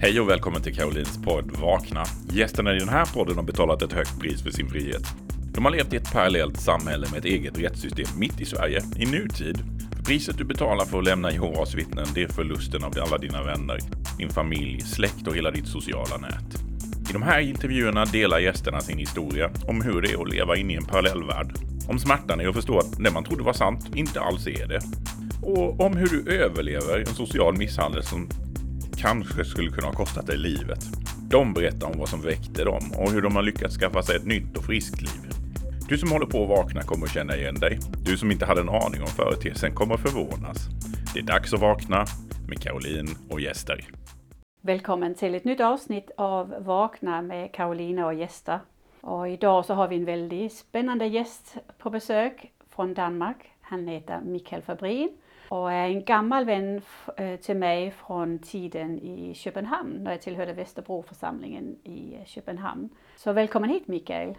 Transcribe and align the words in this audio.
Hej 0.00 0.20
och 0.20 0.28
välkommen 0.28 0.62
till 0.62 0.74
Karolins 0.74 1.22
podd 1.24 1.50
Vakna. 1.60 2.04
Gästerna 2.30 2.74
i 2.74 2.78
den 2.78 2.88
här 2.88 3.04
podden 3.14 3.36
har 3.36 3.42
betalat 3.42 3.82
ett 3.82 3.92
högt 3.92 4.20
pris 4.20 4.42
för 4.42 4.50
sin 4.50 4.68
frihet. 4.68 5.02
De 5.54 5.64
har 5.64 5.72
levt 5.72 5.92
i 5.92 5.96
ett 5.96 6.12
parallellt 6.12 6.60
samhälle 6.60 7.06
med 7.10 7.18
ett 7.18 7.24
eget 7.24 7.58
rättssystem 7.58 8.06
mitt 8.18 8.40
i 8.40 8.44
Sverige, 8.44 8.82
i 8.96 9.06
nutid. 9.06 9.58
Priset 10.04 10.38
du 10.38 10.44
betalar 10.44 10.84
för 10.84 10.98
att 10.98 11.04
lämna 11.04 11.32
Jehovas 11.32 11.74
vittnen, 11.74 12.06
det 12.14 12.22
är 12.22 12.28
förlusten 12.28 12.84
av 12.84 12.94
alla 13.02 13.18
dina 13.18 13.42
vänner, 13.42 13.78
din 14.18 14.30
familj, 14.30 14.80
släkt 14.80 15.26
och 15.26 15.36
hela 15.36 15.50
ditt 15.50 15.68
sociala 15.68 16.16
nät. 16.16 16.62
I 17.10 17.12
de 17.12 17.22
här 17.22 17.40
intervjuerna 17.40 18.04
delar 18.04 18.38
gästerna 18.38 18.80
sin 18.80 18.98
historia 18.98 19.50
om 19.68 19.82
hur 19.82 20.02
det 20.02 20.12
är 20.12 20.22
att 20.22 20.30
leva 20.30 20.56
inne 20.56 20.72
i 20.72 20.76
en 20.76 20.84
parallellvärld. 20.84 21.52
Om 21.88 21.98
smärtan 21.98 22.40
i 22.40 22.46
att 22.46 22.54
förstå 22.54 22.78
att 22.78 23.04
det 23.04 23.10
man 23.10 23.24
trodde 23.24 23.42
var 23.42 23.52
sant 23.52 23.90
inte 23.94 24.20
alls 24.20 24.46
är 24.46 24.66
det. 24.66 24.80
Och 25.42 25.80
om 25.80 25.96
hur 25.96 26.06
du 26.06 26.32
överlever 26.32 26.98
en 26.98 27.14
social 27.14 27.56
misshandel 27.56 28.02
som 28.02 28.28
kanske 28.98 29.44
skulle 29.44 29.70
kunna 29.70 29.86
ha 29.86 29.94
kostat 29.94 30.26
dig 30.26 30.38
livet. 30.38 30.84
De 31.30 31.52
berättar 31.52 31.86
om 31.86 31.98
vad 31.98 32.08
som 32.08 32.20
väckte 32.20 32.64
dem 32.64 32.92
och 32.96 33.10
hur 33.10 33.22
de 33.22 33.36
har 33.36 33.42
lyckats 33.42 33.76
skaffa 33.76 34.02
sig 34.02 34.16
ett 34.16 34.26
nytt 34.26 34.56
och 34.56 34.64
friskt 34.64 35.02
liv. 35.02 35.32
Du 35.88 35.98
som 35.98 36.10
håller 36.10 36.26
på 36.26 36.42
att 36.42 36.48
vakna 36.48 36.82
kommer 36.82 37.06
att 37.06 37.12
känna 37.12 37.36
igen 37.36 37.54
dig. 37.54 37.78
Du 38.04 38.16
som 38.16 38.30
inte 38.30 38.46
hade 38.46 38.60
en 38.60 38.68
aning 38.68 39.00
om 39.00 39.06
företeelsen 39.06 39.74
kommer 39.74 39.94
att 39.94 40.00
förvånas. 40.00 40.58
Det 41.14 41.20
är 41.20 41.24
dags 41.24 41.54
att 41.54 41.60
vakna 41.60 42.04
med 42.48 42.62
Caroline 42.62 43.08
och 43.30 43.40
gäster. 43.40 43.84
Välkommen 44.60 45.14
till 45.14 45.34
ett 45.34 45.44
nytt 45.44 45.60
avsnitt 45.60 46.10
av 46.16 46.54
Vakna 46.58 47.22
med 47.22 47.54
Karolina 47.54 48.06
och 48.06 48.14
gäster. 48.14 48.60
Och 49.00 49.28
idag 49.28 49.64
så 49.64 49.74
har 49.74 49.88
vi 49.88 49.96
en 49.96 50.04
väldigt 50.04 50.52
spännande 50.52 51.06
gäst 51.06 51.56
på 51.78 51.90
besök 51.90 52.52
från 52.68 52.94
Danmark. 52.94 53.36
Han 53.60 53.88
heter 53.88 54.20
Mikael 54.20 54.62
Fabrin 54.62 55.08
och 55.48 55.72
är 55.72 55.88
en 55.88 56.04
gammal 56.04 56.44
vän 56.44 56.82
eh, 57.16 57.36
till 57.36 57.56
mig 57.56 57.90
från 57.90 58.38
tiden 58.38 58.98
i 58.98 59.34
Köpenhamn 59.34 60.04
när 60.04 60.10
jag 60.10 60.22
tillhörde 60.22 60.52
Västerbroförsamlingen 60.52 61.76
i 61.84 62.18
Köpenhamn. 62.26 62.88
Så 63.16 63.32
välkommen 63.32 63.70
hit 63.70 63.88
Mikael! 63.88 64.34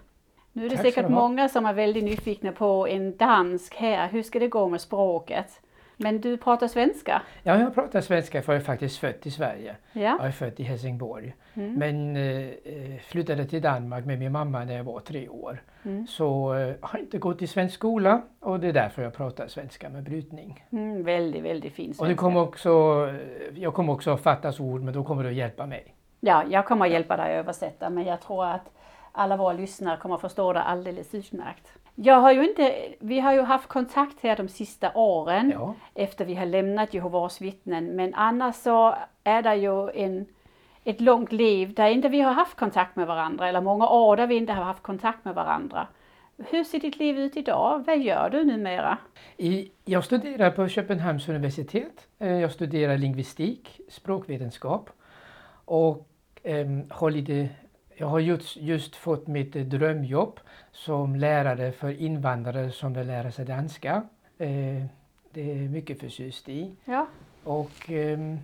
Nu 0.53 0.65
är 0.65 0.69
det 0.69 0.75
Tack 0.75 0.85
säkert 0.85 1.09
många 1.09 1.49
som 1.49 1.65
är 1.65 1.73
väldigt 1.73 2.03
nyfikna 2.03 2.51
på 2.51 2.87
en 2.87 3.17
dansk 3.17 3.75
här. 3.75 4.09
Hur 4.09 4.23
ska 4.23 4.39
det 4.39 4.47
gå 4.47 4.69
med 4.69 4.81
språket? 4.81 5.61
Men 6.01 6.21
du 6.21 6.37
pratar 6.37 6.67
svenska? 6.67 7.21
Ja, 7.43 7.59
jag 7.59 7.73
pratar 7.73 8.01
svenska 8.01 8.41
för 8.41 8.53
jag 8.53 8.59
är 8.59 8.65
faktiskt 8.65 8.97
född 8.97 9.15
i 9.23 9.31
Sverige. 9.31 9.75
Ja. 9.93 10.01
Jag 10.01 10.25
är 10.25 10.31
född 10.31 10.59
i 10.59 10.63
Helsingborg. 10.63 11.35
Mm. 11.53 11.73
Men 11.73 12.15
eh, 12.15 12.47
eh, 12.47 12.99
flyttade 13.07 13.45
till 13.45 13.61
Danmark 13.61 14.05
med 14.05 14.19
min 14.19 14.31
mamma 14.31 14.63
när 14.63 14.77
jag 14.77 14.83
var 14.83 14.99
tre 14.99 15.29
år. 15.29 15.61
Mm. 15.83 16.07
Så 16.07 16.53
eh, 16.53 16.75
har 16.81 16.99
inte 16.99 17.17
gått 17.17 17.41
i 17.41 17.47
svensk 17.47 17.75
skola 17.75 18.21
och 18.39 18.59
det 18.59 18.67
är 18.67 18.73
därför 18.73 19.01
jag 19.01 19.13
pratar 19.13 19.47
svenska 19.47 19.89
med 19.89 20.03
brytning. 20.03 20.65
Mm, 20.71 21.03
väldigt, 21.03 21.43
väldigt 21.43 21.73
fin 21.73 21.85
svenska. 21.85 22.03
Och 22.03 22.09
det 22.09 22.15
kommer 22.15 22.41
också, 22.41 22.69
eh, 23.09 23.61
jag 23.61 23.73
kommer 23.73 23.93
också 23.93 24.11
att 24.11 24.21
fattas 24.21 24.59
ord 24.59 24.81
men 24.81 24.93
då 24.93 25.03
kommer 25.03 25.23
du 25.23 25.29
att 25.29 25.35
hjälpa 25.35 25.65
mig. 25.65 25.95
Ja, 26.19 26.43
jag 26.49 26.65
kommer 26.65 26.85
att 26.85 26.91
hjälpa 26.91 27.17
dig 27.17 27.25
att 27.25 27.39
översätta 27.39 27.89
men 27.89 28.05
jag 28.05 28.21
tror 28.21 28.45
att 28.45 28.71
alla 29.11 29.37
våra 29.37 29.53
lyssnare 29.53 29.97
kommer 29.97 30.15
att 30.15 30.21
förstå 30.21 30.53
det 30.53 30.61
alldeles 30.61 31.13
utmärkt. 31.15 31.73
Jag 32.01 32.15
har 32.15 32.31
ju 32.31 32.49
inte, 32.49 32.75
vi 32.99 33.19
har 33.19 33.33
ju 33.33 33.41
haft 33.41 33.67
kontakt 33.67 34.15
här 34.23 34.35
de 34.37 34.47
sista 34.47 34.91
åren 34.95 35.51
Ja. 35.55 35.75
efter 35.95 36.25
vi 36.25 36.35
har 36.35 36.45
lämnat 36.45 36.93
Jehovas 36.93 37.41
vittnen 37.41 37.95
men 37.95 38.13
annars 38.13 38.55
så 38.55 38.95
är 39.23 39.41
det 39.41 39.55
ju 39.55 39.89
en, 39.89 40.25
ett 40.83 41.01
långt 41.01 41.31
liv 41.31 41.73
där 41.73 41.89
inte 41.89 42.09
vi 42.09 42.21
har 42.21 42.31
haft 42.33 42.55
kontakt 42.57 42.95
med 42.95 43.07
varandra 43.07 43.49
eller 43.49 43.61
många 43.61 43.89
år 43.89 44.17
där 44.17 44.27
vi 44.27 44.35
inte 44.35 44.53
har 44.53 44.63
haft 44.63 44.83
kontakt 44.83 45.25
med 45.25 45.35
varandra. 45.35 45.87
Hur 46.49 46.63
ser 46.63 46.79
ditt 46.79 46.97
liv 46.99 47.19
ut 47.19 47.37
idag? 47.37 47.83
Vad 47.87 47.99
gör 47.99 48.29
du 48.29 48.43
numera? 48.43 48.97
I, 49.37 49.71
jag 49.85 50.03
studerar 50.03 50.51
på 50.51 50.67
Köpenhamns 50.67 51.29
universitet. 51.29 52.07
Eh, 52.19 52.33
Jag 52.41 52.51
studerar 52.51 52.97
lingvistik, 52.97 53.81
språkvetenskap. 53.89 54.89
Och 55.65 56.07
ehm, 56.43 56.83
har 56.89 57.11
lite, 57.11 57.49
jag 57.99 58.07
har 58.07 58.19
just, 58.19 58.57
just 58.57 58.95
fått 58.95 59.27
mitt 59.27 59.55
eh, 59.55 59.63
drömjobb 59.63 60.39
som 60.71 61.15
lärare 61.15 61.71
för 61.71 62.01
invandrare 62.01 62.71
som 62.71 62.93
vill 62.93 63.07
lära 63.07 63.31
sig 63.31 63.45
danska. 63.45 64.03
Eh, 64.37 64.85
det 65.33 65.51
är 65.51 65.69
mycket 65.69 65.99
förtjust 65.99 66.49
i. 66.49 66.71
Ja. 66.85 67.07
Och 67.43 67.89
ehm, 67.89 68.39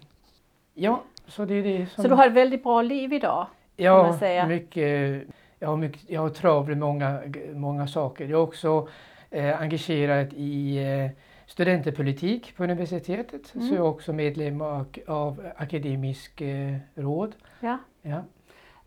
ja, 0.73 1.03
så 1.27 1.45
det 1.45 1.53
är 1.53 1.63
det 1.63 1.87
som... 1.87 2.03
Så 2.03 2.09
du 2.09 2.15
har 2.15 2.27
ett 2.27 2.33
väldigt 2.33 2.63
bra 2.63 2.81
liv 2.81 3.13
idag? 3.13 3.47
Ja, 3.75 4.19
mycket. 4.47 5.23
Jag 5.59 5.67
har, 5.67 5.77
mycket, 5.77 6.09
jag 6.09 6.21
har 6.21 6.29
trav 6.29 6.67
med 6.67 6.77
många, 6.77 7.21
många 7.53 7.87
saker. 7.87 8.23
Jag 8.23 8.39
är 8.39 8.43
också 8.43 8.87
eh, 9.29 9.61
engagerad 9.61 10.33
i 10.33 10.77
eh, 10.77 11.11
studenterpolitik 11.45 12.57
på 12.57 12.63
universitetet. 12.63 13.55
Mm. 13.55 13.67
Så 13.67 13.75
jag 13.75 13.85
är 13.85 13.89
också 13.89 14.13
medlem 14.13 14.61
av, 14.61 14.85
av 15.07 15.51
akademisk 15.57 16.41
eh, 16.41 16.77
råd. 16.95 17.35
Ja. 17.59 17.77
Ja. 18.01 18.23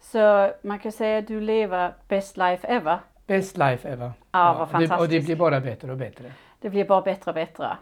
Så 0.01 0.51
man 0.63 0.79
kan 0.79 0.93
säga 0.93 1.19
att 1.19 1.27
du 1.27 1.41
lever 1.41 1.95
best 2.09 2.37
life 2.37 2.67
ever? 2.69 2.99
Best 3.27 3.57
life 3.57 3.89
ever. 3.89 4.13
Ja, 4.33 4.55
vad 4.59 4.59
det, 4.59 4.63
och 4.75 4.81
det 4.81 4.89
fantastiskt. 4.89 5.27
blir 5.27 5.37
bara 5.37 5.61
bättre 5.61 5.93
och 5.93 5.99
bättre. 5.99 6.33
Det 6.61 6.71
blir 6.71 6.85
bara 6.85 7.01
bättre 7.03 7.31
och 7.31 7.35
bättre. 7.35 7.77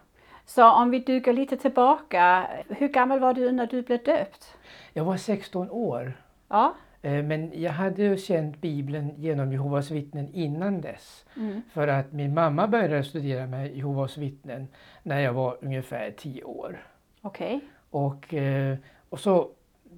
Så 0.44 0.71
om 0.72 0.91
vi 0.91 0.99
dyker 0.99 1.32
lite 1.32 1.56
tillbaka, 1.56 2.47
hur 2.69 2.88
gammal 2.88 3.21
var 3.21 3.34
du 3.34 3.53
när 3.53 3.66
du 3.66 3.82
blev 3.82 4.03
döpt? 4.04 4.56
Jag 4.93 5.04
var 5.04 5.16
16 5.16 5.71
år. 5.71 6.12
Ja. 6.49 6.75
Eh, 7.03 7.22
Men 7.22 7.62
jag 7.62 7.72
hade 7.72 8.03
ju 8.03 8.16
känt 8.16 8.60
Bibeln 8.60 9.15
genom 9.16 9.53
Jehovas 9.53 9.91
vittnen 9.91 10.28
innan 10.33 10.81
dess. 10.81 11.25
Mm. 11.37 11.62
För 11.72 11.88
att 11.88 12.12
min 12.12 12.34
mamma 12.34 12.66
började 12.69 13.04
studera 13.04 13.47
med 13.47 13.77
Jehovas 13.77 14.16
vittnen 14.16 14.69
när 15.03 15.21
jag 15.21 15.33
var 15.33 15.56
ungefär 15.60 16.10
10 16.10 16.43
år. 16.44 16.87
Okej. 17.22 17.60
Och, 17.91 18.34
eh, 18.34 18.77
och 19.09 19.21
så 19.21 19.48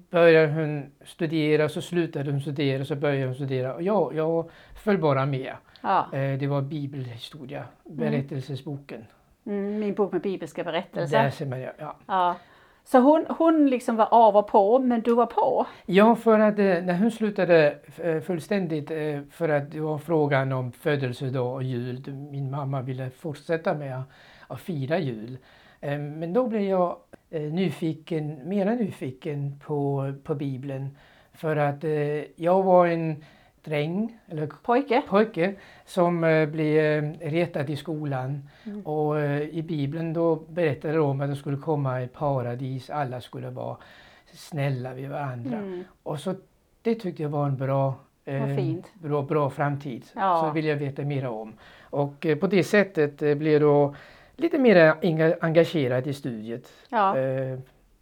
började 0.09 0.53
hon 0.53 0.91
studera, 1.05 1.69
så 1.69 1.81
slutade 1.81 2.31
hon 2.31 2.41
studera, 2.41 2.85
så 2.85 2.95
började 2.95 3.25
hon 3.25 3.35
studera. 3.35 3.73
Och 3.73 3.81
jag, 3.81 4.15
jag 4.15 4.49
föll 4.83 4.97
bara 4.97 5.25
med. 5.25 5.53
Ja. 5.81 6.07
Eh, 6.13 6.39
det 6.39 6.47
var 6.47 6.61
bibelhistoria, 6.61 7.63
berättelsesboken. 7.83 9.05
Mm, 9.45 9.79
min 9.79 9.93
bok 9.93 10.11
med 10.11 10.21
bibelska 10.21 10.63
Där 10.63 10.71
berättelser. 10.71 11.29
ser 11.29 11.45
man, 11.45 11.59
ja. 11.61 11.71
ja. 11.77 11.95
Ja. 12.05 12.35
Så 12.83 12.99
hon, 12.99 13.25
hon 13.29 13.67
liksom 13.69 13.95
var 13.95 14.07
av 14.11 14.37
och 14.37 14.47
på, 14.47 14.79
men 14.79 15.01
du 15.01 15.13
var 15.15 15.25
på? 15.25 15.65
Ja, 15.85 16.15
för 16.15 16.39
att 16.39 16.59
eh, 16.59 16.65
när 16.65 16.97
hon 16.97 17.11
slutade 17.11 17.77
eh, 17.97 18.19
fullständigt, 18.19 18.87
för 19.31 19.49
att 19.49 19.71
det 19.71 19.79
var 19.79 19.97
frågan 19.97 20.51
om 20.51 20.71
födelsedag 20.71 21.53
och 21.53 21.63
jul. 21.63 22.11
Min 22.31 22.51
mamma 22.51 22.81
ville 22.81 23.09
fortsätta 23.09 23.73
med 23.73 24.03
att 24.47 24.61
fira 24.61 24.99
jul. 24.99 25.37
Eh, 25.81 25.99
Men 25.99 26.33
då 26.33 26.47
blev 26.47 26.61
jag 26.61 26.97
eh, 27.29 27.41
nyfiken, 27.41 28.49
mera 28.49 28.75
nyfiken 28.75 29.59
på, 29.65 30.13
på 30.23 30.35
Bibeln. 30.35 30.97
För 31.33 31.55
att 31.55 31.83
eh, 31.83 32.23
jag 32.35 32.63
var 32.63 32.87
en 32.87 33.23
dräng, 33.63 34.17
eller 34.27 34.47
Pojke? 34.63 35.01
pojke, 35.07 35.55
som 35.85 36.21
blev 36.51 37.03
retad 37.21 37.69
i 37.69 37.75
skolan. 37.75 38.49
Mm. 38.63 38.81
Och 38.81 39.21
i 39.51 39.61
Bibeln 39.61 40.13
då 40.13 40.35
berättade 40.35 40.93
de 40.93 41.09
om 41.09 41.21
att 41.21 41.29
det 41.29 41.35
skulle 41.35 41.57
komma 41.57 42.01
ett 42.01 42.13
paradis, 42.13 42.89
alla 42.89 43.21
skulle 43.21 43.49
vara 43.49 43.77
snälla 44.33 44.93
vid 44.93 45.09
varandra. 45.09 45.57
Mm. 45.57 45.83
Och 46.03 46.19
så 46.19 46.35
det 46.81 46.95
tyckte 46.95 47.23
jag 47.23 47.29
var 47.29 47.45
en 47.45 47.57
bra, 47.57 47.95
eh, 48.25 48.75
bra, 48.93 49.21
bra 49.21 49.49
framtid. 49.49 50.05
Ja. 50.15 50.41
Så 50.41 50.53
vill 50.53 50.65
jag 50.65 50.75
veta 50.75 51.01
mer 51.01 51.27
om. 51.27 51.53
Och 51.81 52.25
eh, 52.25 52.37
på 52.37 52.47
det 52.47 52.63
sättet 52.63 53.21
eh, 53.21 53.35
blev 53.35 53.59
då 53.59 53.95
lite 54.39 54.57
mer 54.57 54.75
enga- 55.01 55.37
engagerad 55.41 56.07
i 56.07 56.13
studiet. 56.13 56.73
Ja. 56.89 57.17
Eh, 57.17 57.59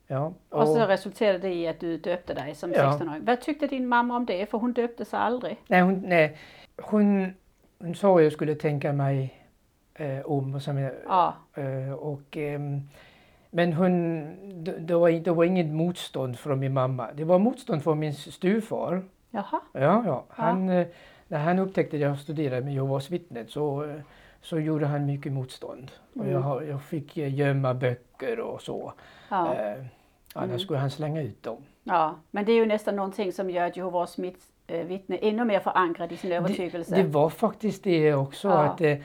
ja. 0.07 0.33
Och 0.49 0.67
så 0.67 0.85
resulterade 0.85 1.37
det 1.39 1.53
i 1.53 1.67
att 1.67 1.79
du 1.79 1.97
döpte 1.97 2.33
dig 2.33 2.55
som 2.55 2.71
Ja. 2.71 2.91
16-åring. 2.99 3.25
Vad 3.25 3.41
tyckte 3.41 3.67
din 3.67 3.87
mamma 3.87 4.15
om 4.15 4.25
det? 4.25 4.45
För 4.49 4.57
hon 4.57 4.73
döpte 4.73 5.05
sig 5.05 5.19
aldrig. 5.19 5.57
nej, 5.67 5.81
hon, 5.81 6.03
nej, 6.07 6.37
hon, 6.81 7.33
hon 7.79 7.95
sa 7.95 8.17
att 8.17 8.23
jag 8.23 8.31
skulle 8.31 8.55
tänka 8.55 8.93
mig 8.93 9.43
eh, 9.95 10.19
om. 10.25 10.55
Och, 10.55 10.61
som 10.61 10.77
jag, 10.77 10.91
Ja. 11.07 11.33
eh, 11.55 11.93
och, 11.93 12.37
ehm, 12.37 12.81
men 13.51 13.73
hon, 13.73 14.23
det, 14.85 14.95
var, 14.95 15.09
det 15.11 15.31
var 15.31 15.43
inget 15.43 15.67
motstånd 15.67 16.39
från 16.39 16.59
min 16.59 16.73
mamma. 16.73 17.07
Det 17.13 17.23
var 17.23 17.39
motstånd 17.39 17.83
från 17.83 17.99
min 17.99 18.13
styvfar. 18.13 19.03
Jaha. 19.31 19.59
Ja, 19.73 20.03
ja. 20.05 20.25
Han, 20.29 20.69
eh, 20.69 20.87
När 21.29 21.39
han 21.39 21.59
upptäckte 21.59 21.95
att 21.97 22.01
jag 22.01 22.19
studerade 22.19 22.61
med 22.61 22.73
Jehovas 22.73 23.09
vittnen 23.11 23.47
så, 23.47 23.83
eh, 23.83 23.95
så 24.49 24.59
gjorde 24.59 24.85
han 24.85 25.05
mycket 25.05 25.31
motstånd. 25.31 25.91
Och 26.13 26.21
Mm. 26.21 26.31
jag, 26.33 26.39
har- 26.39 26.61
jag 26.61 26.81
fick 26.81 27.17
eh, 27.17 27.33
gömma 27.35 27.73
böcker 27.73 28.39
och 28.39 28.61
så. 28.61 28.93
Ja. 29.29 29.53
Eh, 29.53 29.83
annars 30.33 30.47
Mm. 30.49 30.59
skulle 30.59 30.79
han 30.79 30.91
slänga 30.91 31.21
ut 31.21 31.43
dem. 31.43 31.57
ja. 31.83 32.15
Men 32.31 32.45
det 32.45 32.51
är 32.51 32.55
ju 32.55 32.65
nästan 32.65 32.95
någonting 32.95 33.31
som 33.33 33.49
gör 33.49 33.65
att 33.67 33.77
Jehovas 33.77 34.17
mitt- 34.17 34.51
eh, 34.67 34.85
vittne 34.87 35.17
ännu 35.17 35.45
mer 35.45 35.59
förankrad 35.59 36.11
i 36.11 36.17
sin 36.17 36.31
övertygelse. 36.31 36.95
Det 36.95 37.03
var 37.03 37.29
faktiskt 37.29 37.83
det 37.83 38.13
också. 38.13 38.47
Ja. 38.47 38.57
Att, 38.63 38.81
eh, 38.81 38.97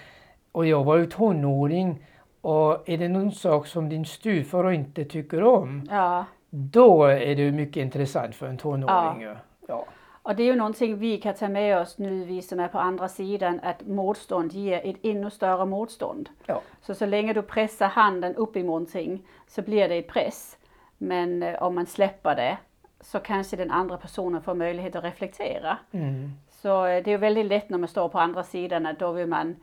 och 0.53 0.67
jag 0.67 0.85
var 0.85 0.97
ju 0.97 1.07
tonåring. 1.07 2.05
Och 2.41 2.89
är 2.89 2.99
det 2.99 3.09
någon 3.09 3.33
sak 3.33 3.67
som 3.67 3.89
din 3.89 4.05
styvfar 4.05 4.71
inte 4.73 5.05
tycker 5.05 5.43
om, 5.43 5.87
Ja. 5.91 6.25
då 6.51 7.05
är 7.05 7.37
det 7.37 7.53
mycket 7.53 7.77
intressant 7.77 8.35
för 8.35 8.47
en 8.47 8.57
tonåring. 8.59 9.23
Ja. 9.23 9.35
Ja. 9.69 9.85
Och 10.23 10.37
det 10.37 10.43
är 10.43 10.47
ju 10.47 10.57
någonting 10.57 10.99
vi 10.99 11.19
kan 11.19 11.35
ta 11.35 11.49
med 11.49 11.79
oss 11.79 11.99
nu, 11.99 12.25
vi 12.25 12.43
som 12.43 12.61
är 12.61 12.69
på 12.69 12.79
andra 12.79 13.09
sidan, 13.09 13.61
att 13.63 13.87
motstånd 13.87 14.53
ger 14.53 14.81
ett 14.85 14.97
ännu 15.03 15.31
större 15.31 15.67
motstånd. 15.67 16.29
Ja. 16.47 16.63
Så 16.83 16.95
så 16.95 17.07
länge 17.07 17.33
du 17.33 17.43
pressar 17.43 17.89
handen 17.89 18.35
upp 18.35 18.57
i 18.57 18.63
någonting 18.63 19.27
så 19.47 19.63
blir 19.63 19.89
det 19.89 20.03
press. 20.03 20.59
Men 20.99 21.43
eh, 21.43 21.63
om 21.63 21.75
man 21.75 21.87
släpper 21.87 22.35
det 22.35 22.59
så 23.01 23.19
kanske 23.19 23.57
den 23.57 23.71
andra 23.71 23.97
personen 23.97 24.43
får 24.43 24.55
möjlighet 24.55 24.97
att 24.97 25.05
reflektera. 25.05 25.79
Mm. 25.91 26.31
Så 26.51 26.87
eh, 26.87 27.03
det 27.05 27.13
är 27.13 27.19
väldigt 27.19 27.47
lätt 27.47 27.71
när 27.71 27.79
man 27.79 27.89
står 27.89 28.09
på 28.09 28.19
andra 28.19 28.43
sidan 28.43 28.87
att 28.87 28.99
då 28.99 29.13
vill 29.13 29.27
man 29.27 29.57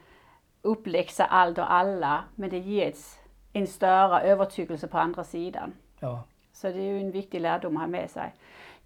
uppläxa 0.61 1.25
allt 1.25 1.57
och 1.57 1.73
alla 1.73 2.23
men 2.35 2.49
det 2.49 2.57
ger 2.57 2.87
ett, 2.87 3.19
en 3.53 3.67
större 3.67 4.21
övertygelse 4.21 4.87
på 4.87 4.97
andra 4.97 5.23
sidan. 5.23 5.73
Ja. 5.99 6.23
Så 6.53 6.67
det 6.67 6.79
är 6.79 6.93
ju 6.93 6.99
en 7.01 7.11
viktig 7.11 7.41
lärdom 7.41 7.77
att 7.77 7.81
ha 7.81 7.87
med 7.87 8.09
sig. 8.09 8.33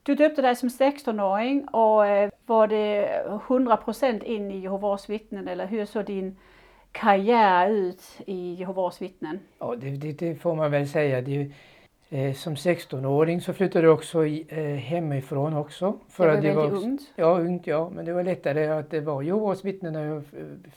Du 0.05 0.15
döpte 0.15 0.41
dig 0.41 0.55
som 0.55 0.69
16-åring 0.69 1.67
och 1.67 2.07
eh, 2.07 2.29
var 2.45 2.67
det 2.67 3.23
100% 3.47 4.23
in 4.23 4.51
i 4.51 4.59
Jehovas 4.59 5.09
vittnen 5.09 5.47
eller 5.47 5.67
hur 5.67 5.85
såg 5.85 6.05
din 6.05 6.37
karriär 6.91 7.69
ut 7.69 8.01
i 8.25 8.53
Jehovas 8.53 9.01
vittnen? 9.01 9.39
Ja, 9.59 9.75
det, 9.75 9.89
det, 9.89 10.11
det 10.11 10.35
får 10.35 10.55
man 10.55 10.71
väl 10.71 10.87
säga. 10.87 11.21
Det, 11.21 11.51
som 12.35 12.55
16-åring 12.55 13.41
så 13.41 13.53
flyttade 13.53 13.85
jag 13.87 13.93
också 13.93 14.25
eh, 14.25 14.63
hemifrån 14.75 15.53
också. 15.53 15.99
För 16.09 16.23
det 16.27 16.31
var 16.31 16.37
att 16.37 16.43
väldigt 16.43 16.55
var, 16.55 16.83
ungt. 16.89 17.01
Ja, 17.15 17.39
ungt 17.39 17.67
ja. 17.67 17.89
Men 17.95 18.05
det 18.05 18.13
var 18.13 18.23
lättare 18.23 18.67
att 18.67 18.89
det 18.89 18.99
var 19.01 19.21
Jehovas 19.21 19.65
vittnen 19.65 19.93
när 19.93 20.05
jag 20.05 20.17
eh, 20.17 20.23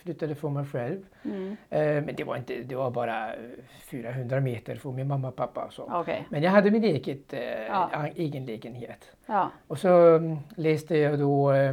flyttade 0.03 0.35
från 0.35 0.55
mig 0.55 0.65
själv. 0.67 0.99
Mm. 1.25 1.57
Eh, 1.71 1.81
men 1.81 2.15
det 2.17 2.25
var, 2.25 2.37
inte, 2.37 2.63
det 2.63 2.75
var 2.75 2.91
bara 2.91 3.35
eh, 3.35 3.41
400 3.81 4.41
meter 4.41 4.77
från 4.77 4.95
min 4.97 5.09
mamma 5.09 5.29
och 5.29 5.37
pappa. 5.37 5.69
Så. 5.71 5.91
Okej, 5.93 6.27
Men 6.31 6.43
jag 6.43 6.51
hade 6.51 6.71
min 6.71 6.85
eget, 6.85 7.33
eh, 7.33 7.41
Ja. 7.69 8.07
egen 8.15 8.47
lägenhet. 8.47 9.11
ja. 9.27 9.51
Och 9.67 9.79
så 9.79 10.17
mm, 10.17 10.37
läste 10.57 10.97
jag 10.99 11.19
då 11.19 11.53
eh, 11.53 11.73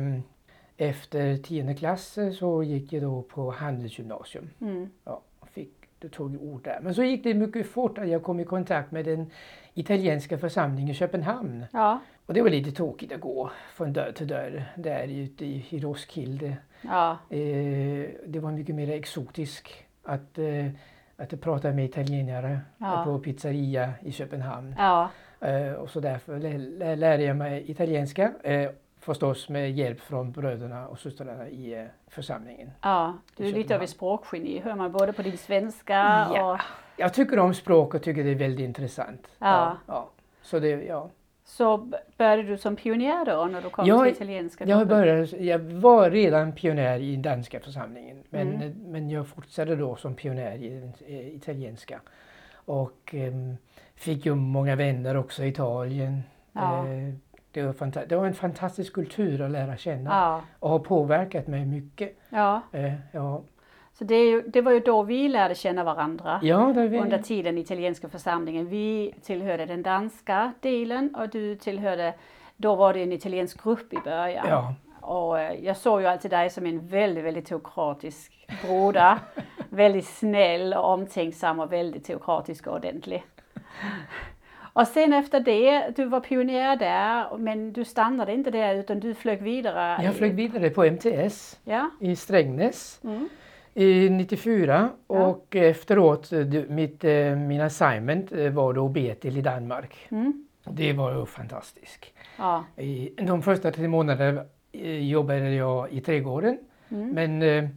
efter 0.78 1.38
tionde 1.38 1.74
klass 1.74 2.18
eh, 2.18 2.32
så 2.32 2.64
gick 2.64 2.94
jag 2.94 3.04
då 3.04 3.22
på 3.22 3.52
handelsgymnasium. 3.52 4.50
Mm. 4.62 4.90
Ja, 5.04 5.22
och 5.40 5.50
fick, 5.50 5.74
tog 6.10 6.42
ord 6.44 6.64
där. 6.64 6.80
Men 6.82 6.96
så 6.96 7.04
gick 7.04 7.24
det 7.24 7.34
mycket 7.34 7.68
fort 7.68 7.98
att 7.98 8.08
jag 8.08 8.24
kom 8.24 8.40
i 8.40 8.46
kontakt 8.46 8.92
med 8.92 9.06
den 9.06 9.32
italienska 9.74 10.38
församlingen 10.38 10.90
i 10.92 10.94
Köpenhamn. 10.94 11.66
Ja, 11.74 12.00
Och 12.26 12.34
det 12.34 12.42
var 12.42 12.50
lite 12.50 12.72
tråkigt 12.72 13.12
att 13.12 13.22
gå 13.22 13.52
från 13.74 13.94
dörr 13.94 14.12
till 14.12 14.28
dörr 14.28 14.64
där 14.76 15.08
ute 15.08 15.46
i, 15.46 15.66
i 15.70 15.80
Roskilde. 15.80 16.58
ja, 16.82 17.18
Eh, 17.30 18.10
det 18.28 18.40
var 18.40 18.52
mycket 18.52 18.76
mer 18.76 18.90
exotiskt 18.92 19.68
att, 20.04 20.38
eh, 20.38 20.68
att 21.18 21.42
prata 21.42 21.72
med 21.72 21.86
italienare 21.86 22.60
Ja. 22.78 23.02
på 23.06 23.20
pizzeria 23.20 23.94
i 24.02 24.12
Köpenhamn. 24.12 24.76
ja, 24.78 25.10
Eh, 25.42 25.74
och 25.74 25.90
så 25.90 26.00
därför 26.00 26.40
lä- 26.40 26.58
lä- 26.58 26.96
lärde 26.96 27.24
jag 27.24 27.38
mig 27.38 27.72
italienska. 27.72 28.32
Eh, 29.04 29.06
förstås 29.06 29.50
med 29.50 29.72
hjälp 29.72 30.00
från 30.00 30.32
bröderna 30.32 30.88
och 30.88 31.00
systrarna 31.00 31.48
i 31.50 31.74
eh, 31.74 31.86
församlingen. 32.08 32.72
ja. 32.82 33.14
Du 33.38 33.48
är 33.48 33.52
lite 33.54 33.76
av 33.76 33.82
ett 33.84 33.90
språkgeni, 33.90 34.60
hör 34.60 34.76
man 34.76 34.92
både 34.92 35.14
på 35.14 35.22
din 35.22 35.38
svenska 35.38 35.94
Ja. 36.34 36.54
och 36.54 36.60
Jag 36.98 37.14
tycker 37.14 37.40
om 37.40 37.54
språk 37.54 37.94
och 37.94 38.04
tycker 38.04 38.24
det 38.24 38.30
är 38.32 38.36
väldigt 38.36 38.66
intressant. 38.66 39.28
Ja. 39.40 39.78
ja. 39.88 40.10
Så 40.42 40.60
det, 40.60 40.68
ja. 40.70 41.10
så 41.46 41.90
började 42.18 42.44
du 42.44 42.58
som 42.58 42.76
pionjär 42.76 43.26
då 43.26 43.46
när 43.46 43.62
du 43.62 43.70
kom 43.70 43.86
Jag- 43.88 44.04
till 44.04 44.14
italienska? 44.14 44.66
Jag, 44.66 44.88
började, 44.88 45.26
jag 45.38 45.60
var 45.60 46.10
redan 46.12 46.52
pionjär 46.52 47.00
i 47.00 47.12
den 47.14 47.22
danska 47.22 47.60
församlingen 47.60 48.24
men, 48.30 48.54
Mm. 48.54 48.74
men 48.86 49.10
jag 49.10 49.28
fortsatte 49.28 49.76
då 49.76 49.96
som 49.96 50.16
pionjär 50.16 50.56
i 50.56 50.70
den 50.70 50.94
eh, 51.08 51.36
italienska. 51.36 52.00
Och 52.66 53.00
ehm, 53.14 53.58
fick 53.96 54.26
ju 54.26 54.36
många 54.36 54.76
vänner 54.76 55.18
också 55.18 55.44
i 55.44 55.48
Italien. 55.48 56.24
Ja. 56.52 56.88
Eh, 56.88 57.14
det, 57.54 57.64
var 57.64 58.06
det 58.06 58.16
var 58.16 58.26
en 58.26 58.34
fantastisk 58.34 58.94
kultur 58.94 59.42
att 59.42 59.52
lära 59.52 59.78
känna 59.78 60.10
Ja, 60.10 60.42
och 60.60 60.70
har 60.70 60.80
påverkat 60.80 61.48
mig 61.48 61.66
mycket. 61.66 62.18
ja. 62.30 62.62
Eh, 62.72 62.94
ja. 63.12 63.44
Så 63.94 64.04
det, 64.04 64.24
ju, 64.24 64.42
det 64.42 64.62
var 64.62 64.72
ju 64.72 64.80
då 64.80 65.04
vi 65.04 65.30
lärde 65.30 65.56
känna 65.56 65.84
varandra. 65.84 66.40
ja, 66.44 66.66
var, 66.74 66.96
Under 66.96 67.18
tiden 67.18 67.58
i 67.58 67.62
italienska 67.62 68.10
församlingen. 68.10 68.70
Vi 68.70 69.16
tillhörde 69.22 69.66
den 69.66 69.84
danska 69.84 70.54
delen 70.60 71.16
och 71.16 71.30
du 71.30 71.56
tillhörde, 71.56 72.14
då 72.58 72.76
var 72.76 72.94
det 72.94 73.04
en 73.04 73.12
italiensk 73.12 73.64
grupp 73.64 73.94
i 73.94 73.98
början. 74.04 74.46
ja, 74.50 74.74
Och 75.02 75.40
eh, 75.40 75.66
jag 75.66 75.78
såg 75.78 76.02
ju 76.02 76.08
alltid 76.08 76.32
dig 76.32 76.50
som 76.50 76.66
en 76.66 76.88
väldigt, 76.88 77.24
väldigt 77.24 77.46
teokratisk 77.46 78.48
broder. 78.66 79.18
väldigt 79.70 80.08
snäll 80.08 80.74
och 80.74 80.94
omtänksam 80.94 81.60
och 81.60 81.74
väldigt 81.74 82.06
teokratisk 82.06 82.68
och 82.68 82.76
ordentlig. 82.76 83.24
Och 84.74 84.88
sen 84.88 85.14
efter 85.14 85.40
det, 85.40 85.94
du 85.96 86.06
var 86.06 86.20
pionjär 86.20 86.76
där, 86.76 87.38
men 87.38 87.74
du 87.74 87.86
stannade 87.86 88.34
inte 88.34 88.52
där 88.52 88.76
utan 88.76 89.00
du 89.00 89.14
flög 89.14 89.42
vidare. 89.42 90.04
jag 90.04 90.16
flög 90.16 90.34
vidare 90.36 90.70
på 90.70 90.84
MTS 90.84 91.60
Ja. 91.64 91.90
i 92.00 92.16
Strängnäs. 92.16 93.00
Mm. 93.04 93.30
i 93.74 94.10
94 94.10 94.90
Ja. 95.08 95.26
och 95.28 95.56
efteråt, 95.56 96.32
mitt, 96.68 97.04
eh, 97.04 97.36
min 97.36 97.62
assignment 97.62 98.32
eh, 98.32 98.50
var 98.50 98.74
då 98.74 98.88
Betel 98.88 99.38
i 99.38 99.42
Danmark. 99.42 100.08
Mm. 100.12 100.48
Det 100.66 100.94
var 100.94 101.16
ju 101.16 101.26
fantastiskt. 101.26 102.06
Ja. 102.38 102.64
De 103.22 103.42
första 103.42 103.72
tre 103.72 103.88
månaderna 103.88 104.42
eh, 104.72 105.10
jobbade 105.10 105.50
jag 105.50 105.92
i 105.92 106.02
trädgården 106.02 106.58
Mm. 106.90 107.10
men 107.40 107.70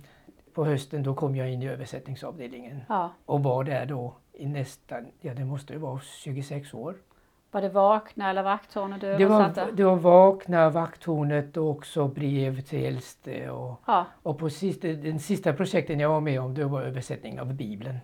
på 0.55 0.65
hösten 0.65 1.03
då 1.03 1.15
kom 1.15 1.37
jag 1.37 1.53
in 1.53 1.63
i 1.63 1.69
översättningsavdelningen 1.69 2.81
och 3.27 3.43
var 3.43 3.65
där 3.65 3.87
då 3.87 4.15
i 4.37 4.47
nästan, 4.47 5.07
ja 5.21 5.35
det 5.35 5.45
måste 5.45 5.73
ju 5.73 5.79
vara 5.79 6.01
26 6.01 6.75
år. 6.75 6.95
Var 7.51 7.61
det 7.63 7.69
Vakna 7.69 8.31
eller 8.31 8.43
Vakthornet 8.43 9.01
du 9.01 9.07
Det 9.17 9.27
var, 9.27 9.41
översatte? 9.43 9.73
det 9.73 9.85
var 9.85 9.97
Vakna, 9.97 10.71
Vakthornet 10.71 11.57
och 11.57 11.71
också 11.71 12.09
brev 12.09 12.61
till 12.61 12.85
äldste 12.85 13.51
och, 13.51 13.81
Ja. 13.87 14.07
och 14.23 14.39
på 14.39 14.51
sista, 14.51 14.89
den 14.89 15.21
sista 15.21 15.53
projekten 15.53 16.01
jag 16.01 16.09
var 16.09 16.21
med 16.21 16.41
om 16.41 16.55
det 16.55 16.65
var 16.65 16.83
översättning 16.83 17.41
av 17.41 17.55
Bibeln. 17.55 17.99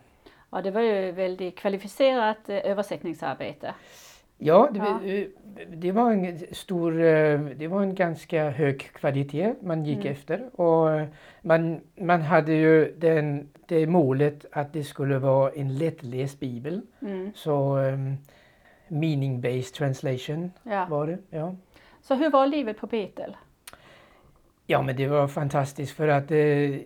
ja, 0.51 0.63
det 0.63 0.71
var 0.71 0.81
ju 0.81 1.13
väldigt 1.13 1.59
kvalificerat 1.59 2.49
eh, 2.49 2.57
översättningsarbete. 2.65 3.75
Ja, 4.45 4.69
det, 4.75 5.21
eh, 5.21 5.27
det 5.77 5.93
var 5.93 6.13
en 6.13 6.39
stor, 6.53 7.01
eh, 7.03 7.41
det 7.41 7.69
var 7.69 7.83
en 7.83 7.95
ganska 7.95 8.51
hög 8.51 8.81
kvalitet 8.81 9.55
man 9.63 9.85
gick 9.85 9.99
Mm. 10.05 10.13
efter 10.13 10.61
och 10.61 10.91
eh, 10.91 11.07
man, 11.43 11.81
man 11.97 12.21
hade 12.23 12.53
ju 12.53 12.95
den, 12.99 13.49
det 13.69 13.87
målet 13.87 14.47
att 14.53 14.73
det 14.73 14.85
skulle 14.85 15.19
vara 15.19 15.51
en 15.51 15.79
lättläst 15.79 16.41
bibel. 16.41 16.81
Mm. 17.03 17.33
Så 17.35 17.77
um, 17.77 18.17
meaning-based 18.89 19.75
translation 19.75 20.53
Ja. 20.63 20.87
var 20.91 21.07
det. 21.07 21.19
Ja. 21.31 21.55
Så 22.03 22.15
hur 22.15 22.31
var 22.31 22.47
livet 22.47 22.79
på 22.79 22.87
Betel? 22.87 23.37
ja, 24.67 24.83
men 24.83 24.97
det 24.97 25.07
var 25.09 25.29
fantastiskt 25.29 25.93
för 25.97 26.09
att 26.09 26.31
eh, 26.31 26.37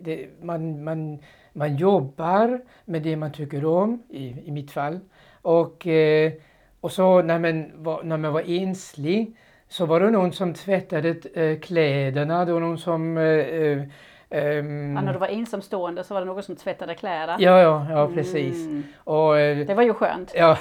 det, 0.00 0.28
man, 0.42 0.84
man, 0.84 1.18
man 1.52 1.76
jobbar 1.76 2.60
med 2.84 3.02
det 3.02 3.16
man 3.16 3.32
tycker 3.32 3.64
om, 3.64 4.02
i, 4.08 4.48
i 4.48 4.50
mitt 4.50 4.70
fall. 4.70 5.00
Och, 5.42 5.86
eh, 5.86 6.32
och 6.81 6.93
så 6.93 7.23
när 7.23 7.38
man, 7.38 7.70
var, 7.84 8.02
när 8.02 8.17
man 8.17 8.32
var 8.32 8.43
enslig 8.46 9.37
så 9.69 9.87
var 9.87 10.00
det 10.00 10.11
någon 10.11 10.33
som 10.33 10.54
tvättade 10.54 11.09
eh, 11.35 11.59
kläderna, 11.61 12.45
det 12.45 12.52
var 12.52 12.61
någon 12.61 12.78
som... 12.78 13.16
Eh, 13.18 13.83
ehm, 14.30 14.95
Ja, 14.97 15.00
när 15.02 15.12
du 15.12 15.18
var 15.18 15.28
ensamstående 15.28 16.04
så 16.04 16.14
var 16.14 16.21
det 16.21 16.26
någon 16.26 16.42
som 16.42 16.56
tvättade 16.56 16.95
kläder. 16.95 17.37
ja, 17.38 17.61
ja, 17.61 17.87
ja, 17.90 18.09
precis. 18.14 18.66
Mm. 18.66 18.83
Och, 19.04 19.35
Det 19.35 19.75
var 19.76 19.83
ju 19.83 19.95
skönt. 19.95 20.33
ja. 20.37 20.59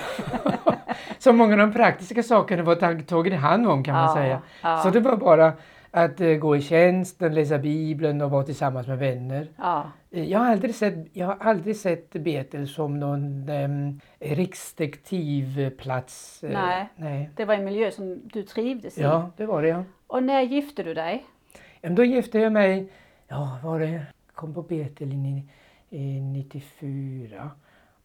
så 1.19 1.33
många 1.33 1.53
av 1.53 1.59
de 1.59 1.73
praktiska 1.73 2.23
sakerna 2.23 2.63
var 2.63 2.75
tag- 2.75 3.07
tagit 3.07 3.33
hand 3.33 3.67
om 3.67 3.83
kan 3.83 3.93
man 3.95 4.03
Ja, 4.03 4.13
säga. 4.15 4.41
ja. 4.61 4.77
Så 4.77 4.89
det 4.89 4.99
var 4.99 5.15
bara 5.17 5.53
att 5.95 6.21
eh, 6.21 6.33
gå 6.33 6.55
i 6.55 6.61
tjänsten, 6.61 7.35
läsa 7.35 7.57
Bibeln 7.57 8.21
och 8.21 8.31
vara 8.31 8.43
tillsammans 8.43 8.87
med 8.87 8.97
vänner. 8.99 9.47
Ja, 9.57 9.91
Eh, 10.11 10.23
Jag 10.31 10.39
har 10.39 10.51
aldrig 10.51 10.75
sett, 10.75 10.93
jag 11.13 11.27
har 11.27 11.37
aldrig 11.39 11.75
sett 11.77 12.09
Betel 12.13 12.67
som 12.67 12.99
någon 12.99 13.49
um, 13.49 13.99
restriktiv 14.19 15.69
plats. 15.69 16.43
eh, 16.43 16.49
Nej. 16.53 16.87
nej. 16.95 17.29
det 17.35 17.45
var 17.45 17.53
en 17.53 17.65
miljö 17.65 17.91
som 17.91 18.21
du 18.33 18.43
trivdes 18.43 18.97
i. 18.97 19.01
Ja, 19.01 19.29
det 19.37 19.45
var 19.45 19.61
det 19.61 19.67
ja. 19.67 19.83
Och 20.07 20.23
när 20.23 20.41
gifte 20.41 20.83
du 20.83 20.93
dig? 20.93 21.25
Ja, 21.53 21.59
men 21.89 21.95
Då 21.95 22.03
gifte 22.03 22.39
jag 22.39 22.51
mig, 22.53 22.91
ja 23.27 23.59
var 23.63 23.79
det, 23.79 24.01
kom 24.33 24.53
på 24.53 24.61
Betel 24.61 25.13
i, 25.13 25.43
i 25.89 26.21
94 26.21 27.51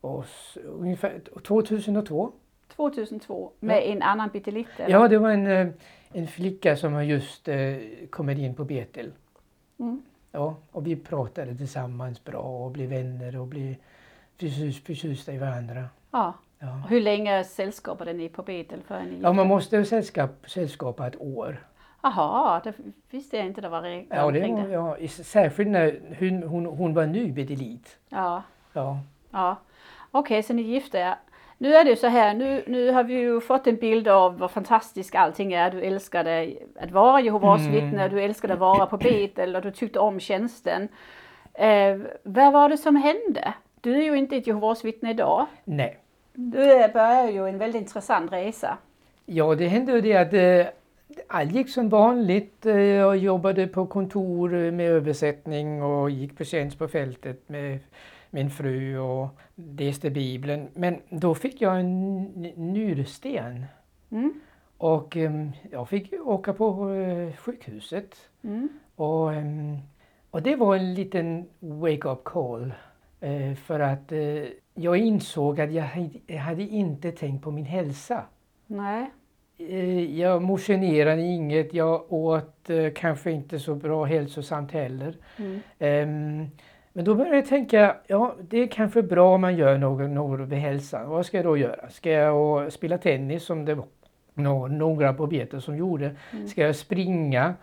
och 0.01 0.25
s- 0.25 0.59
ungefär 0.65 1.21
2002. 1.47 2.33
2002 2.77 3.53
med 3.61 3.83
en 3.91 4.03
annan 4.03 4.31
pytteliten? 4.31 4.87
Ja, 4.91 5.09
det 5.09 5.19
var 5.19 5.31
en, 5.31 5.47
eh, 5.47 5.67
en 6.13 6.27
flicka 6.27 6.77
som 6.77 6.93
har 6.93 7.03
just 7.03 7.49
eh, 7.49 7.77
kommit 8.11 8.39
in 8.39 8.55
på 8.55 8.65
Betel. 8.65 9.13
Mm. 9.79 10.03
Ja, 10.33 10.57
och 10.73 10.87
vi 10.87 10.97
pratade 10.97 11.57
tillsammans 11.57 12.25
bra 12.25 12.39
och 12.41 12.71
blev 12.71 12.89
vänner 12.91 13.37
och 13.41 13.47
blev 13.47 13.75
förtjus- 14.39 14.85
förtjusta 14.85 15.33
i 15.33 15.39
varandra. 15.39 15.85
ja. 16.11 16.35
Ja. 16.63 16.83
Hur 16.89 17.01
länge 17.01 17.45
sällskapade 17.45 18.13
ni 18.13 18.29
på 18.29 18.43
Betel 18.43 18.83
förrän 18.83 19.07
ni 19.09 19.21
Ja, 19.23 19.33
man 19.33 19.47
måste 19.47 19.85
sällskap, 19.85 20.31
sällskapa 20.47 21.07
ett 21.07 21.21
år. 21.21 21.67
Jaha, 22.03 22.61
det 22.65 22.75
visste 23.11 23.37
jag 23.37 23.47
inte 23.47 23.61
det 23.61 23.69
var 23.69 23.83
regler 23.83 24.17
Ja, 24.17 24.31
det 24.31 24.41
kring 24.41 24.55
var, 24.55 24.63
det. 24.69 24.73
ja, 25.03 25.09
särskilt 25.09 25.71
när 25.71 26.01
hon, 26.19 26.43
hon, 26.43 26.67
hon 26.67 26.95
var 26.95 27.07
nybedelit. 27.07 27.99
Ja, 28.09 28.43
Ja. 28.73 28.99
ja. 29.31 29.57
Okej, 30.11 30.43
så 30.43 30.53
ni 30.53 30.63
gifte 30.63 30.99
er. 30.99 31.15
Nu 31.63 31.75
är 31.75 31.85
det 31.85 31.91
ju 31.91 31.97
så 31.97 32.07
här, 32.07 32.35
nu, 32.35 32.63
nu 32.67 32.91
har 32.91 33.05
vi 33.05 33.15
ju 33.15 33.41
fått 33.41 33.67
en 33.67 33.77
bild 33.77 34.09
av 34.09 34.39
vad 34.39 34.51
fantastiskt 34.51 35.15
allting 35.15 35.53
är. 35.53 35.71
Du 35.71 35.81
älskade 35.83 36.53
att 36.81 36.91
vara 36.91 37.21
Jehovas 37.21 37.61
Mm. 37.61 37.73
vittne, 37.73 38.09
du 38.09 38.23
älskade 38.23 38.53
att 38.55 38.59
vara 38.61 38.87
på 38.87 38.97
Betel 38.97 39.57
och 39.57 39.63
du 39.63 39.71
tyckte 39.71 39.99
om 39.99 40.21
tjänsten. 40.21 40.89
Eh, 41.55 41.99
vad 42.23 42.53
var 42.53 42.69
det 42.69 42.77
som 42.77 42.97
hände? 42.97 43.55
Du 43.81 43.97
är 43.97 44.03
ju 44.03 44.17
inte 44.17 44.37
ett 44.37 44.47
Jehovas 44.47 44.85
vittne 44.85 45.11
idag. 45.11 45.47
Nej. 45.65 45.99
Du 46.33 46.59
börjar 46.93 47.31
ju 47.31 47.49
en 47.49 47.59
väldigt 47.59 47.81
intressant 47.81 48.33
resa. 48.33 48.79
Ja, 49.27 49.55
det 49.55 49.67
hände 49.69 49.93
ju 49.93 50.01
det 50.01 50.17
att 50.17 50.33
eh, 50.33 50.73
allt 51.29 51.53
gick 51.53 51.71
som 51.71 51.89
vanligt. 51.89 52.67
Eh, 52.67 52.77
Jag 52.81 53.17
jobbade 53.17 53.67
på 53.67 53.87
kontor 53.87 54.55
eh, 54.55 54.73
med 54.73 54.91
översättning 54.91 55.83
och 55.83 56.11
gick 56.11 56.39
på 56.39 56.45
tjänst 56.45 56.79
på 56.79 56.89
fältet 56.89 57.49
med 57.49 57.79
min 58.31 58.51
fru 58.51 58.99
och 58.99 59.29
läste 59.55 60.11
Bibeln. 60.11 60.69
Men 60.75 60.97
då 61.09 61.35
fick 61.35 61.61
jag 61.63 61.81
en 61.81 62.19
n- 62.37 62.53
nyrsten 62.57 63.65
Mm. 64.11 64.41
och 64.79 65.17
em, 65.17 65.53
jag 65.71 65.89
fick 65.89 66.13
åka 66.13 66.53
på 66.53 66.91
eh, 66.91 67.33
sjukhuset. 67.37 68.17
Mm. 68.43 68.69
Och, 68.97 69.35
em, 69.35 69.79
och 70.31 70.43
det 70.43 70.57
var 70.57 70.77
en 70.77 70.95
liten 70.95 71.45
wake-up 71.61 72.25
call. 72.25 72.73
eh, 73.21 73.55
För 73.55 73.81
att 73.81 74.13
eh, 74.13 74.45
jag 74.75 74.97
insåg 74.97 75.61
att 75.61 75.73
jag 75.73 75.83
hade- 75.85 76.37
hade 76.39 76.63
inte 76.63 77.13
tänkt 77.13 77.45
på 77.45 77.51
min 77.51 77.65
hälsa. 77.65 78.25
Nej. 78.67 79.11
Jag 80.19 80.43
motionerade 80.43 81.23
inget, 81.23 81.75
jag 81.75 82.13
åt 82.13 82.71
kanske 82.95 83.31
inte 83.31 83.59
så 83.59 83.75
bra 83.75 84.05
hälsosamt 84.05 84.73
heller. 84.73 85.15
Mm. 85.39 85.61
Ehm, 85.79 86.47
men 86.93 87.05
då 87.05 87.15
började 87.15 87.37
jag 87.37 87.47
tänka, 87.47 87.97
ja 88.07 88.35
det 88.49 88.59
är 88.59 88.67
kanske 88.67 89.03
bra 89.03 89.35
om 89.35 89.41
man 89.41 89.57
gör 89.57 89.79
något, 89.79 90.11
något 90.11 90.53
hälsan. 90.59 91.09
Vad 91.09 91.27
ska 91.27 91.37
jag 91.37 91.47
då 91.47 91.57
göra? 91.57 91.91
Ska 91.91 92.11
jag 92.11 92.73
spela 92.73 92.99
tennis 92.99 93.45
som 93.45 93.65
det 93.65 93.75
var 93.75 93.87
nå- 94.35 94.67
några 94.67 95.13
på 95.15 95.27
betet 95.27 95.65
som 95.65 95.77
gjorde? 95.77 96.17
Mm. 96.33 96.49
Ska 96.49 96.63
jag 96.63 96.77
springa? 96.77 97.55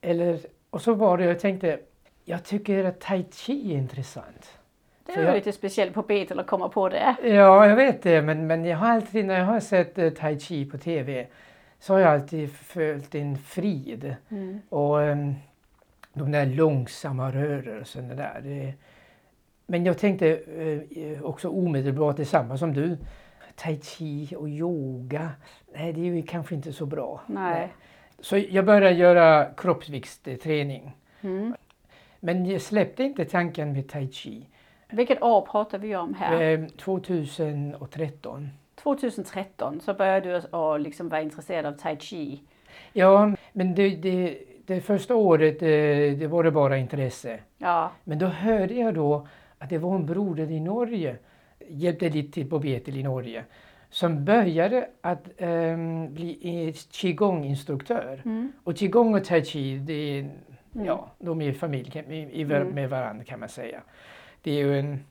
Eller, 0.00 0.38
och 0.70 0.82
så 0.82 0.94
var 0.94 1.18
det, 1.18 1.24
jag 1.24 1.38
tänkte, 1.38 1.78
jag 2.24 2.44
tycker 2.44 2.84
att 2.84 3.00
tai 3.00 3.24
chi 3.32 3.72
är 3.74 3.78
intressant. 3.78 4.58
Det 5.06 5.20
jag- 5.22 5.34
lite 5.34 5.52
speciellt 5.52 5.94
på 5.94 6.02
Betel 6.02 6.38
att 6.40 6.46
komma 6.46 6.68
på 6.68 6.88
det. 6.88 7.16
Ja, 7.22 7.66
jag 7.66 7.76
vet 7.76 8.02
det, 8.02 8.22
men, 8.22 8.46
men 8.46 8.64
jag 8.64 8.76
har 8.78 8.88
alltid 8.88 9.26
när 9.26 9.38
jag 9.38 9.46
har 9.46 9.60
sett 9.60 9.98
eh, 9.98 10.10
tai 10.10 10.38
chi 10.40 10.70
på 10.70 10.78
tv 10.78 11.26
så 11.80 11.92
har 11.92 12.00
jag 12.00 12.12
alltid 12.12 12.52
följt 12.52 13.14
en 13.14 13.36
frid. 13.38 14.14
Mm. 14.28 14.60
Och 14.68 14.96
um, 14.98 15.34
de 16.18 16.32
där 16.32 16.46
långsamma 16.46 17.32
rörelserna 17.32 18.14
där. 18.14 18.40
Det, 18.44 18.74
men 19.66 19.84
jag 19.84 19.98
tänkte 19.98 20.28
eh, 20.96 21.22
också 21.24 21.48
omedelbart 21.48 22.16
detsamma 22.16 22.58
som 22.58 22.74
du. 22.74 22.98
Tai 23.54 23.80
chi 23.80 24.34
och 24.36 24.48
yoga, 24.48 25.30
nej 25.74 25.92
det 25.92 26.00
är 26.00 26.04
ju 26.04 26.22
kanske 26.22 26.54
inte 26.54 26.72
så 26.72 26.86
bra. 26.86 27.20
Nej. 27.26 27.72
Så 28.20 28.38
jag 28.38 28.64
började 28.64 28.90
göra 28.90 29.44
kroppsviktsträning. 29.56 30.96
Mm. 31.20 31.54
Men 32.20 32.46
jag 32.46 32.60
släppte 32.60 33.02
inte 33.02 33.24
tanken 33.24 33.72
med 33.72 33.88
tai 33.88 34.08
chi. 34.12 34.48
Vilket 34.90 35.22
år 35.22 35.40
pratar 35.40 35.78
vi 35.78 35.96
om 35.96 36.14
här? 36.14 36.42
Eh, 36.42 36.66
2013. 36.66 38.48
2013 38.74 39.80
så 39.80 39.94
började 39.94 40.30
du 40.30 40.56
att 40.56 40.80
liksom 40.80 41.08
vara 41.08 41.22
intresserad 41.22 41.66
av 41.66 41.72
tai 41.72 41.96
chi. 41.96 42.40
Ja, 42.92 43.32
men 43.52 43.74
det, 43.74 43.96
det, 43.96 44.38
det 44.74 44.80
första 44.80 45.14
året 45.16 45.62
eh, 45.62 45.68
det 46.18 46.26
var 46.30 46.44
det 46.44 46.50
bara 46.50 46.76
intresse. 46.78 47.38
Ja. 47.58 47.90
Men 48.04 48.18
då 48.18 48.26
hörde 48.26 48.74
jag 48.74 48.94
då 48.94 49.28
att 49.58 49.70
det 49.70 49.78
var 49.78 49.94
en 49.94 50.06
broder 50.06 50.50
i 50.50 50.60
Norge, 50.60 51.16
hjälpte 51.68 52.08
lite 52.08 52.32
till 52.32 52.50
på 52.50 52.58
Betel 52.58 52.96
i 52.96 53.02
Norge, 53.02 53.44
som 53.90 54.24
började 54.24 54.88
att 55.00 55.28
ehm, 55.38 56.14
bli 56.14 56.38
eh, 56.68 56.72
qigong-instruktör. 56.72 58.22
Mm. 58.24 58.52
Och 58.64 58.76
qigong 58.76 59.14
och 59.14 59.24
tai 59.24 59.44
chi, 59.44 59.78
det 59.78 59.92
är, 60.18 60.30
Mm. 60.74 60.86
ja, 60.86 61.10
de 61.18 61.42
är 61.42 61.52
familj 61.52 61.90
kan- 61.90 62.12
i, 62.12 62.18
i, 62.40 62.42
Mm. 62.42 62.68
med 62.68 62.90
varandra 62.90 63.24
kan 63.24 63.40
man 63.40 63.48
säga. 63.48 63.80
Det 64.42 64.50
är 64.50 64.54
ju 64.64 64.78
en, 64.78 65.04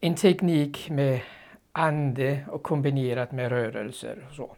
en 0.00 0.14
teknik 0.14 0.90
med 0.90 1.20
ande 1.72 2.38
och 2.50 2.62
kombinerat 2.62 3.32
med 3.32 3.48
rörelser 3.48 4.26
och 4.28 4.34
så. 4.34 4.56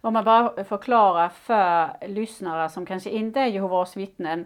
Om 0.00 0.12
man 0.12 0.24
bara 0.24 0.64
förklarar 0.64 1.28
för 1.28 1.88
lyssnare 2.08 2.68
som 2.68 2.86
kanske 2.86 3.10
inte 3.10 3.40
är 3.40 3.46
Jehovas 3.46 3.96
vittnen. 3.96 4.44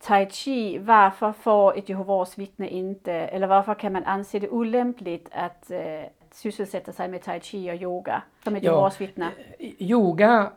Tai 0.00 0.26
chi, 0.30 0.78
varför 0.78 1.32
får 1.32 1.78
ett 1.78 1.88
Jehovas 1.88 2.38
vittne 2.38 2.68
inte, 2.68 3.12
eller 3.12 3.46
varför 3.46 3.74
kan 3.74 3.92
man 3.92 4.04
anse 4.04 4.38
det 4.38 4.48
olämpligt 4.48 5.28
att 5.32 5.70
eh, 5.70 5.78
sysselsätta 6.32 6.92
sig 6.92 7.08
med 7.08 7.22
tai 7.22 7.40
chi 7.40 7.70
och 7.70 7.74
yoga 7.74 8.22
som 8.44 8.56
ett 8.56 8.62
Ja. 8.62 8.70
Jehovas 8.70 9.00
vittne? 9.00 9.30
Yoga 9.78 10.50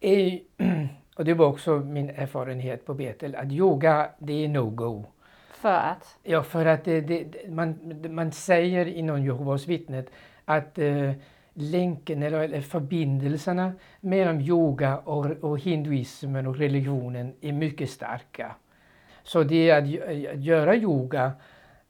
är, 0.00 0.40
och 1.16 1.24
det 1.24 1.34
var 1.34 1.46
också 1.46 1.70
min 1.76 2.10
erfarenhet 2.10 2.86
på 2.86 2.94
Betel, 2.94 3.34
att 3.36 3.52
yoga 3.52 4.10
det 4.18 4.44
är 4.44 4.48
no-go. 4.48 5.04
För 5.52 5.72
att? 5.72 6.18
Ja, 6.22 6.42
för 6.42 6.66
att 6.66 6.84
det, 6.84 7.00
det- 7.00 7.50
man, 7.50 7.78
man 8.10 8.32
säger 8.32 8.86
inom 8.86 9.24
Jehovas 9.24 9.66
vittnet 9.66 10.10
att 10.44 10.78
eh, 10.78 11.12
länken 11.60 12.22
eller, 12.22 12.40
eller 12.40 12.60
förbindelserna 12.60 13.72
mellan 14.00 14.40
yoga 14.40 14.98
och, 14.98 15.26
och 15.26 15.58
hinduismen 15.58 16.46
och 16.46 16.56
religionen 16.56 17.34
är 17.40 17.52
mycket 17.52 17.90
starka. 17.90 18.54
Så 19.22 19.42
det 19.42 19.70
att, 19.70 19.84
gö- 19.84 20.32
att 20.32 20.40
göra 20.44 20.76
yoga, 20.76 21.32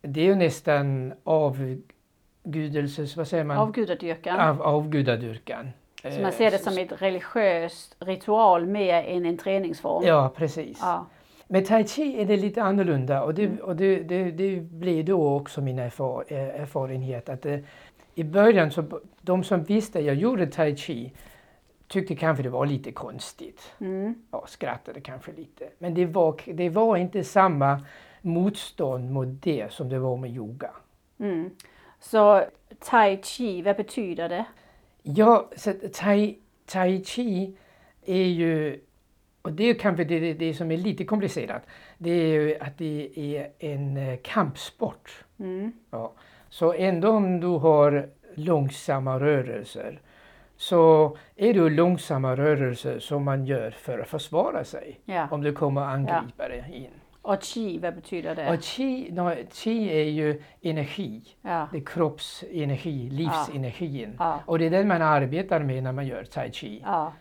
det 0.02 0.20
är 0.20 0.24
ju 0.24 0.34
nästan 0.34 1.12
avgudelses, 1.24 3.16
vad 3.16 3.28
säger 3.28 3.44
man? 3.44 3.56
Avgudadyrkan. 3.56 4.40
Av, 4.40 4.62
avgudadyrkan. 4.62 5.70
Så 6.02 6.20
man 6.22 6.32
ser 6.32 6.50
det 6.50 6.58
som 6.58 6.78
ett 6.78 7.02
religiöst 7.02 7.96
ritual 7.98 8.66
mer 8.66 9.02
än 9.02 9.26
en 9.26 9.38
träningsform. 9.38 10.04
Ja, 10.06 10.32
precis. 10.36 10.78
Ja. 10.82 11.06
Med 11.50 11.66
tai 11.66 11.84
chi 11.84 12.20
är 12.20 12.26
det 12.26 12.36
lite 12.36 12.62
annorlunda 12.62 13.22
och 13.22 13.34
det, 13.34 13.60
och 13.60 13.76
det, 13.76 14.02
det, 14.02 14.30
det 14.30 14.60
blir 14.60 15.02
då 15.02 15.36
också 15.36 15.60
min 15.60 15.78
erfar, 15.78 16.32
erfarenhet 16.32 17.28
att 17.28 17.46
eh, 17.46 17.58
i 18.18 18.24
början 18.24 18.70
så 18.70 19.00
de 19.20 19.44
som 19.44 19.64
visste 19.64 20.00
jag 20.00 20.14
gjorde 20.14 20.46
tai 20.46 20.76
chi 20.76 21.12
tyckte 21.86 22.16
kanske 22.16 22.42
det 22.42 22.48
var 22.48 22.66
lite 22.66 22.92
konstigt. 22.92 23.72
Mm. 23.80 24.14
Ja, 24.30 24.44
skrattade 24.48 25.00
kanske 25.00 25.32
lite. 25.32 25.68
Men 25.78 25.94
det 25.94 26.06
var, 26.06 26.40
det 26.44 26.68
var 26.68 26.96
inte 26.96 27.24
samma 27.24 27.84
motstånd 28.22 29.10
mot 29.10 29.42
det 29.42 29.72
som 29.72 29.88
det 29.88 29.98
var 29.98 30.16
med 30.16 30.30
yoga. 30.30 30.70
Mm. 31.18 31.50
Så 32.00 32.44
tai 32.78 33.22
chi, 33.22 33.62
vad 33.62 33.76
betyder 33.76 34.28
det? 34.28 34.44
Ja, 35.02 35.50
så 35.56 35.70
att 35.70 35.92
tai, 35.92 36.38
tai 36.66 37.04
chi 37.04 37.56
är 38.06 38.26
ju, 38.26 38.80
och 39.42 39.52
det 39.52 39.64
är 39.64 39.74
kanske 39.74 40.04
det, 40.04 40.20
det, 40.20 40.34
det 40.34 40.54
som 40.54 40.70
är 40.70 40.76
lite 40.76 41.04
komplicerat, 41.04 41.62
det 41.98 42.10
är 42.10 42.32
ju 42.32 42.58
att 42.60 42.78
det 42.78 43.10
är 43.14 43.50
en 43.58 43.96
eh, 43.96 44.18
kampsport. 44.22 45.24
Mm. 45.38 45.72
Ja. 45.90 46.12
Så 46.50 46.72
ändå 46.72 47.10
om 47.10 47.40
du 47.40 47.46
har 47.46 48.08
långsamma 48.34 49.20
rörelser 49.20 50.00
så 50.56 51.16
är 51.36 51.54
det 51.54 51.70
långsamma 51.70 52.36
rörelser 52.36 52.98
som 52.98 53.24
man 53.24 53.46
gör 53.46 53.70
för 53.70 53.98
att 53.98 54.08
försvara 54.08 54.64
sig 54.64 55.00
Ja. 55.04 55.28
om 55.30 55.42
det 55.42 55.52
kommer 55.52 55.80
angripare 55.80 56.64
in. 56.72 56.90
Och 57.22 57.42
chi, 57.42 57.78
vad 57.78 57.94
betyder 57.94 58.34
det? 58.34 58.50
Och 58.50 58.62
chi, 58.62 59.10
no, 59.12 59.34
chi 59.52 59.88
är 60.00 60.04
ju 60.04 60.42
energi, 60.62 61.22
Ja. 61.42 61.68
det 61.72 61.78
är 61.78 61.84
kroppsenergi, 61.84 63.10
livsenergin. 63.10 64.16
Ja. 64.18 64.40
Och 64.46 64.58
det 64.58 64.66
är 64.66 64.70
den 64.70 64.88
man 64.88 65.02
arbetar 65.02 65.60
med 65.60 65.82
när 65.82 65.92
man 65.92 66.06
gör 66.06 66.24
tai 66.24 66.52
chi. 66.52 66.82
Ja. 66.84 67.12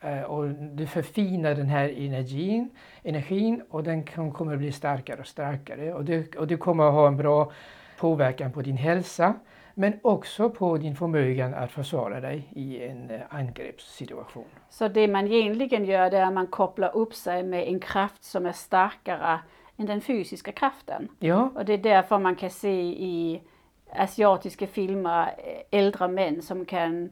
Eh, 0.00 0.22
och 0.22 0.48
du 0.48 0.86
förfinar 0.86 1.54
den 1.54 1.66
här 1.66 1.88
energin, 1.88 2.70
energin 3.02 3.62
och 3.70 3.82
den 3.84 4.04
kan, 4.04 4.32
kommer 4.32 4.56
bli 4.56 4.72
starkare 4.72 5.20
och 5.20 5.26
starkare. 5.26 5.94
Och 5.94 6.04
du, 6.04 6.30
och 6.38 6.46
du 6.46 6.56
kommer 6.56 6.90
ha 6.90 7.06
en 7.06 7.16
bra 7.16 7.52
påverkan 7.96 8.52
på 8.52 8.62
din 8.62 8.76
hälsa 8.76 9.34
men 9.74 10.00
också 10.02 10.50
på 10.50 10.76
din 10.76 10.96
förmåga 10.96 11.46
att 11.46 11.72
försvara 11.72 12.20
dig 12.20 12.48
i 12.54 12.82
en 12.82 13.10
eh, 13.10 13.20
angreppssituation. 13.28 14.44
Så 14.70 14.88
det 14.88 15.08
man 15.08 15.26
egentligen 15.26 15.84
gör 15.84 16.10
det 16.10 16.18
är 16.18 16.26
att 16.26 16.32
man 16.32 16.46
kopplar 16.46 16.96
upp 16.96 17.14
sig 17.14 17.42
med 17.42 17.68
en 17.68 17.80
kraft 17.80 18.24
som 18.24 18.46
är 18.46 18.52
starkare 18.52 19.40
än 19.76 19.86
den 19.86 20.00
fysiska 20.00 20.52
kraften. 20.52 21.08
Ja, 21.18 21.50
Och 21.54 21.64
det 21.64 21.72
är 21.72 21.78
därför 21.78 22.18
man 22.18 22.36
kan 22.36 22.50
se 22.50 22.82
i 22.82 23.42
asiatiska 23.90 24.66
filmer 24.66 25.34
eh, 25.38 25.78
äldre 25.78 26.08
män 26.08 26.42
som 26.42 26.64
kan 26.64 27.10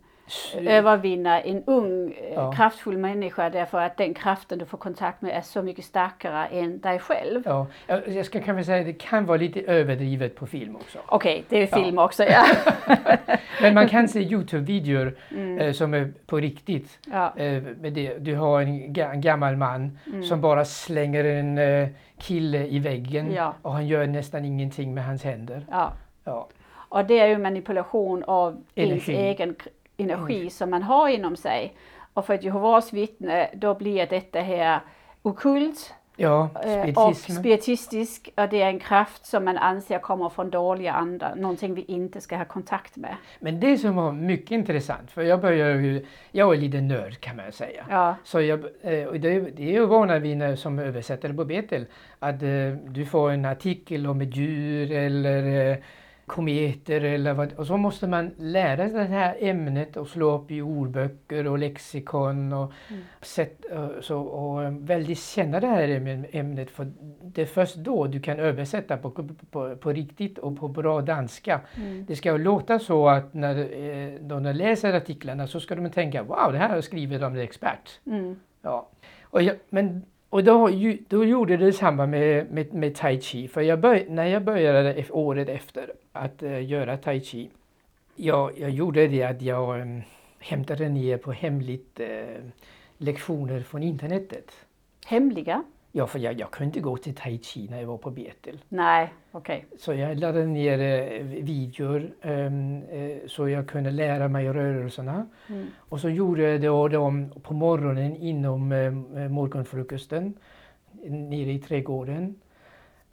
övervinna 0.66 1.40
en 1.40 1.64
ung 1.66 2.12
eh, 2.12 2.34
Ja. 2.34 2.52
kraftfull 2.52 2.98
människa 2.98 3.50
därför 3.50 3.80
att 3.80 3.96
den 3.96 4.14
kraften 4.14 4.58
du 4.58 4.64
får 4.64 4.78
kontakt 4.78 5.22
med 5.22 5.36
är 5.36 5.40
så 5.40 5.62
mycket 5.62 5.84
starkare 5.84 6.46
än 6.46 6.80
dig 6.80 6.98
själv. 6.98 7.42
ja, 7.44 7.66
jag 8.06 8.26
ska 8.26 8.40
kanske 8.40 8.64
säga 8.64 8.80
att 8.80 8.86
det 8.86 8.92
kan 8.92 9.26
vara 9.26 9.38
lite 9.38 9.60
överdrivet 9.60 10.34
på 10.36 10.46
film 10.46 10.76
också. 10.76 10.98
Okej, 11.06 11.44
det 11.48 11.56
är 11.62 11.68
Ja. 11.78 11.84
film 11.84 11.98
också 11.98 12.24
ja. 12.24 12.44
Men 13.62 13.74
man 13.74 13.88
kan 13.88 14.08
se 14.08 14.20
Youtube-videor 14.20 15.14
Mm. 15.30 15.58
eh, 15.58 15.72
som 15.72 15.94
är 15.94 16.12
på 16.26 16.36
riktigt. 16.36 16.98
ja. 17.12 17.32
Eh, 17.36 17.62
det. 17.62 18.18
Du 18.18 18.36
har 18.36 18.60
en, 18.60 18.94
ga- 18.94 19.10
en 19.10 19.20
gammal 19.20 19.56
man 19.56 19.98
Mm. 20.06 20.22
som 20.22 20.40
bara 20.40 20.64
slänger 20.64 21.24
en 21.24 21.58
eh, 21.58 21.88
kille 22.18 22.66
i 22.66 22.78
väggen 22.78 23.32
Ja. 23.32 23.54
och 23.62 23.72
han 23.72 23.86
gör 23.86 24.06
nästan 24.06 24.44
ingenting 24.44 24.94
med 24.94 25.04
hans 25.04 25.24
händer. 25.24 25.66
ja. 25.70 25.92
Ja. 26.24 26.48
Och 26.88 27.04
det 27.04 27.18
är 27.20 27.26
ju 27.26 27.38
manipulation 27.38 28.24
av 28.24 28.56
ens 28.74 28.92
Energi. 29.08 29.14
egen 29.16 29.54
energi 29.96 30.50
som 30.50 30.70
man 30.70 30.82
har 30.82 31.08
inom 31.08 31.36
sig. 31.36 31.74
Och 32.14 32.26
för 32.26 32.34
ett 32.34 32.44
Jehovas 32.44 32.92
vittne 32.92 33.50
då 33.54 33.74
blir 33.74 34.06
detta 34.06 34.40
här 34.40 34.80
okult 35.22 35.94
Ja, 36.16 36.50
Eh, 36.64 36.98
Och 36.98 37.16
spiritistisk, 37.16 38.30
och 38.36 38.48
det 38.48 38.62
är 38.62 38.68
en 38.68 38.78
kraft 38.78 39.26
som 39.26 39.44
man 39.44 39.58
anser 39.58 39.98
kommer 39.98 40.28
från 40.28 40.50
dåliga 40.50 40.92
andar, 40.92 41.36
någonting 41.36 41.74
vi 41.74 41.82
inte 41.82 42.20
ska 42.20 42.36
ha 42.36 42.44
kontakt 42.44 42.96
med. 42.96 43.16
Men 43.40 43.60
det 43.60 43.78
som 43.78 43.96
var 43.96 44.12
mycket 44.12 44.50
intressant, 44.50 45.10
för 45.10 45.22
jag 45.22 45.40
började 45.40 45.72
ju, 45.72 46.06
jag 46.32 46.54
är 46.54 46.58
lite 46.58 46.80
nörd 46.80 47.20
kan 47.20 47.36
man 47.36 47.52
säga. 47.52 47.84
Ja, 47.90 48.16
Så 48.24 48.40
jag, 48.40 48.64
eh, 48.82 49.04
och 49.04 49.20
det, 49.20 49.40
det 49.40 49.62
är 49.62 49.72
ju 49.72 49.86
vana 49.86 50.18
när, 50.18 50.56
som 50.56 50.78
översättare 50.78 51.34
på 51.34 51.44
Betel 51.44 51.86
att 52.18 52.42
eh, 52.42 52.48
du 52.86 53.06
får 53.06 53.30
en 53.30 53.44
artikel 53.44 54.06
om 54.06 54.20
ett 54.20 54.36
djur 54.36 54.92
eller 54.92 55.82
kometer 56.26 57.00
eller 57.00 57.34
vad, 57.34 57.52
och 57.52 57.66
så 57.66 57.76
måste 57.76 58.06
man 58.06 58.30
lära 58.36 58.88
sig 58.88 58.98
det 58.98 59.04
här 59.04 59.36
ämnet 59.40 59.96
och 59.96 60.08
slå 60.08 60.38
upp 60.38 60.50
i 60.50 60.62
ordböcker 60.62 61.46
och 61.46 61.58
lexikon 61.58 62.52
och, 62.52 62.72
sätt, 63.22 63.64
eh, 63.72 63.88
så, 64.00 64.20
och 64.20 64.64
eh, 64.64 64.70
väldigt 64.70 65.18
känna 65.18 65.60
det 65.60 65.66
här 65.66 65.88
ämne- 65.88 66.26
ämnet 66.32 66.70
för 66.70 66.92
det 67.22 67.42
är 67.42 67.46
först 67.46 67.76
då 67.76 68.06
du 68.06 68.20
kan 68.20 68.38
översätta 68.38 68.96
på, 68.96 69.10
på, 69.50 69.76
på 69.76 69.92
riktigt 69.92 70.38
och 70.38 70.58
på 70.60 70.68
bra 70.68 71.00
danska. 71.00 71.60
Det 72.06 72.16
ska 72.16 72.36
låta 72.36 72.78
så 72.78 73.08
att 73.08 73.34
när 73.34 73.58
eh, 73.58 74.20
de 74.20 74.42
läser 74.42 74.92
artiklarna 74.92 75.46
så 75.46 75.60
ska 75.60 75.74
de 75.74 75.90
tänka 75.90 76.22
wow 76.22 76.52
det 76.52 76.58
här 76.58 76.68
har 76.68 76.80
skrivit 76.80 77.22
av 77.22 77.34
en 77.36 77.40
expert. 77.42 78.00
mm. 78.06 78.36
Ja. 78.62 78.88
Och, 79.22 79.42
jag, 79.42 79.56
men, 79.68 80.02
och 80.34 80.44
då, 80.44 80.70
då 81.08 81.24
gjorde 81.24 81.56
det 81.56 81.64
detsamma 81.64 82.06
med, 82.06 82.50
med, 82.50 82.74
med 82.74 82.94
tai 82.94 83.20
chi. 83.20 83.48
För 83.48 83.60
jag 83.60 83.80
börj, 83.80 84.06
när 84.08 84.26
jag 84.26 84.44
började 84.44 85.04
året 85.10 85.48
efter 85.48 85.92
att 86.12 86.42
uh, 86.42 86.64
göra 86.64 86.96
tai 86.96 87.20
chi. 87.20 87.50
Jag, 88.16 88.58
jag 88.58 88.70
gjorde 88.70 89.08
det 89.08 89.22
att 89.22 89.42
jag 89.42 89.80
um, 89.80 90.02
hämtade 90.38 90.88
ner 90.88 91.16
på 91.16 91.32
hemligt 91.32 92.00
uh, 92.00 92.50
lektioner 92.98 93.60
från 93.62 93.82
internetet. 93.82 94.50
hemliga? 95.06 95.64
Ja, 95.96 96.06
för 96.06 96.18
jag, 96.18 96.40
jag 96.40 96.50
kunde 96.50 96.66
inte 96.66 96.80
gå 96.80 96.96
till 96.96 97.14
tai 97.14 97.38
chi 97.38 97.68
när 97.70 97.80
jag 97.80 97.86
var 97.86 97.98
på 97.98 98.10
Betel. 98.10 98.60
Nej, 98.68 99.12
okej. 99.32 99.66
Så 99.78 99.94
jag 99.94 100.18
laddade 100.18 100.46
ner 100.46 100.78
eh, 100.78 101.22
videor 101.24 102.10
ehm, 102.22 102.82
eh, 102.82 103.16
så 103.26 103.48
jag 103.48 103.68
kunde 103.68 103.90
lära 103.90 104.28
mig 104.28 104.48
rörelserna. 104.48 105.26
Mm. 105.48 105.66
Och 105.78 106.00
så 106.00 106.08
gjorde 106.08 106.42
jag 106.42 106.60
då 106.60 106.88
dem 106.88 107.32
på 107.42 107.54
morgonen 107.54 108.16
inom 108.16 108.72
eh, 108.72 109.28
morgonfrukosten 109.28 110.34
nere 111.04 111.52
i 111.52 111.58
trädgården. 111.58 112.34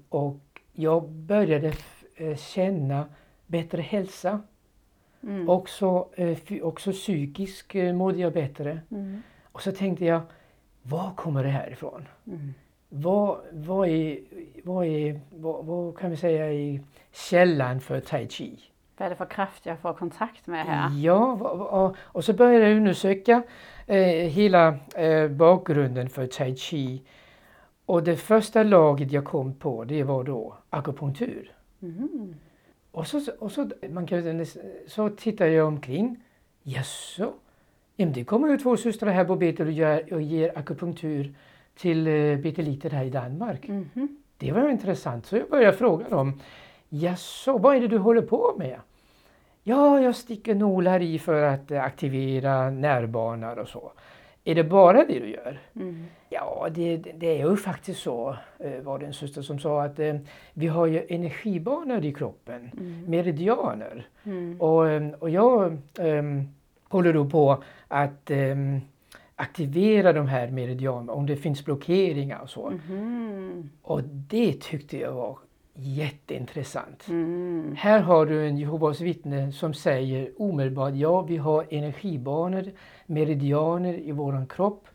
Och 0.09 0.61
jag 0.73 1.09
började 1.09 1.73
eh, 2.15 2.35
känna 2.35 3.05
bättre 3.47 3.81
hälsa. 3.81 4.41
Mm. 5.23 5.49
Också, 5.49 6.09
eh, 6.15 6.37
också 6.61 6.91
psykisk 6.91 7.75
eh, 7.75 7.95
mådde 7.95 8.19
jag 8.19 8.33
bättre. 8.33 8.79
Mm. 8.91 9.21
Och 9.51 9.61
så 9.61 9.71
tänkte 9.71 10.05
jag, 10.05 10.21
var 10.81 11.11
kommer 11.15 11.43
det 11.43 11.49
här 11.49 11.71
ifrån? 11.71 12.07
Mm. 12.27 12.53
Vad, 12.93 13.37
vad, 13.51 13.87
är, 13.87 14.19
vad, 14.63 14.85
är, 14.85 15.19
vad, 15.29 15.65
vad 15.65 15.97
kan 15.97 16.09
vi 16.09 16.17
säga 16.17 16.53
är 16.53 16.79
källan 17.11 17.81
för 17.81 17.99
tai 17.99 18.27
chi? 18.27 18.59
Vad 18.97 19.05
är 19.05 19.09
det 19.09 19.15
för 19.15 19.25
kraft 19.25 19.65
jag 19.65 19.79
får 19.79 19.93
kontakt 19.93 20.47
med 20.47 20.65
här? 20.65 20.99
Ja, 20.99 21.31
och, 21.31 21.95
och 21.99 22.25
så 22.25 22.33
började 22.33 22.67
jag 22.69 22.77
undersöka 22.77 23.43
eh, 23.87 23.97
hela 24.29 24.77
eh, 24.95 25.27
bakgrunden 25.27 26.09
för 26.09 26.27
tai 26.27 26.55
chi. 26.55 27.03
Och 27.85 28.03
det 28.03 28.15
första 28.15 28.63
laget 28.63 29.11
jag 29.11 29.25
kom 29.25 29.53
på 29.53 29.83
det 29.83 30.03
var 30.03 30.23
då 30.23 30.57
akupunktur. 30.69 31.51
Mhm. 31.79 32.35
Och 32.91 33.07
så, 33.07 33.21
och 33.39 33.51
så, 33.51 33.69
man 33.89 34.07
kan, 34.07 34.45
så 34.87 35.09
tittar 35.09 35.45
jag 35.45 35.67
omkring. 35.67 36.23
Jaså? 36.63 37.33
Det 37.95 38.23
kommer 38.23 38.47
ju 38.47 38.57
två 38.57 38.77
systrar 38.77 39.11
här 39.11 39.25
på 39.25 39.35
Betel 39.35 39.67
och, 39.67 39.73
gör, 39.73 40.13
och 40.13 40.21
ger 40.21 40.57
akupunktur 40.57 41.33
till 41.75 42.07
eh, 42.07 42.37
beteliter 42.37 42.89
här 42.89 43.05
i 43.05 43.09
Danmark. 43.09 43.67
Mhm. 43.67 44.17
Det 44.37 44.51
var 44.51 44.69
intressant, 44.69 45.25
så 45.25 45.37
jag 45.37 45.49
började 45.49 45.77
fråga 45.77 46.09
dem. 46.09 46.39
Jaså, 46.89 47.57
vad 47.57 47.75
är 47.75 47.81
det 47.81 47.87
du 47.87 47.97
håller 47.97 48.21
på 48.21 48.55
med? 48.57 48.79
Ja, 49.63 49.99
jag 50.01 50.15
sticker 50.15 50.55
nålar 50.55 51.01
i 51.01 51.19
för 51.19 51.43
att 51.43 51.71
eh, 51.71 51.83
aktivera 51.83 52.69
nervbanor 52.69 53.59
och 53.59 53.67
så. 53.67 53.91
Är 54.43 54.55
det 54.55 54.63
bara 54.63 55.05
det 55.05 55.19
du 55.19 55.29
gör? 55.29 55.59
Mm. 55.75 56.05
Ja, 56.29 56.67
det, 56.71 56.97
det 56.97 57.41
är 57.41 57.49
ju 57.49 57.57
faktiskt 57.57 58.01
så, 58.01 58.35
eh, 58.59 58.81
var 58.81 58.99
det 58.99 59.05
en 59.05 59.13
syster 59.13 59.41
som 59.41 59.59
sa, 59.59 59.83
att 59.83 59.99
eh, 59.99 60.15
vi 60.53 60.67
har 60.67 60.85
ju 60.85 61.05
energibanor 61.09 62.05
i 62.05 62.13
kroppen, 62.13 62.71
meridianer. 63.07 64.07
Mm. 64.23 64.61
Och, 64.61 64.89
eh, 64.89 65.11
och 65.19 65.29
jag 65.29 65.71
eh, 65.99 66.23
håller 66.89 67.13
då 67.13 67.29
på 67.29 67.63
att 67.87 68.31
eh, 68.31 68.55
aktivera 69.41 70.13
de 70.13 70.27
här 70.27 70.47
meridianerna, 70.47 71.13
om 71.13 71.25
det 71.25 71.35
finns 71.35 71.65
blockeringar 71.65 72.39
och 72.39 72.49
så. 72.49 72.69
Mhm. 72.69 73.69
Och 73.81 74.03
det 74.03 74.61
tyckte 74.61 74.97
jag 74.97 75.13
var 75.13 75.37
jätteintressant. 75.73 77.07
Mm. 77.07 77.75
Här 77.77 77.99
har 77.99 78.25
du 78.25 78.47
en 78.47 78.57
Jehovas 78.57 79.01
vittne 79.01 79.51
som 79.51 79.73
säger 79.73 80.31
omedelbart 80.37 80.93
ja, 80.95 81.21
vi 81.21 81.37
har 81.37 81.65
energibanor, 81.69 82.71
meridianer 83.05 83.93
i 83.93 84.11
våran 84.11 84.47
kropp. 84.47 84.87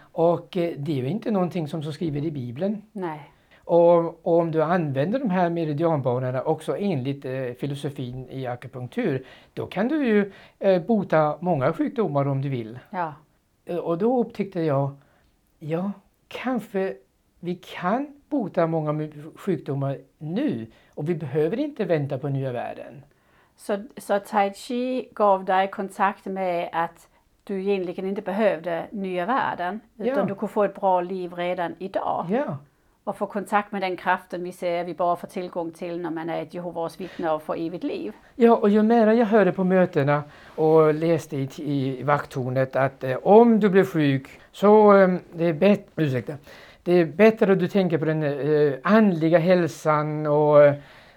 Och 0.00 0.56
eh, 0.56 0.74
det 0.78 0.92
är 0.92 0.96
ju 0.96 1.08
inte 1.08 1.30
någonting 1.30 1.68
som 1.68 1.82
så 1.82 1.92
skriver 1.92 2.24
i 2.24 2.30
Bibeln. 2.30 2.82
Nej. 2.92 3.32
Och, 3.64 4.26
och 4.26 4.38
om 4.38 4.50
du 4.50 4.62
använder 4.62 5.18
de 5.18 5.30
här 5.30 5.50
meridianbanorna 5.50 6.42
också 6.42 6.76
enligt 6.76 7.24
eh, 7.24 7.52
filosofin 7.60 8.28
i 8.30 8.46
akupunktur, 8.46 9.24
då 9.54 9.66
kan 9.66 9.88
du 9.88 10.06
ju 10.06 10.32
eh, 10.58 10.82
bota 10.82 11.38
många 11.40 11.72
sjukdomar 11.72 12.28
om 12.28 12.42
du 12.42 12.48
vill. 12.48 12.78
Ja. 12.90 13.14
Och 13.82 13.98
då 13.98 14.20
upptäckte 14.20 14.60
jag, 14.60 14.96
ja, 15.58 15.92
kanske 16.28 16.96
vi 17.40 17.54
kan 17.54 18.14
bota 18.28 18.66
många 18.66 19.08
sjukdomar 19.36 19.98
nu 20.18 20.66
och 20.94 21.08
vi 21.08 21.14
behöver 21.14 21.60
inte 21.60 21.84
vänta 21.84 22.18
på 22.18 22.28
nya 22.28 22.52
världen. 22.52 23.02
Så, 23.56 23.84
så 23.96 24.18
tai 24.18 24.54
chi 24.54 25.08
gav 25.12 25.44
dig 25.44 25.70
kontakt 25.70 26.26
med 26.26 26.68
att 26.72 27.08
du 27.44 27.60
egentligen 27.60 28.08
inte 28.08 28.22
behövde 28.22 28.86
nya 28.90 29.26
världen, 29.26 29.80
utan 29.96 30.06
Ja. 30.06 30.22
du 30.24 30.34
kunde 30.34 30.52
få 30.52 30.64
ett 30.64 30.74
bra 30.74 31.00
liv 31.00 31.32
redan 31.32 31.74
idag. 31.78 32.26
Ja, 32.30 32.56
Och 33.08 33.16
få 33.16 33.26
kontakt 33.26 33.72
med 33.72 33.82
den 33.82 33.96
kraften 33.96 34.44
vi 34.44 34.52
ser 34.52 34.84
vi 34.84 34.94
bara 34.94 35.16
får 35.16 35.28
tillgång 35.28 35.70
till 35.70 36.00
när 36.00 36.10
man 36.10 36.30
är 36.30 36.42
ett 36.42 36.54
Jehovas 36.54 37.00
vittne 37.00 37.30
och 37.30 37.42
får 37.42 37.58
evigt 37.58 37.84
liv. 37.84 38.12
ja 38.36 38.56
och 38.56 38.70
ju 38.70 38.82
mer 38.82 39.06
jag 39.06 39.26
hörde 39.26 39.52
på 39.52 39.64
mötena 39.64 40.22
och 40.56 40.94
läste 40.94 41.36
i, 41.36 41.48
i 41.56 42.02
vakttornet 42.02 42.76
att 42.76 43.04
eh, 43.04 43.16
om 43.22 43.60
du 43.60 43.68
blir 43.68 43.84
sjuk 43.84 44.28
så 44.52 44.96
eh, 44.96 45.14
det 45.32 45.44
är 45.44 45.52
bättre, 45.52 45.84
ursäkta, 45.96 46.34
det 46.82 46.92
är 46.92 47.04
bättre 47.04 47.52
att 47.52 47.58
du 47.58 47.68
tänker 47.68 47.98
på 47.98 48.04
den 48.04 48.22
eh, 48.22 48.72
andliga 48.82 49.38
hälsan 49.38 50.26
och 50.26 50.64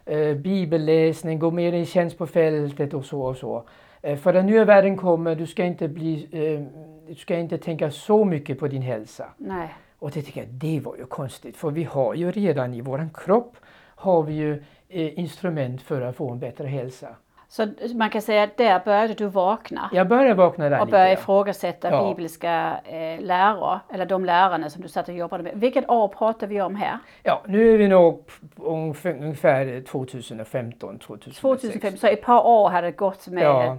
eh, 0.06 0.36
bibelläsning, 0.36 1.39
gå 1.39 1.51
mer 1.51 1.73
i 1.73 1.86
tjänst 1.86 2.17
på 2.17 2.27
fältet 2.27 2.93
och 2.93 3.06
så 3.06 3.21
och 3.21 3.38
så. 3.38 3.63
Eh, 4.01 4.17
för 4.17 4.34
den 4.34 4.45
nya 4.45 4.65
världen 4.65 4.97
kommer, 4.97 5.36
du 5.36 5.47
ska 5.47 5.63
inte 5.63 5.88
bli, 5.88 6.27
eh, 6.32 6.62
du 7.08 7.15
ska 7.15 7.36
inte 7.36 7.58
tänka 7.58 7.91
så 7.91 8.25
mycket 8.25 8.60
på 8.60 8.67
din 8.67 8.82
hälsa. 8.82 9.25
Nej. 9.38 9.69
Och 10.02 10.12
det 10.12 10.22
tycker 10.22 10.42
jag, 10.42 10.50
det 10.50 10.80
var 10.80 10.96
ju 10.98 11.06
konstigt 11.06 11.58
för 11.58 11.70
vi 11.72 11.84
har 11.84 12.14
ju 12.14 12.32
redan 12.32 12.74
i 12.74 12.82
våran 12.82 13.10
kropp 13.14 13.58
har 13.96 14.24
vi 14.24 14.34
ju 14.34 14.64
eh, 14.90 15.20
instrument 15.20 15.82
för 15.82 16.02
att 16.02 16.16
få 16.16 16.32
en 16.32 16.40
bättre 16.40 16.68
hälsa. 16.68 17.08
Så 17.48 17.68
man 17.96 18.10
kan 18.10 18.22
säga 18.22 18.44
att 18.44 18.58
där 18.58 18.82
började 18.86 19.14
du 19.14 19.26
vakna 19.26 19.90
Jag 19.94 20.08
börjar 20.08 20.36
vakna 20.36 20.70
där 20.70 20.80
och 20.80 20.86
lite. 20.86 20.92
börja 20.92 21.08
ja. 21.08 21.14
ifrågasätta 21.14 21.90
Ja. 21.92 22.08
bibliska 22.10 22.80
eh, 22.84 23.22
läror, 23.22 23.80
eller 23.94 24.06
de 24.06 24.26
lärarna 24.26 24.70
som 24.70 24.82
du 24.82 24.88
satt 24.88 25.10
och 25.10 25.16
jobbade 25.16 25.44
med. 25.44 25.54
Vilket 25.56 25.90
år 25.90 26.08
pratar 26.08 26.48
vi 26.48 26.62
om 26.62 26.76
här? 26.76 26.98
Ja, 27.24 27.42
nu 27.48 27.74
är 27.74 27.78
vi 27.78 27.88
nog 27.88 28.24
ungefär, 28.56 29.12
ungefär 29.24 29.84
2015, 29.86 31.00
2016. 31.00 31.58
2005, 31.58 31.98
så 31.98 32.08
ett 32.08 32.22
par 32.22 32.46
år 32.48 32.70
hade 32.70 32.92
gått 32.92 33.28
med 33.28 33.44
Ja. 33.44 33.78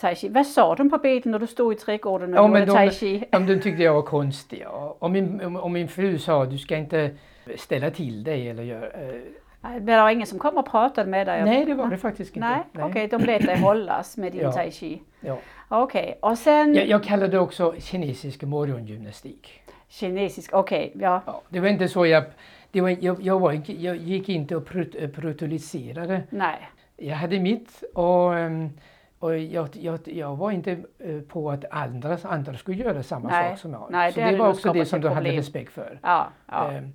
Tai 0.00 0.14
chi. 0.14 0.28
Vad 0.28 0.46
sa 0.46 0.74
de 0.74 0.90
på 0.90 0.98
beten 0.98 1.32
när 1.32 1.38
du 1.38 1.46
stod 1.46 1.72
i 1.72 1.76
trädgården 1.76 2.34
och 2.34 2.38
Ja, 2.44 2.48
gjorde 2.48 2.64
de- 2.64 2.72
tai 2.72 2.90
chi? 2.90 3.24
Ja, 3.30 3.38
de 3.38 3.60
tyckte 3.60 3.82
jag 3.82 3.94
var 3.94 4.02
konstig. 4.02 4.60
Ja. 4.64 4.96
Och, 4.98 5.10
min, 5.10 5.56
och 5.56 5.70
min 5.70 5.88
fru 5.88 6.18
sa 6.18 6.44
du 6.46 6.58
ska 6.58 6.76
inte 6.76 7.10
ställa 7.56 7.90
till 7.90 8.24
dig 8.24 8.48
eller 8.48 8.62
göra... 8.62 8.86
Eh, 8.86 9.14
Nej, 9.60 9.80
Det 9.80 9.96
var 9.96 10.10
ingen 10.10 10.26
som 10.26 10.38
kom 10.38 10.56
och 10.56 10.66
pratade 10.70 11.10
med 11.10 11.26
dig? 11.26 11.44
nej, 11.44 11.64
det 11.64 11.74
var 11.74 11.86
det 11.90 11.96
faktiskt 11.98 12.36
inte. 12.36 12.48
Nej, 12.72 12.84
okej, 12.84 13.08
de 13.08 13.16
lät 13.24 13.46
dig 13.46 13.58
hållas 13.60 14.16
med 14.16 14.32
din 14.32 14.40
Ja. 14.40 14.52
tai 14.52 14.70
chi. 14.70 15.02
Ja. 15.20 15.38
Okej, 15.68 16.18
och 16.22 16.38
sen 16.38 16.74
Jag, 16.74 16.86
jag 16.88 17.04
kallade 17.04 17.32
det 17.32 17.38
också 17.38 17.74
kinesisk 17.78 18.42
morgongymnastik. 18.42 19.60
kinesisk, 19.88 20.54
okej, 20.54 20.92
ja. 20.94 21.22
Ja, 21.26 21.42
det 21.48 21.60
var 21.60 21.68
inte 21.68 21.88
så 21.88 22.06
jag... 22.06 22.24
Det 22.70 22.80
var, 22.80 22.96
jag, 23.00 23.22
jag, 23.22 23.40
var, 23.40 23.60
jag 23.66 23.96
gick 23.96 24.28
inte 24.28 24.56
och 24.56 24.66
prut- 24.68 25.06
brutaliserade. 25.14 26.22
Nej, 26.30 26.68
Jag 26.96 27.16
hade 27.16 27.40
mitt 27.40 27.82
och, 27.94 28.34
ehm, 28.38 28.70
och 29.18 29.38
jag, 29.38 29.68
jag, 29.72 29.98
jag 30.04 30.36
var 30.36 30.50
inte 30.50 30.72
eh, 30.98 31.20
på 31.20 31.50
att 31.50 31.64
andra, 31.70 32.18
andra 32.22 32.54
skulle 32.56 32.76
göra 32.82 33.02
samma 33.02 33.28
Nej, 33.28 33.50
sak 33.50 33.58
som 33.58 33.72
jag. 33.72 33.86
nej, 33.90 34.12
så 34.12 34.20
det 34.20 34.24
hade 34.24 34.36
det 34.36 34.42
var 34.42 34.48
också 34.48 34.72
det 34.72 34.84
som 34.86 35.00
du 35.00 35.08
hade 35.08 35.20
problem. 35.20 35.36
respekt 35.36 35.72
för. 35.72 35.98
ja, 36.02 36.28
ja. 36.46 36.70
Ehm, 36.72 36.92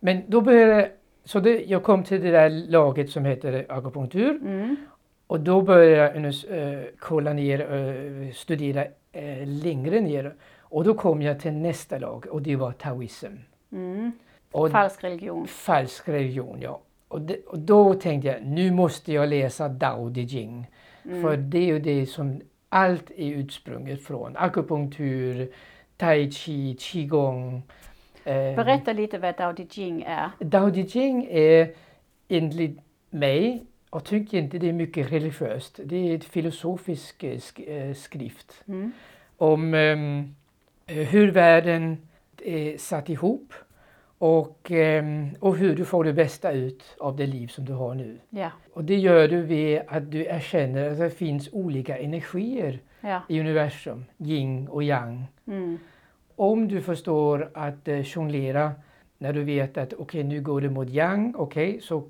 Men 0.00 0.22
då 0.26 0.40
började, 0.40 0.90
så 1.24 1.40
det, 1.40 1.64
jag 1.64 1.82
kom 1.82 2.02
till 2.04 2.22
det 2.22 2.30
där 2.30 2.50
laget 2.50 3.10
som 3.10 3.24
heter 3.24 3.66
akupunktur 3.68 4.30
Mm. 4.30 4.76
och 5.26 5.40
då 5.40 5.62
började 5.62 6.18
jag 6.20 6.24
uh, 6.24 6.84
kolla 6.98 7.32
ner, 7.32 7.72
uh, 7.72 8.32
studera 8.32 8.84
eh, 9.12 9.46
längre 9.46 10.00
ner 10.00 10.34
och 10.60 10.84
då 10.84 10.94
kom 10.94 11.22
jag 11.22 11.40
till 11.40 11.52
nästa 11.52 11.98
lag 11.98 12.26
och 12.30 12.42
det 12.42 12.56
var 12.56 12.72
taoism. 12.72 13.32
Mm. 13.72 14.12
Och 14.52 14.70
Falsk 14.70 15.04
religion. 15.04 15.46
falsk 15.46 16.08
religion, 16.08 16.58
ja. 16.60 16.80
Och, 17.08 17.20
det, 17.20 17.36
och 17.46 17.58
då 17.58 17.94
tänkte 17.94 18.28
jag, 18.28 18.42
nu 18.46 18.70
måste 18.70 19.12
jag 19.12 19.28
läsa 19.28 19.68
Dao 19.68 20.08
De 20.08 20.20
Jing. 20.22 20.66
Mm. 21.04 21.22
För 21.22 21.36
det 21.36 21.58
är 21.58 21.66
ju 21.66 21.78
det 21.78 22.06
som 22.06 22.40
allt 22.68 23.10
är 23.10 23.32
utsprunget 23.32 24.02
från. 24.04 24.36
Akupunktur, 24.36 25.48
tai 25.96 26.30
chi, 26.30 26.76
qigong. 26.78 27.62
Eh, 28.24 28.32
Berätta 28.56 28.92
lite 28.92 29.18
vad 29.18 29.36
Dao 29.36 29.52
De 29.52 29.66
Jing 29.70 30.02
är. 30.06 30.30
Dao 30.38 30.70
De 30.70 30.80
Jing 30.82 31.26
är 31.30 31.72
enligt 32.28 32.78
mig, 33.10 33.64
och 33.90 34.04
tycker 34.04 34.38
inte 34.38 34.58
det 34.58 34.68
är 34.68 34.72
mycket 34.72 35.12
religiöst, 35.12 35.80
det 35.84 35.96
är 35.96 36.14
ett 36.16 36.24
filosofisk 36.24 37.22
eh, 37.24 37.40
eh, 37.66 37.94
skrift 37.94 38.62
Mm. 38.68 38.92
om 39.36 39.74
ehm, 39.74 40.34
eh, 40.86 40.96
hur 40.96 41.30
världen 41.30 41.98
är 42.44 42.78
satt 42.78 43.08
ihop 43.08 43.52
och, 44.18 44.70
ehm, 44.70 45.28
och 45.40 45.56
hur 45.56 45.76
du 45.76 45.84
får 45.84 46.04
det 46.04 46.12
bästa 46.12 46.52
ut 46.52 46.96
av 47.00 47.16
det 47.16 47.26
liv 47.26 47.48
som 47.48 47.64
du 47.64 47.72
har 47.72 47.94
nu. 47.94 48.18
Ja, 48.30 48.50
Och 48.72 48.84
det 48.84 48.96
gör 48.96 49.28
du 49.28 49.42
vid 49.42 49.80
att 49.88 50.10
du 50.10 50.24
erkänner 50.24 50.90
att 50.90 50.98
det 50.98 51.10
finns 51.10 51.48
olika 51.52 51.98
energier 51.98 52.78
ja. 53.00 53.22
i 53.28 53.40
universum, 53.40 54.04
yin 54.18 54.68
och 54.68 54.82
yang. 54.82 55.24
Mm. 55.46 55.78
Om 56.36 56.68
du 56.68 56.80
förstår 56.80 57.50
att 57.54 57.88
eh, 57.88 58.00
jonglera 58.00 58.72
när 59.18 59.32
du 59.32 59.44
vet 59.44 59.78
att 59.78 59.92
okej 59.92 60.24
nu 60.24 60.40
går 60.40 60.60
det 60.60 60.70
mot 60.70 60.88
yang, 60.88 61.34
okej 61.36 61.80
så, 61.80 62.04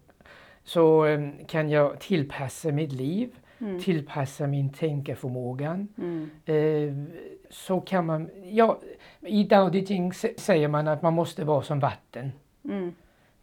så 0.64 1.06
eh, 1.06 1.30
kan 1.48 1.70
jag 1.70 2.00
tillpassa 2.00 2.72
mitt 2.72 2.92
liv, 2.92 3.30
Mm. 3.64 3.80
tillpassa 3.80 4.46
min 4.46 4.72
tänkeförmågan. 4.72 5.88
Mm. 5.98 6.30
Eh, 6.44 7.16
så 7.50 7.80
kan 7.80 8.06
man, 8.06 8.30
ja, 8.44 8.78
i 9.20 9.44
De 9.44 9.78
Jing 9.78 10.10
sä- 10.12 10.38
säger 10.40 10.68
man 10.68 10.88
att 10.88 11.02
man 11.02 11.12
måste 11.14 11.44
vara 11.44 11.62
som 11.62 11.80
vatten, 11.80 12.32
Mm. 12.64 12.94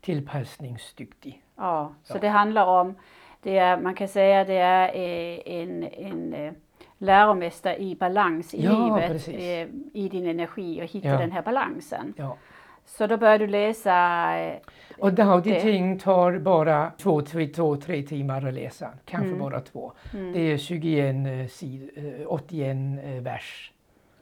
tillpassningsduktig. 0.02 1.42
Ja, 1.58 1.94
så 2.04 2.16
Ja. 2.18 2.22
det 2.22 2.28
handlar 2.28 2.66
om, 2.66 2.96
det 3.42 3.58
är, 3.58 3.78
man 3.78 3.94
kan 3.96 4.08
säga 4.08 4.44
det 4.46 4.54
är 4.58 4.88
eh, 4.96 5.40
en, 5.62 5.84
en 5.84 6.34
eh, 6.34 6.54
läromästare 6.98 7.78
i 7.82 7.96
balans 7.96 8.54
i 8.54 8.64
Ja, 8.64 8.72
livet, 8.96 9.12
precis. 9.12 9.36
eh, 9.36 9.68
i 9.94 10.10
din 10.10 10.28
energi 10.28 10.82
och 10.82 10.86
hitta 10.92 11.08
Ja. 11.08 11.18
den 11.18 11.32
här 11.32 11.42
balansen. 11.42 12.14
Ja. 12.18 12.38
Så 12.86 13.08
då 13.08 13.18
börjar 13.18 13.40
du 13.40 13.48
läsa, 13.48 13.94
eh, 14.40 14.58
Och 15.00 15.14
Dao 15.14 15.40
De 15.40 15.60
Jing 15.60 16.00
tar 16.00 16.40
bara 16.40 16.92
två, 16.98 17.22
tre, 17.22 17.48
två, 17.48 17.76
tre 17.76 18.04
timmar 18.04 18.48
att 18.48 18.54
läsa, 18.54 18.90
kanske 19.06 19.28
Mm. 19.28 19.40
bara 19.40 19.60
två. 19.62 19.94
mm. 20.14 20.34
Det 20.34 20.40
är 20.40 20.58
21 20.58 21.16
eh, 21.28 21.48
sid, 21.48 21.90
eh, 21.96 22.28
81 22.28 23.00
eh, 23.04 23.22
vers. 23.24 23.72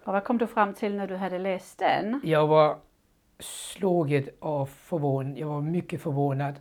och 0.04 0.13
vad 0.13 0.24
kom 0.24 0.38
du 0.38 0.48
fram 0.48 0.74
till 0.74 0.95
när 0.95 1.08
du 1.08 1.15
hade 1.15 1.39
läst 1.39 1.80
den? 1.80 2.22
Jag 2.24 2.48
var 2.48 2.76
slaget 3.39 4.30
av 4.39 4.65
förvån. 4.65 5.36
Jag 5.38 5.48
var 5.48 5.62
mycket 5.62 6.02
förvånad. 6.02 6.54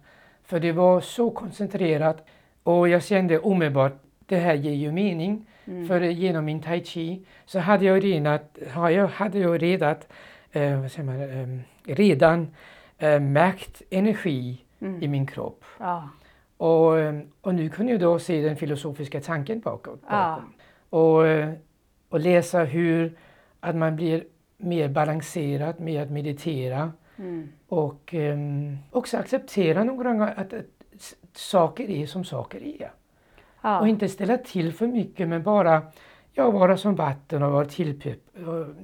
För 0.44 0.61
det 0.61 0.72
var 0.72 1.00
så 1.00 1.30
koncentrerat 1.30 2.24
och 2.62 2.88
jag 2.88 3.02
kände 3.04 3.38
omedelbart 3.38 3.92
det 4.26 4.37
här 4.37 4.54
ger 4.54 4.72
ju 4.72 4.92
mening. 4.92 5.46
Mm. 5.66 5.88
För 5.88 6.00
genom 6.00 6.44
min 6.44 6.62
tai 6.62 6.84
chi 6.84 7.26
så 7.46 7.58
hade 7.58 7.84
jag 7.84 8.04
redan, 8.04 8.38
hade 9.14 9.38
jag 9.38 9.62
redan, 9.62 9.94
eh, 10.52 10.80
vad 10.80 10.90
säger 10.92 11.04
man, 11.06 11.20
eh, 11.22 11.58
redan 11.88 12.48
eh, 12.98 13.20
märkt 13.20 13.83
energi 13.90 14.64
Mm. 14.81 15.03
i 15.03 15.09
min 15.09 15.27
kropp. 15.27 15.64
Ja, 15.79 16.09
Och, 16.57 16.98
eh, 16.98 17.20
och 17.40 17.55
nu 17.55 17.68
kunde 17.68 17.92
jag 17.92 18.01
då 18.01 18.18
se 18.18 18.42
den 18.42 18.57
filosofiska 18.57 19.20
tanken 19.20 19.61
bakåt. 19.61 20.01
Ja. 20.09 20.11
bakom. 20.11 20.53
Och, 20.90 21.27
eh, 21.27 21.53
och 22.09 22.20
läsa 22.20 22.64
hur 22.64 23.16
att 23.61 23.77
man 23.77 23.96
blir 23.96 24.24
mer 24.57 24.88
balanserad 24.88 25.81
med 25.81 26.03
att 26.03 26.11
meditera 26.11 26.92
mm. 27.16 27.48
och 27.68 28.14
eh, 28.14 28.38
också 28.90 29.16
acceptera 29.16 29.85
någon 29.85 29.96
gång 29.96 30.20
att, 30.20 30.53
att 30.53 30.64
saker 31.35 31.90
är 31.90 32.07
som 32.07 32.24
saker 32.24 32.62
är. 32.62 32.90
ja. 33.62 33.81
Och 33.81 33.88
inte 33.88 34.09
ställa 34.09 34.38
till 34.38 34.72
för 34.72 34.87
mycket 34.87 35.29
men 35.29 35.42
bara 35.42 35.83
ja, 36.38 36.51
vara 36.51 36.77
som 36.77 36.94
vatten 36.94 37.42
och 37.42 37.53
vara 37.53 37.64
till, 37.64 38.01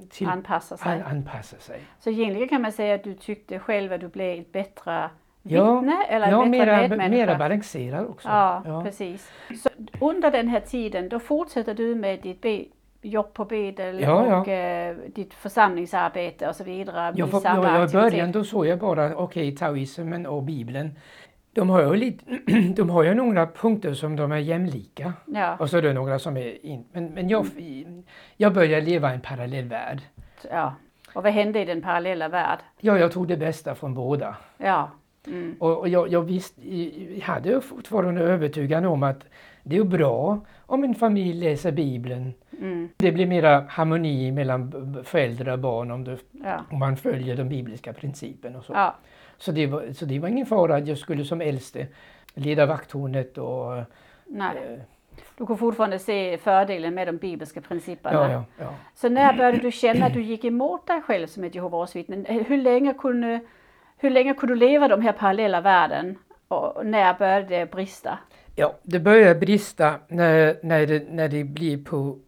till, 0.09 0.27
anpassa 0.27 0.77
sig. 0.77 0.91
an, 0.91 1.01
anpassa 1.01 1.57
sig. 1.59 1.79
Så 1.99 2.09
egentligen 2.09 2.49
kan 2.49 2.61
man 2.61 2.71
säga 2.71 2.95
att 2.95 3.03
du 3.03 3.13
tyckte 3.13 3.59
själv 3.59 3.93
att 3.93 3.99
du 4.01 4.07
blev 4.07 4.39
ett 4.39 4.51
bättre 4.51 5.09
Ja, 5.47 5.75
vittne 5.79 6.03
eller 6.09 6.25
en 6.27 6.31
Ja, 6.31 6.37
bättre 6.39 6.49
mera, 6.49 6.77
medmänniska? 6.77 7.25
mera 7.25 7.37
balanserad 7.37 8.05
också. 8.07 8.27
Ja, 8.27 8.81
precis. 8.85 9.31
Så 9.63 9.69
under 9.99 10.31
den 10.31 10.47
här 10.47 10.59
tiden 10.59 11.09
då 11.09 11.19
fortsätter 11.19 11.73
du 11.73 11.95
med 11.95 12.21
ditt 12.21 12.41
be- 12.41 12.65
jobb 13.01 13.33
på 13.33 13.45
Bedel 13.45 13.99
Ja, 13.99 14.27
ja. 14.27 14.39
och 14.41 14.47
eh, 14.47 14.95
ditt 15.15 15.33
församlingsarbete 15.33 16.49
och 16.49 16.55
så 16.55 16.63
vidare. 16.63 17.13
Jag, 17.15 17.29
jag 17.43 17.89
I 17.89 17.93
början 17.93 18.31
då 18.31 18.43
såg 18.43 18.67
jag 18.67 18.79
bara, 18.79 19.15
okej, 19.17 19.55
taoismen 19.55 20.25
och 20.25 20.43
bibeln. 20.43 20.91
De 21.55 21.69
har, 21.69 21.81
ju 21.81 21.95
lite, 21.95 22.25
de 22.75 22.89
har 22.89 23.03
ju 23.03 23.13
några 23.13 23.47
punkter 23.47 23.93
som 23.93 24.15
de 24.15 24.31
är 24.31 24.37
jämlika. 24.37 25.13
Ja, 25.25 25.55
Och 25.59 25.69
så 25.69 25.77
är 25.77 25.81
det 25.81 25.93
några 25.93 26.19
som 26.19 26.37
är 26.37 26.65
in, 26.65 26.85
Men, 26.91 27.05
men 27.13 27.29
jag, 27.29 27.45
jag 28.37 28.53
började 28.53 28.85
leva 28.85 29.11
i 29.11 29.15
en 29.15 29.21
parallell 29.21 29.65
värld. 29.65 30.01
ja. 30.51 30.73
Och 31.13 31.23
vad 31.23 31.31
hände 31.33 31.61
i 31.61 31.65
den 31.65 31.81
parallella 31.81 32.27
värld? 32.29 32.59
Ja, 32.79 32.97
jag 32.97 33.11
tog 33.11 33.27
det 33.27 33.37
bästa 33.37 33.75
från 33.75 33.93
båda. 33.93 34.35
Ja. 34.57 34.91
Mm. 35.27 35.55
Och, 35.59 35.79
och 35.79 35.89
jag, 35.89 36.09
jag 36.11 36.21
visst, 36.21 36.53
jag 37.15 37.21
hade 37.23 37.61
fortfarande 37.61 38.21
övertygan 38.21 38.85
om 38.85 39.03
att 39.03 39.23
det 39.63 39.77
är 39.77 39.83
bra 39.83 40.39
om 40.65 40.83
en 40.83 40.95
familj 40.95 41.33
läser 41.49 41.71
Bibeln. 41.71 42.33
Mm. 42.61 42.89
Det 42.97 43.11
blir 43.11 43.25
mera 43.25 43.65
harmoni 43.69 44.31
mellan 44.31 44.71
föräldrar 45.03 45.53
och 45.53 45.59
barn 45.59 45.91
om, 45.91 46.03
det, 46.03 46.17
Ja. 46.31 46.61
om 46.71 46.79
man 46.79 46.97
följer 46.97 47.35
de 47.35 47.49
bibliska 47.49 47.93
principerna. 47.93 48.57
Och 48.57 48.65
så. 48.65 48.73
Ja. 48.73 48.95
Så, 49.37 49.51
det 49.51 49.67
var, 49.67 49.93
så 49.93 50.05
det 50.05 50.19
var 50.19 50.27
ingen 50.29 50.45
fara 50.45 50.75
att 50.75 50.87
jag 50.87 50.97
skulle 50.97 51.25
som 51.25 51.41
äldste 51.41 51.87
leda 52.33 52.65
vakthornet 52.65 53.37
och... 53.37 53.83
Nej. 54.25 54.57
eh, 54.57 54.79
Du 55.37 55.45
kan 55.45 55.57
fortfarande 55.57 55.99
se 55.99 56.37
fördelen 56.37 56.93
med 56.93 57.07
de 57.07 57.17
bibliska 57.17 57.61
principerna. 57.61 58.15
ja, 58.21 58.31
ja, 58.31 58.43
ja. 58.57 58.73
Så 58.95 59.09
när 59.09 59.33
började 59.37 59.57
du 59.57 59.71
känna 59.71 60.05
att 60.05 60.13
du 60.13 60.21
gick 60.21 60.43
emot 60.45 60.87
dig 60.87 61.01
själv 61.01 61.27
som 61.27 61.43
ett 61.43 61.55
Jehovas 61.55 61.95
vittne? 61.95 62.43
Hur 62.47 62.57
länge 62.57 62.93
kunde, 62.93 63.39
hur 63.97 64.09
länge 64.09 64.33
kunde 64.33 64.55
du 64.55 64.59
leva 64.59 64.87
de 64.87 65.01
här 65.01 65.11
parallella 65.11 65.61
världen? 65.61 66.17
Och 66.47 66.85
när 66.85 67.13
började 67.13 67.47
det 67.59 67.71
brista? 67.71 68.19
ja 68.55 68.73
det 68.83 68.99
börjar 68.99 69.35
brista 69.35 69.95
när, 70.07 70.55
när, 70.63 70.87
det, 70.87 71.03
när 71.09 71.27
det 71.27 71.43
blir 71.43 71.83
på 71.83 72.19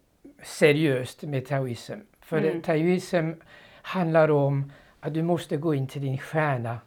seriöst 0.43 1.23
med 1.23 1.45
taoism. 1.45 1.93
För 2.21 2.37
Mm. 2.37 2.61
taoism 2.61 3.31
handlar 3.81 4.31
om 4.31 4.71
att 4.99 5.13
du 5.13 5.23
måste 5.23 5.57
gå 5.57 5.73
in 5.73 5.87
till 5.87 6.01
din 6.01 6.17
stjärna. 6.17 6.77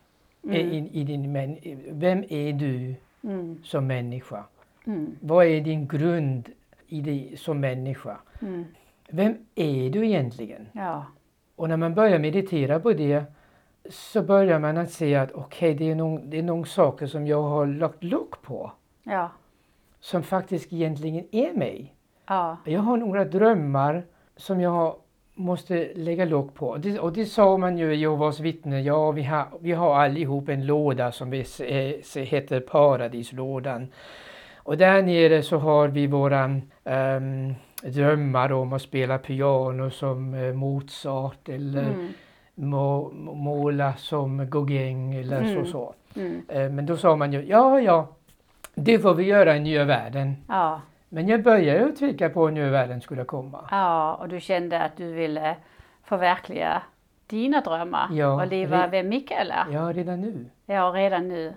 Mm. 0.44 0.72
In, 0.72 0.88
i 0.88 1.04
din, 1.04 1.32
män, 1.32 1.56
vem 1.90 2.24
är 2.28 2.52
du 2.52 2.94
Mm. 3.24 3.58
som 3.64 3.86
människa? 3.86 4.44
Mm. 4.86 5.16
Vad 5.20 5.46
är 5.46 5.60
din 5.60 5.86
grund 5.88 6.48
i 6.86 7.00
dig 7.00 7.36
som 7.36 7.60
människa? 7.60 8.16
Mm. 8.42 8.64
Vem 9.10 9.34
är 9.54 9.90
du 9.90 10.06
egentligen? 10.06 10.66
Ja. 10.72 11.04
Och 11.56 11.68
när 11.68 11.76
man 11.76 11.94
börjar 11.94 12.18
meditera 12.18 12.80
på 12.80 12.92
det 12.92 13.24
så 13.90 14.22
börjar 14.22 14.58
man 14.58 14.76
att 14.76 14.90
se 14.90 15.14
att 15.16 15.32
okej, 15.32 15.74
det 15.74 15.90
är 15.90 15.94
nog 15.94 16.20
det 16.26 16.38
är 16.38 16.42
nog 16.42 16.68
saker 16.68 17.06
som 17.06 17.26
jag 17.26 17.42
har 17.42 17.66
lagt 17.66 18.04
lock 18.04 18.42
på 18.42 18.72
Ja. 19.02 19.30
som 20.00 20.22
faktiskt 20.22 20.72
egentligen 20.72 21.24
är 21.30 21.52
mig. 21.52 21.94
Ja. 22.26 22.56
Jag 22.64 22.80
har 22.80 22.96
några 22.96 23.24
drömmar 23.24 24.02
som 24.36 24.60
jag 24.60 24.94
måste 25.40 25.88
lägga 25.94 26.24
lock 26.24 26.54
på. 26.54 26.76
Det, 26.76 26.98
och 26.98 27.12
det 27.12 27.26
sa 27.26 27.56
man 27.56 27.78
ju 27.78 27.92
i 27.94 27.96
Jehovas 27.96 28.40
vittne, 28.40 28.80
ja 28.80 29.10
vi 29.10 29.22
har, 29.22 29.44
vi 29.60 29.72
har 29.72 29.94
allihop 29.94 30.48
en 30.48 30.66
låda 30.66 31.12
som 31.12 31.30
vi, 31.30 31.44
se- 31.44 32.00
se- 32.04 32.24
heter 32.24 32.60
paradislådan. 32.60 33.88
Och 34.56 34.76
där 34.76 35.02
nere 35.02 35.42
så 35.42 35.58
har 35.58 35.88
vi 35.88 36.06
våra 36.06 36.60
ehm, 36.84 37.54
drömmar 37.82 38.52
om 38.52 38.72
att 38.72 38.82
spela 38.82 39.18
piano 39.18 39.90
som 39.90 40.34
eh, 40.34 40.52
Mozart 40.52 41.48
eller 41.48 41.82
Mm. 41.84 42.08
må, 42.54 43.10
må- 43.14 43.34
måla 43.34 43.94
som 43.96 44.50
Gauguin 44.50 45.12
eller 45.12 45.40
Mm. 45.42 45.64
så. 45.64 45.70
så. 45.70 45.94
Mm. 46.20 46.42
Eh, 46.48 46.70
men 46.70 46.86
då 46.86 46.96
sa 46.96 47.16
man 47.16 47.32
ju, 47.32 47.42
ja 47.46 47.80
ja, 47.80 48.08
det 48.74 48.98
får 48.98 49.14
vi 49.14 49.24
göra 49.24 49.56
i 49.56 49.60
nya 49.60 49.84
världen. 49.84 50.36
Ja. 50.48 50.80
Men 51.12 51.28
jag 51.28 51.42
började 51.42 51.80
ju 51.80 51.92
tveka 51.92 52.28
på 52.30 52.48
nya 52.48 52.70
världen 52.70 53.00
skulle 53.00 53.24
komma. 53.24 53.68
ja, 53.70 54.14
och 54.14 54.28
du 54.28 54.40
kände 54.40 54.80
att 54.82 54.96
du 54.96 55.12
ville 55.12 55.56
förverkliga 56.04 56.82
dina 57.26 57.60
drömmar 57.60 58.08
Ja, 58.12 58.42
och 58.42 58.46
leva 58.46 58.86
re- 58.88 59.02
Mikael 59.02 59.50
är. 59.50 59.72
Ja, 59.72 59.92
redan 59.94 60.20
nu. 60.20 60.46
Ja, 60.66 60.92
redan 60.94 61.28
nu. 61.28 61.52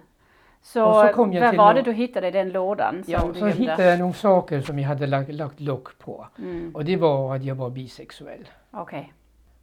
Så, 0.61 0.93
så 1.07 1.13
kom 1.13 1.39
vad 1.39 1.55
var 1.55 1.73
det 1.73 1.81
du 1.81 1.91
hittade 1.93 2.27
i 2.27 2.31
den 2.31 2.49
lådan? 2.49 3.03
Som 3.03 3.13
Ja, 3.13 3.19
så 3.19 3.39
gömde? 3.39 3.49
hittade 3.51 3.83
jag 3.85 3.99
nog 3.99 4.15
saker 4.15 4.61
som 4.61 4.79
jag 4.79 4.87
hade 4.87 5.07
lagt, 5.07 5.31
lagt 5.33 5.59
lock 5.59 5.99
på. 5.99 6.27
Mm. 6.37 6.75
Och 6.75 6.85
det 6.85 6.97
var 6.97 7.35
att 7.35 7.43
jag 7.43 7.55
var 7.55 7.69
bisexuell. 7.69 8.49
Okej. 8.71 9.13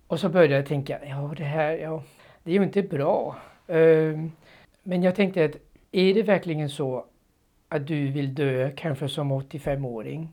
Och 0.06 0.20
så 0.20 0.28
började 0.28 0.54
jag 0.54 0.66
tänka, 0.66 0.98
ja 1.06 1.34
det 1.36 1.44
här, 1.44 1.72
ja, 1.72 2.02
det 2.42 2.50
är 2.50 2.54
ju 2.54 2.62
inte 2.62 2.82
bra. 2.82 3.36
Ehm, 3.68 4.32
men 4.82 5.02
jag 5.02 5.14
tänkte 5.14 5.44
att 5.44 5.56
är 5.92 6.14
det 6.14 6.22
verkligen 6.22 6.68
så 6.68 7.04
att 7.70 7.86
du 7.86 8.10
vill 8.10 8.34
dö, 8.34 8.70
kanske 8.76 9.08
som 9.08 9.32
85-åring 9.32 10.28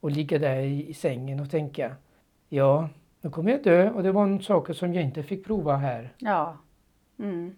och 0.00 0.10
ligga 0.10 0.38
där 0.38 0.60
i, 0.60 0.94
sängen 0.94 1.40
och 1.40 1.50
tänka, 1.50 1.96
ja, 2.48 2.88
nu 3.20 3.30
kommer 3.30 3.50
jag 3.50 3.62
dö 3.62 3.90
och 3.90 4.02
det 4.02 4.12
var 4.12 4.26
några 4.26 4.42
saker 4.42 4.72
som 4.72 4.94
jag 4.94 5.04
inte 5.04 5.22
fick 5.22 5.46
prova 5.46 5.76
här. 5.76 6.12
Ja. 6.18 6.56
Mm. 7.18 7.56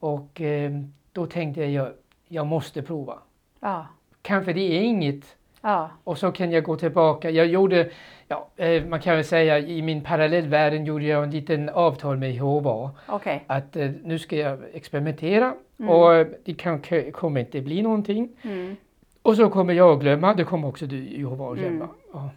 Och 0.00 0.40
eh, 0.40 0.72
då 1.12 1.26
tänkte 1.26 1.64
jag, 1.64 1.92
jag, 2.28 2.46
måste 2.46 2.82
prova. 2.82 3.18
Ja. 3.60 3.86
Kanske 4.22 4.52
det 4.52 4.60
är 4.60 4.82
inget 4.82 5.36
Ja. 5.60 5.90
och 6.04 6.18
så 6.18 6.32
kan 6.32 6.50
jag 6.50 6.64
gå 6.64 6.76
tillbaka. 6.76 7.30
Jag 7.30 7.46
gjorde, 7.46 7.90
ja, 8.28 8.48
eh, 8.56 8.84
man 8.84 9.00
kan 9.00 9.14
väl 9.14 9.24
säga 9.24 9.58
i 9.58 9.82
min 9.82 10.00
parallellvärlden 10.00 10.84
gjorde 10.84 11.04
jag 11.04 11.24
en 11.24 11.30
liten 11.30 11.68
avtal 11.68 12.16
med 12.16 12.32
Jehovah. 12.32 12.90
Okej. 13.06 13.44
Att 13.46 13.76
eh, 13.76 13.90
nu 14.04 14.18
ska 14.18 14.36
jag 14.36 14.58
experimentera 14.72 15.54
Mm. 15.78 15.90
och 15.90 16.14
eh, 16.14 16.26
det 16.44 16.54
kan, 16.54 16.78
k- 16.82 17.10
kommer 17.12 17.40
inte 17.40 17.60
bli 17.60 17.82
någonting. 17.82 18.28
Mm. 18.42 18.76
Och 19.22 19.36
så 19.36 19.50
kommer 19.50 19.74
jag 19.74 19.92
att 19.92 20.00
glömma, 20.00 20.34
det 20.34 20.44
kommer 20.44 20.68
också 20.68 20.86
du 20.86 20.96
Jehova 21.08 21.50
att 21.52 21.58
glömma. 21.58 21.84
Mm. 21.84 21.88
Ja. 22.12 22.30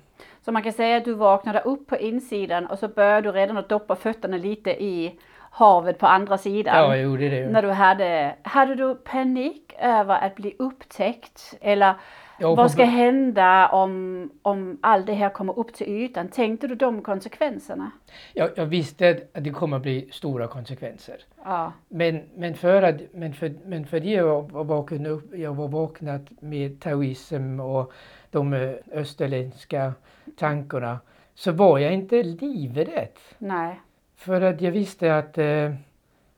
Så 0.45 0.51
man 0.51 0.63
kan 0.63 0.73
säga 0.73 0.97
att 0.97 1.05
du 1.05 1.13
vaknade 1.13 1.59
upp 1.59 1.87
på 1.87 1.97
insidan 1.97 2.65
och 2.65 2.79
så 2.79 2.87
började 2.87 3.21
du 3.21 3.31
redan 3.31 3.57
att 3.57 3.69
doppa 3.69 3.95
fötterna 3.95 4.37
lite 4.37 4.69
i 4.83 5.19
havet 5.51 5.97
på 5.99 6.07
andra 6.07 6.37
sidan. 6.37 6.77
ja, 6.77 6.95
jag 6.95 7.03
gjorde 7.03 7.29
det. 7.29 7.49
När 7.49 7.61
du 7.61 7.69
hade, 7.69 8.35
hade 8.41 8.75
du 8.75 8.95
panik 8.95 9.73
över 9.81 10.15
att 10.25 10.35
bli 10.35 10.55
upptäckt? 10.59 11.53
Eller 11.61 11.93
Ja, 12.39 12.55
vad 12.55 12.71
ska 12.71 12.83
hända 12.83 13.69
om, 13.69 14.29
om 14.41 14.77
allt 14.81 15.05
det 15.05 15.13
här 15.13 15.29
kommer 15.29 15.59
upp 15.59 15.73
till 15.73 15.87
ytan? 15.87 16.27
Tänkte 16.27 16.67
du 16.67 16.75
de 16.75 17.01
konsekvenserna? 17.01 17.91
jag, 18.33 18.49
jag 18.55 18.65
visste 18.65 19.21
att 19.33 19.43
det 19.43 19.49
kommer 19.49 19.79
bli 19.79 20.09
stora 20.11 20.47
konsekvenser. 20.47 21.17
Ja. 21.43 21.73
Men, 21.89 22.21
men, 22.35 22.55
för 22.55 22.81
att, 22.81 22.95
men, 23.13 23.33
för, 23.33 23.53
men 23.65 23.85
för 23.85 23.99
det 23.99 24.09
jag 24.09 24.51
var, 24.51 24.63
vaken 24.63 25.05
upp, 25.05 25.35
jag 25.35 25.53
var 25.53 25.67
vaknat 25.67 26.21
med 26.41 26.79
taoism 26.79 27.59
och 27.59 27.93
de 28.31 28.53
eh, 28.53 28.71
österländska 28.91 29.93
tankarna 30.37 30.99
så 31.35 31.51
var 31.51 31.79
jag 31.79 31.93
inte 31.93 32.23
livrädd. 32.23 33.17
Nej. 33.37 33.79
För 34.15 34.41
att 34.41 34.61
jag 34.61 34.71
visste 34.71 35.17
att 35.17 35.37
eh, 35.37 35.73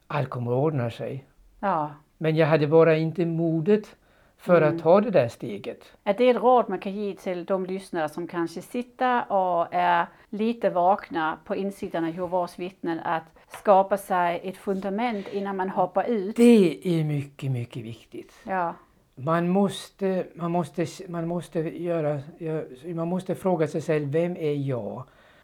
allt 0.06 0.30
kommer 0.30 0.52
att 0.52 0.64
ordna 0.64 0.90
sig. 0.90 1.24
Ja. 1.60 1.90
Men 2.18 2.36
jag 2.36 2.46
hade 2.46 2.66
bara 2.66 2.96
inte 2.96 3.26
modet 3.26 3.96
för 4.42 4.62
Mm. 4.62 4.76
att 4.76 4.82
ta 4.82 5.00
det 5.00 5.10
där 5.10 5.28
steget. 5.28 5.84
Är 6.04 6.14
det 6.14 6.28
ett 6.30 6.36
råd 6.36 6.68
man 6.68 6.78
kan 6.78 6.92
ge 6.92 7.14
till 7.14 7.44
de 7.44 7.66
lyssnare 7.66 8.08
som 8.08 8.26
kanske 8.26 8.62
sitter 8.62 9.32
och 9.32 9.66
är 9.70 10.06
lite 10.30 10.70
vakna 10.70 11.38
på 11.44 11.56
insidan 11.56 12.04
av 12.04 12.10
Jehovas 12.14 12.58
vittnen 12.58 13.00
att 13.00 13.22
skapa 13.48 13.96
sig 13.96 14.40
ett 14.44 14.56
fundament 14.56 15.28
innan 15.32 15.56
man 15.56 15.68
hoppar 15.68 16.04
ut? 16.04 16.36
Det 16.36 16.80
är 17.00 17.04
mycket, 17.04 17.50
mycket 17.50 17.82
viktigt. 17.84 18.32
Ja. 18.46 18.74
Man 19.14 19.48
måste, 19.48 20.26
man 20.34 20.50
måste, 20.50 20.86
man 21.08 21.28
måste, 21.28 21.58
göra, 21.60 22.18
gö- 22.38 22.94
man 22.94 23.08
måste 23.08 23.34
fråga 23.34 23.66
sig 23.66 23.80
själv, 23.82 24.08
vem 24.08 24.36
är 24.36 24.54
jag? 24.54 25.02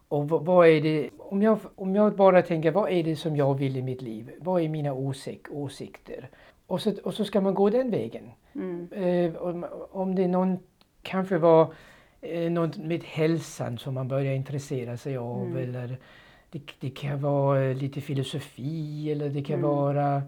Och 0.09 0.29
vad 0.29 0.69
är 0.69 0.81
det, 0.81 1.11
om 1.19 1.43
jag, 1.43 1.59
om 1.77 1.95
jag 1.95 2.17
bara 2.17 2.43
tänker, 2.43 2.71
vad 2.71 2.91
är 2.91 3.03
det 3.03 3.17
som 3.17 3.37
jag 3.37 3.55
vill 3.59 3.77
i 3.77 3.83
mitt 3.83 4.03
liv? 4.03 4.31
Vad 4.41 4.63
är 4.63 4.69
mina 4.69 4.93
åsik, 4.93 5.47
åsikter? 5.51 6.29
Och 6.69 6.81
så, 6.81 6.93
och 7.05 7.15
så 7.15 7.25
ska 7.25 7.41
man 7.41 7.55
gå 7.55 7.71
den 7.71 7.91
vägen. 7.91 8.31
Mm. 8.55 8.89
Eh, 8.93 9.37
om, 9.43 9.67
om 9.93 10.15
det 10.15 10.25
är 10.25 10.29
någon, 10.29 10.59
kanske 11.03 11.39
var 11.39 11.73
eh, 12.21 12.51
något 12.51 12.77
med 12.77 13.05
hälsan 13.05 13.79
som 13.79 13.95
man 13.95 14.09
börjar 14.09 14.35
intressera 14.35 14.97
sig 14.97 15.17
av 15.17 15.43
Mm. 15.47 15.57
eller 15.57 15.97
det, 16.51 16.61
det 16.81 16.91
kan 16.91 17.23
vara 17.23 17.65
eh, 17.65 17.77
lite 17.77 18.01
filosofi 18.01 19.13
eller 19.13 19.29
det 19.29 19.43
kan 19.45 19.59
Mm. 19.59 19.71
vara, 19.71 20.23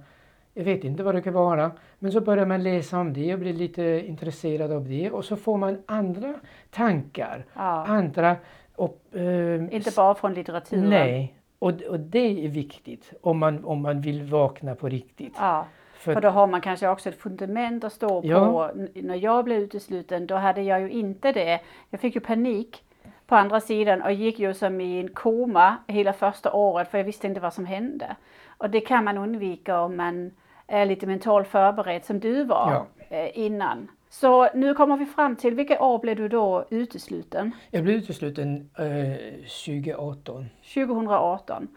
jag 0.54 0.64
vet 0.64 0.84
inte 0.84 1.02
vad 1.02 1.14
det 1.14 1.22
kan 1.22 1.32
vara. 1.32 1.70
Men 1.98 2.12
så 2.12 2.20
börjar 2.20 2.46
man 2.46 2.62
läsa 2.62 2.98
om 3.00 3.12
det 3.12 3.32
och 3.34 3.40
blir 3.40 3.52
lite 3.54 3.82
intresserad 4.06 4.72
av 4.72 4.88
det 4.88 5.10
och 5.10 5.24
så 5.24 5.36
får 5.36 5.56
man 5.58 5.82
andra 5.86 6.34
tankar, 6.70 7.44
ja. 7.54 7.86
andra 7.86 8.36
och, 8.76 9.16
eh, 9.16 9.74
Inte 9.74 9.90
bara 9.96 10.14
från 10.14 10.34
litteraturen. 10.34 10.90
Nej, 10.90 11.34
och, 11.58 11.82
och 11.82 12.00
det 12.00 12.44
är 12.44 12.48
viktigt 12.48 13.12
om 13.20 13.38
man, 13.38 13.64
om 13.64 13.82
man 13.82 14.00
vill 14.00 14.22
vakna 14.22 14.74
på 14.74 14.88
riktigt. 14.88 15.34
Ja. 15.38 15.66
För, 16.00 16.14
För 16.14 16.20
då 16.20 16.28
har 16.28 16.46
man 16.46 16.60
kanske 16.60 16.88
också 16.88 17.08
ett 17.08 17.20
fundament 17.20 17.84
att 17.84 17.92
stå 17.92 18.20
Ja. 18.24 18.44
på. 18.44 18.70
När 18.94 19.14
jag 19.16 19.44
blev 19.44 19.58
utesluten 19.58 20.26
då 20.26 20.34
hade 20.34 20.62
jag 20.62 20.80
ju 20.80 20.90
inte 20.90 21.32
det. 21.32 21.60
Jag 21.90 22.00
fick 22.00 22.14
ju 22.14 22.20
panik 22.20 22.82
på 23.26 23.36
andra 23.36 23.60
sidan 23.60 24.02
och 24.02 24.12
gick 24.12 24.38
ju 24.38 24.54
som 24.54 24.80
i 24.80 25.00
en 25.00 25.08
koma 25.08 25.76
hela 25.86 26.12
första 26.12 26.52
året 26.52 26.88
för 26.90 26.98
jag 26.98 27.04
visste 27.04 27.26
inte 27.26 27.40
vad 27.40 27.54
som 27.54 27.66
hände. 27.66 28.16
Och 28.58 28.70
det 28.70 28.80
kan 28.80 29.04
man 29.04 29.18
undvika 29.18 29.80
om 29.80 29.96
man 29.96 30.30
är 30.66 30.86
lite 30.86 31.06
mentalt 31.06 31.48
förberedd 31.48 32.04
som 32.04 32.20
du 32.20 32.44
var 32.44 32.86
Ja. 33.08 33.16
eh, 33.16 33.38
innan. 33.38 33.88
Så 34.08 34.48
nu 34.54 34.74
kommer 34.74 34.96
vi 34.96 35.06
fram 35.06 35.36
till, 35.36 35.54
vilket 35.54 35.80
år 35.80 35.98
blev 35.98 36.16
du 36.16 36.28
då 36.28 36.64
utesluten? 36.70 37.52
Jag 37.70 37.82
blev 37.82 37.96
utesluten 37.96 38.70
eh, 38.78 39.44
2018. 39.64 40.46
2018. 40.74 41.68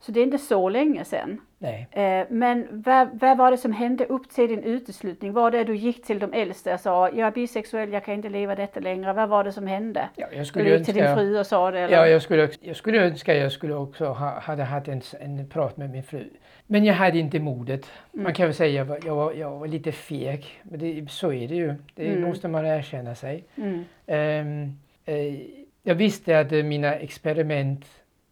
Så 0.00 0.12
det 0.12 0.20
är 0.20 0.24
inte 0.24 0.38
så 0.38 0.68
länge 0.68 1.04
sedan. 1.04 1.40
Nej. 1.58 1.86
Eh, 1.90 2.26
Men 2.30 2.66
vad, 2.70 3.08
vad 3.20 3.38
var 3.38 3.50
det 3.50 3.56
som 3.56 3.72
hände 3.72 4.04
upp 4.06 4.30
till 4.30 4.48
din 4.48 4.62
uteslutning? 4.62 5.32
Var 5.32 5.50
det 5.50 5.64
du 5.64 5.76
gick 5.76 6.04
till 6.06 6.18
de 6.18 6.32
äldste 6.32 6.74
och 6.74 6.80
sa 6.80 7.08
jag 7.10 7.26
är 7.26 7.30
bisexuell, 7.30 7.92
jag 7.92 8.04
kan 8.04 8.14
inte 8.14 8.28
leva 8.28 8.54
detta 8.54 8.80
längre. 8.80 9.12
Vad 9.12 9.28
var 9.28 9.44
det 9.44 9.52
som 9.52 9.66
hände? 9.66 10.08
Ja, 10.16 10.26
jag 10.32 10.46
skulle 10.46 10.70
gick 10.76 10.84
till 10.84 10.94
din 10.94 11.04
önska, 11.04 11.16
fru 11.16 11.38
och 11.38 11.46
sa 11.46 11.70
det? 11.70 11.80
Eller? 11.80 11.96
ja, 11.96 12.06
jag, 12.08 12.22
skulle, 12.22 12.48
jag 12.60 12.76
skulle 12.76 12.98
önska 13.06 13.34
jag 13.34 13.52
skulle 13.52 13.74
också 13.74 14.06
ha 14.06 14.40
hade 14.40 14.62
haft 14.64 14.88
en, 14.88 15.02
en 15.20 15.48
prat 15.48 15.76
med 15.76 15.90
min 15.90 16.02
fru. 16.02 16.24
Men 16.66 16.84
jag 16.84 16.94
hade 16.94 17.18
inte 17.18 17.38
modet. 17.38 17.90
Mm. 18.14 18.24
Man 18.24 18.34
kan 18.34 18.46
väl 18.46 18.54
säga 18.54 18.82
att 18.82 18.88
jag 18.88 18.94
var, 18.94 19.06
jag 19.06 19.14
var, 19.16 19.32
jag 19.32 19.58
var 19.58 19.66
lite 19.66 19.92
feg. 19.92 20.46
Men 20.62 20.78
det, 20.78 21.10
så 21.10 21.32
är 21.32 21.48
det 21.48 21.54
ju. 21.54 21.74
Det 21.94 22.06
Mm. 22.08 22.22
måste 22.28 22.48
man 22.48 22.66
erkänna 22.66 23.14
sig. 23.14 23.44
Mm. 23.56 23.84
Ehm, 24.06 24.78
eh, 25.04 25.40
jag 25.82 25.94
visste 25.94 26.38
att 26.40 26.50
mina 26.50 26.94
experiment, 26.94 27.84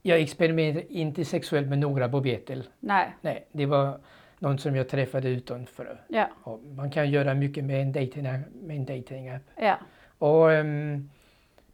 jag 0.07 0.21
experimenterade 0.21 0.93
inte 0.93 1.25
sexuellt 1.25 1.69
med 1.69 1.79
några 1.79 2.09
på 2.09 2.21
Betel. 2.21 2.65
Nej, 2.81 3.17
Nej, 3.21 3.47
det 3.53 3.67
var 3.67 3.99
någon 4.39 4.59
som 4.59 4.77
jag 4.77 4.89
träffade 4.89 5.29
utanför. 5.29 6.01
ja, 6.09 6.29
Och 6.43 6.61
man 6.77 6.91
kan 6.91 7.11
göra 7.11 7.35
mycket 7.35 7.65
med 7.65 7.83
en 7.83 7.93
dating, 7.93 8.23
med 8.63 8.77
en 8.77 8.85
dating 8.85 9.29
app. 9.29 9.43
ja. 9.57 9.79
Och 10.19 10.53
ehm, 10.53 11.11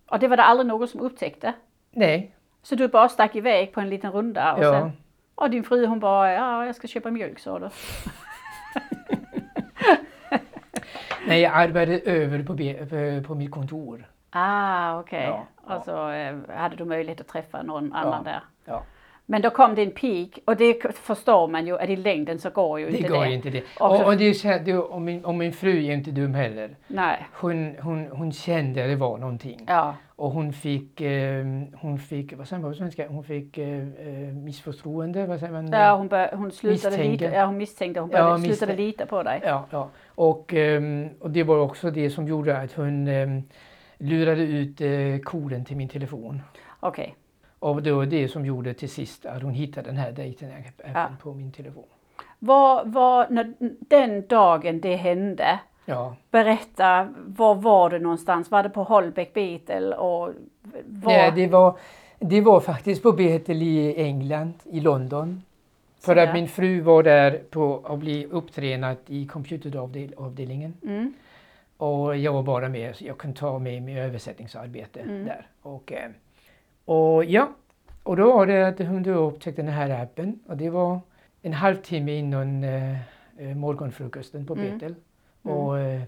Och 0.07 0.19
det 0.19 0.29
var 0.29 0.37
det 0.37 0.43
aldrig 0.43 0.67
någon 0.67 0.89
som 0.89 1.01
upptäckte? 1.01 1.53
nej, 1.91 2.35
Så 2.63 2.75
du 2.75 2.89
bara 2.89 3.09
stack 3.09 3.37
iväg 3.37 3.73
på 3.73 3.81
en 3.81 3.89
liten 3.91 4.13
runda 4.13 4.55
och 4.55 4.65
ja. 4.65 4.81
sen, 4.81 4.93
och 5.35 5.51
din 5.51 5.65
fru 5.65 5.87
hon 5.87 6.01
bara, 6.01 6.33
ja 6.33 6.67
jag 6.67 6.75
ska 6.77 6.89
köpa 6.89 7.11
mjölk 7.11 7.39
sa 7.39 7.59
du. 7.59 7.69
Nej, 11.27 11.41
jag 11.41 11.53
arbetade 11.55 11.99
över 12.01 12.43
på, 12.43 12.57
på 13.29 13.35
mitt 13.35 13.51
kontor. 13.51 14.07
Ah, 14.33 14.99
okej. 15.01 15.23
Ja, 15.25 15.47
ja. 15.69 15.77
Och 15.77 15.85
så 15.85 16.11
eh, 16.11 16.35
hade 16.57 16.77
du 16.77 16.85
möjlighet 16.85 17.21
att 17.21 17.29
träffa 17.29 17.63
någon 17.63 17.93
annan 17.93 18.25
där. 18.25 18.41
Ja. 18.65 18.83
Men 19.27 19.43
då 19.43 19.51
kom 19.51 19.75
din 19.75 19.91
peak 19.91 20.39
och 20.45 20.57
det 20.57 20.95
förstår 20.97 21.49
man 21.49 21.67
ju 21.67 21.79
att 21.79 21.89
i 21.89 21.97
längden 21.97 22.39
så 22.39 22.51
går 22.51 22.81
ju 22.81 22.87
Det 22.91 22.97
inte 22.97 23.09
går 23.09 23.25
det. 23.25 23.33
inte 23.33 23.51
det. 23.51 23.63
Också- 23.81 24.03
Och, 24.03 24.07
och, 24.07 24.17
det 24.17 24.25
är 24.25 24.33
så 24.35 24.49
här, 24.49 24.61
det, 24.61 24.75
och, 24.79 25.03
min, 25.03 25.25
och 25.25 25.35
min 25.35 25.53
fru 25.53 25.85
är 25.87 25.93
inte 25.93 26.11
dum 26.11 26.35
heller. 26.35 26.77
Nej, 26.87 27.27
Hon, 27.41 27.77
hon, 27.83 28.07
hon 28.13 28.33
kände 28.33 28.83
att 28.83 28.89
det 28.91 28.97
var 28.97 29.19
någonting. 29.19 29.65
ja, 29.69 29.95
Och 30.17 30.31
hon 30.31 30.53
fick, 30.53 31.01
eh, 31.01 31.45
hon 31.81 31.99
fick, 31.99 32.37
vad 32.37 32.49
säger 32.49 32.63
man 32.63 32.71
på 32.71 32.77
svenska, 32.77 33.09
hon 33.09 33.25
fick 33.25 33.59
eh, 33.59 33.79
eh, 33.79 34.35
missförtroende, 34.35 35.27
vad 35.27 35.39
säger 35.41 35.53
man? 35.53 35.71
ja 35.73 35.97
hon, 35.97 36.09
bör, 36.09 36.31
hon 36.37 36.51
slutade 36.53 36.97
lita, 36.97 37.25
ja 37.25 37.45
hon 37.47 37.57
misstänkte, 37.57 38.01
hon 38.01 38.11
Ja, 38.11 38.19
började, 38.23 38.43
slutade 38.43 38.77
lita 38.77 39.07
på 39.07 39.23
dig. 39.23 39.41
Ja, 39.45 39.67
ja. 39.71 39.89
Och, 40.15 40.55
ehm, 40.55 41.09
och 41.21 41.31
det 41.31 41.43
var 41.43 41.59
också 41.59 41.91
det 41.91 42.11
som 42.11 42.27
gjorde 42.29 42.59
att 42.59 42.73
hon 42.73 43.09
ehm, 43.09 43.43
lurade 44.03 44.43
ut 44.43 44.81
eh, 44.81 45.19
koden 45.25 45.65
till 45.65 45.77
min 45.77 45.89
telefon. 45.89 46.43
Okej, 46.81 47.15
Och 47.59 47.83
det 47.83 47.93
var 47.93 48.07
det 48.07 48.29
som 48.29 48.47
gjorde 48.47 48.75
till 48.75 48.89
sist 48.89 49.27
att 49.27 49.43
hon 49.43 49.55
hittade 49.55 49.89
den 49.89 49.97
här 49.97 50.11
datingappen 50.13 50.91
Ja. 50.95 51.09
på 51.23 51.35
min 51.35 51.53
telefon. 51.53 51.85
vad 52.39 52.93
var, 52.93 53.27
när, 53.31 53.55
den 53.89 54.27
dagen 54.27 54.81
det 54.81 54.97
hände, 54.97 55.61
Ja. 55.85 56.17
berätta, 56.31 57.09
var 57.27 57.55
var 57.55 57.91
du 57.91 57.99
någonstans? 57.99 58.51
Var 58.51 58.63
det 58.63 58.71
på 58.71 58.83
Holbeck 58.83 59.33
och 59.99 60.29
var? 60.87 61.13
Nej, 61.13 61.33
det, 61.35 61.47
var, 61.47 61.77
det 62.19 62.41
var 62.41 62.61
faktiskt 62.61 63.03
på 63.03 63.13
Betel 63.13 63.63
i 63.63 63.95
England, 64.03 64.53
i 64.65 64.81
London. 64.81 65.43
För 66.01 66.17
att 66.17 66.35
min 66.35 66.49
fru 66.49 66.81
var 66.81 67.03
där 67.03 67.41
på 67.51 67.81
att 67.85 67.99
bli 67.99 68.27
upptränad 68.27 68.97
i 69.07 69.27
computeravdelningen. 69.27 70.75
Mm, 70.83 71.15
Och 71.83 72.17
jag 72.17 72.33
var 72.33 72.43
bara 72.43 72.69
med, 72.69 72.97
så 72.97 73.05
jag 73.05 73.19
kunde 73.19 73.37
ta 73.39 73.59
med 73.59 73.83
mig 73.83 73.99
översättningsarbete 74.01 75.01
Mm. 75.01 75.25
där. 75.25 75.47
Och, 75.63 75.93
eh, 75.93 76.11
och 76.85 77.25
ja, 77.25 77.49
och 78.03 78.17
då 78.17 78.33
var 78.37 78.47
det 78.47 78.69
att 78.69 78.79
hon 78.79 79.03
då 79.03 79.11
upptäckte 79.13 79.63
den 79.63 79.73
här 79.73 80.03
appen 80.03 80.39
och 80.49 80.57
det 80.57 80.71
var 80.71 81.01
en 81.43 81.53
halvtimme 81.53 82.13
innan 82.19 82.65
eh, 82.65 82.93
eh, 83.39 83.57
morgonfrukosten 83.57 84.47
på 84.47 84.55
Mm. 84.55 84.73
Betel. 84.73 84.95
Mm. 85.45 85.57
Och 85.57 85.79
eh, 85.79 86.03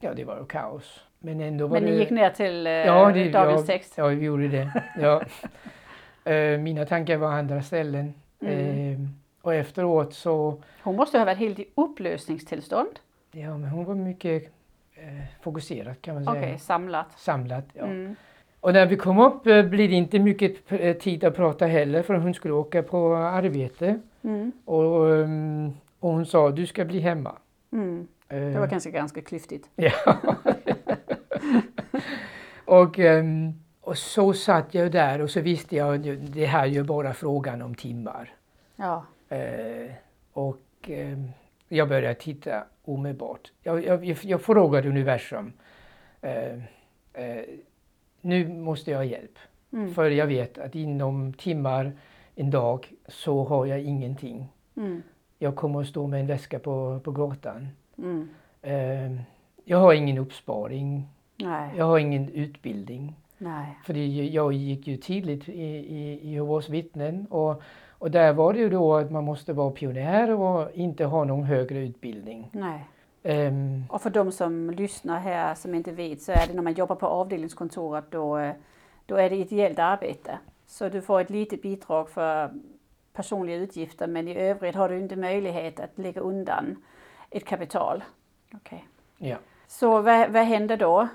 ja, 0.00 0.14
det 0.14 0.24
var 0.24 0.44
kaos. 0.48 1.00
Men 1.18 1.40
ändå 1.40 1.66
var 1.66 1.74
Men 1.80 1.84
det... 1.84 1.90
ni 1.90 1.96
gick 1.98 2.10
ner 2.10 2.30
till 2.30 2.66
eh, 2.66 2.72
Ja, 2.72 3.10
det- 3.12 3.30
dagens 3.30 3.60
ja. 3.60 3.66
text? 3.66 3.94
Ja, 3.98 4.06
vi 4.06 4.24
gjorde 4.24 4.48
det. 4.48 4.82
Ja. 5.00 5.22
Eh, 6.24 6.58
mina 6.58 6.84
tankar 6.86 7.16
var 7.16 7.28
andra 7.32 7.62
ställen. 7.62 8.14
Mm. 8.40 8.92
Eh, 8.92 8.98
och 9.42 9.54
efteråt 9.54 10.14
så, 10.14 10.62
Hon 10.82 10.96
måste 10.96 11.18
ha 11.18 11.24
varit 11.24 11.38
helt 11.38 11.58
i 11.58 11.68
upplösningstillstånd? 11.74 12.88
ja 13.32 13.58
men 13.58 13.70
hon 13.70 13.84
var 13.84 13.94
mycket 13.94 14.52
eh, 15.02 15.24
fokuserad 15.42 16.02
kan 16.02 16.14
man 16.14 16.28
Okej, 16.28 16.42
säga. 16.42 16.58
samlat. 16.58 17.06
Samlat. 17.18 17.64
Ja. 17.72 17.84
Mm. 17.84 18.16
Och 18.60 18.72
när 18.72 18.86
vi 18.86 18.96
kom 18.96 19.18
upp 19.18 19.46
eh, 19.46 19.62
blev 19.62 19.88
det 19.90 19.94
inte 19.96 20.18
mycket 20.18 20.72
eh, 20.72 20.96
tid 20.96 21.24
att 21.24 21.36
prata 21.36 21.66
heller 21.66 22.02
för 22.02 22.14
hon 22.14 22.34
skulle 22.34 22.54
åka 22.54 22.82
på 22.82 23.16
arbete. 23.16 24.00
Mm. 24.22 24.52
Och, 24.64 25.14
ehm, 25.16 25.72
Och 26.00 26.10
hon 26.10 26.26
sa, 26.26 26.50
du 26.50 26.66
ska 26.66 26.84
bli 26.84 27.00
hemma. 27.00 27.32
Mm. 27.72 28.08
Det 28.28 28.50
var 28.58 28.64
Eh, 28.66 28.70
ganska, 28.70 28.90
ganska 28.90 29.20
klyftigt. 29.22 29.68
Ja. 29.76 29.92
och, 32.64 32.98
ehm, 32.98 33.52
och 33.80 33.98
så 33.98 34.32
satt 34.32 34.74
jag 34.74 34.92
där 34.92 35.20
och 35.20 35.30
så 35.30 35.40
visste 35.40 35.76
jag 35.76 36.00
det 36.18 36.46
här 36.46 36.62
är 36.62 36.66
ju 36.66 36.82
bara 36.82 37.12
frågan 37.14 37.62
om 37.62 37.74
timmar. 37.74 38.30
Ja. 38.76 39.04
Och 40.32 40.60
ehm, 40.86 41.28
jag 41.68 41.88
började 41.88 42.14
titta 42.14 42.64
omedelbart. 42.88 43.52
Jag, 43.62 43.84
jag, 43.84 44.04
jag- 44.04 44.42
frågade 44.42 44.88
universum. 44.88 45.52
Eh, 46.20 46.54
eh, 47.12 47.44
nu 48.20 48.48
måste 48.48 48.90
jag 48.90 48.98
ha 48.98 49.04
hjälp. 49.04 49.38
Mm. 49.72 49.94
För 49.94 50.10
jag 50.10 50.26
vet 50.26 50.58
att 50.58 50.74
inom 50.74 51.32
timmar, 51.32 51.92
en 52.34 52.50
dag, 52.50 52.92
så 53.08 53.44
har 53.44 53.66
jag 53.66 53.80
ingenting. 53.80 54.48
Mm. 54.76 55.02
Jag 55.38 55.56
kommer 55.56 55.80
att 55.80 55.86
stå 55.86 56.06
med 56.06 56.20
en 56.20 56.26
väska 56.26 56.58
på, 56.58 57.00
på 57.04 57.10
gatan. 57.10 57.68
Mm. 57.98 58.28
Eh, 58.62 59.20
jag 59.64 59.78
har 59.78 59.92
ingen 59.94 60.18
uppsparing. 60.18 61.08
Nej. 61.36 61.70
Jag 61.76 61.84
har 61.84 61.98
ingen 61.98 62.28
utbildning. 62.28 63.14
Nej. 63.38 63.78
För 63.84 63.94
jag 64.34 64.52
gick 64.52 64.86
ju 64.86 64.96
tidigt 64.96 65.48
i, 65.48 65.62
i, 65.62 66.20
i 66.22 66.30
Jehovas 66.32 66.68
vittnen 66.68 67.26
och, 67.30 67.62
och 67.98 68.10
där 68.10 68.32
var 68.32 68.52
det 68.52 68.58
ju 68.58 68.70
då 68.70 68.94
att 68.96 69.10
man 69.10 69.24
måste 69.24 69.52
vara 69.52 69.70
pionjär 69.70 70.30
och 70.30 70.70
inte 70.74 71.04
ha 71.04 71.24
någon 71.24 71.44
högre 71.44 71.78
utbildning. 71.78 72.50
Nej. 72.52 72.84
Ehm, 73.22 73.84
Och 73.90 74.02
för 74.02 74.10
de 74.10 74.32
som 74.32 74.70
lyssnar 74.70 75.20
här 75.20 75.54
som 75.54 75.74
inte 75.74 75.92
vet 75.92 76.22
så 76.22 76.32
är 76.32 76.46
det 76.48 76.54
när 76.54 76.62
man 76.62 76.72
jobbar 76.72 76.96
på 76.96 77.06
avdelningskontoret 77.06 78.04
då, 78.10 78.52
då 79.06 79.16
är 79.16 79.30
det 79.30 79.36
ideellt 79.36 79.78
arbete. 79.78 80.38
Så 80.66 80.88
du 80.88 81.02
får 81.02 81.20
ett 81.20 81.30
litet 81.30 81.62
bidrag 81.62 82.08
för 82.10 82.50
personliga 83.12 83.56
utgifter 83.56 84.06
men 84.06 84.28
i 84.28 84.34
övrigt 84.38 84.74
har 84.74 84.88
du 84.88 84.98
inte 84.98 85.16
möjlighet 85.16 85.80
att 85.80 85.98
lägga 85.98 86.20
undan 86.20 86.76
ett 87.30 87.44
kapital. 87.44 88.04
Okej. 88.54 88.88
ja. 89.18 89.36
Så 89.66 89.88
vad, 90.02 90.30
vad 90.30 90.42
hände 90.44 90.76
då? 90.76 91.08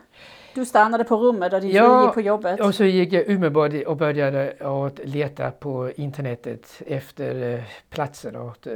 Du 0.55 0.65
stannade 0.65 1.03
på 1.03 1.15
rummet 1.17 1.53
och 1.53 1.61
din 1.61 1.71
Ja, 1.71 2.05
gick 2.05 2.13
på 2.13 2.21
jobbet? 2.21 2.59
Och 2.59 2.75
så 2.75 2.83
gick 2.83 3.13
jag 3.13 3.29
omedelbart 3.29 3.71
och 3.87 3.97
började 3.97 4.53
att 4.59 4.99
leta 5.03 5.51
på 5.51 5.91
internetet 5.95 6.81
efter 6.87 7.53
eh, 7.53 7.59
platser, 7.89 8.41
åt, 8.41 8.67
eh, 8.67 8.73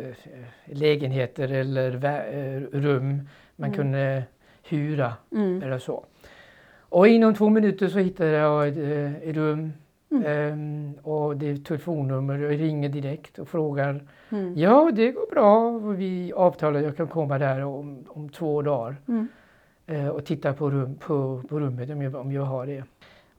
lägenheter 0.66 1.52
eller 1.52 2.06
eh, 2.06 2.62
rum 2.80 3.22
man 3.56 3.70
Mm. 3.70 3.78
kunde 3.78 4.24
hyra 4.64 5.14
Mm. 5.32 5.64
eller 5.64 5.80
så. 5.80 6.06
Och 6.90 7.08
inom 7.08 7.34
två 7.36 7.50
minuter 7.50 7.88
så 7.88 8.00
hittade 8.00 8.30
jag 8.32 8.68
ett, 8.68 8.78
ett 9.24 9.36
rum 9.36 9.74
Mm. 10.12 10.24
ehm, 10.26 10.94
och 11.04 11.38
det 11.38 11.50
är 11.50 11.56
telefonnummer 11.56 12.44
och 12.44 12.54
jag 12.54 12.60
ringer 12.62 12.90
direkt 12.90 13.40
och 13.40 13.48
frågar 13.48 14.04
Mm. 14.30 14.54
Ja, 14.58 14.92
det 14.94 15.12
går 15.12 15.32
bra. 15.32 15.68
Och 15.68 16.00
Vi 16.02 16.34
avtalar 16.36 16.80
jag 16.80 16.98
kan 16.98 17.08
komma 17.08 17.38
där 17.38 17.64
om, 17.64 18.06
om 18.08 18.30
två 18.30 18.62
dagar 18.62 18.96
Mm. 19.08 19.28
Och 20.14 20.26
titta 20.26 20.54
på, 20.54 20.70
rum, 20.70 20.96
på, 20.96 21.42
på 21.50 21.60
rummet 21.60 21.90
om 21.90 22.02
jag, 22.02 22.16
om 22.16 22.32
jag 22.32 22.44
har 22.44 22.66
det. 22.66 22.84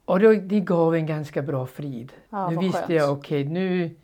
Och 0.05 0.21
då, 0.21 0.33
det 0.33 0.61
gav 0.61 0.95
en 0.95 1.07
ganska 1.07 1.43
bra 1.43 1.67
frid. 1.67 2.13
Ja, 2.31 2.51
nu 2.51 2.57
visste 2.57 2.79
skönt. 2.79 2.91
jag, 2.91 3.13
okej 3.13 3.45
nu, 3.45 3.97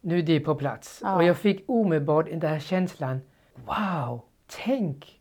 nu 0.00 0.18
är 0.18 0.22
det 0.22 0.40
på 0.40 0.54
plats. 0.54 1.00
Ja. 1.02 1.16
Och 1.16 1.24
jag 1.24 1.36
fick 1.36 1.64
omedelbart 1.66 2.26
den 2.26 2.40
där 2.40 2.58
känslan, 2.58 3.20
wow, 3.54 4.20
tänk, 4.64 5.20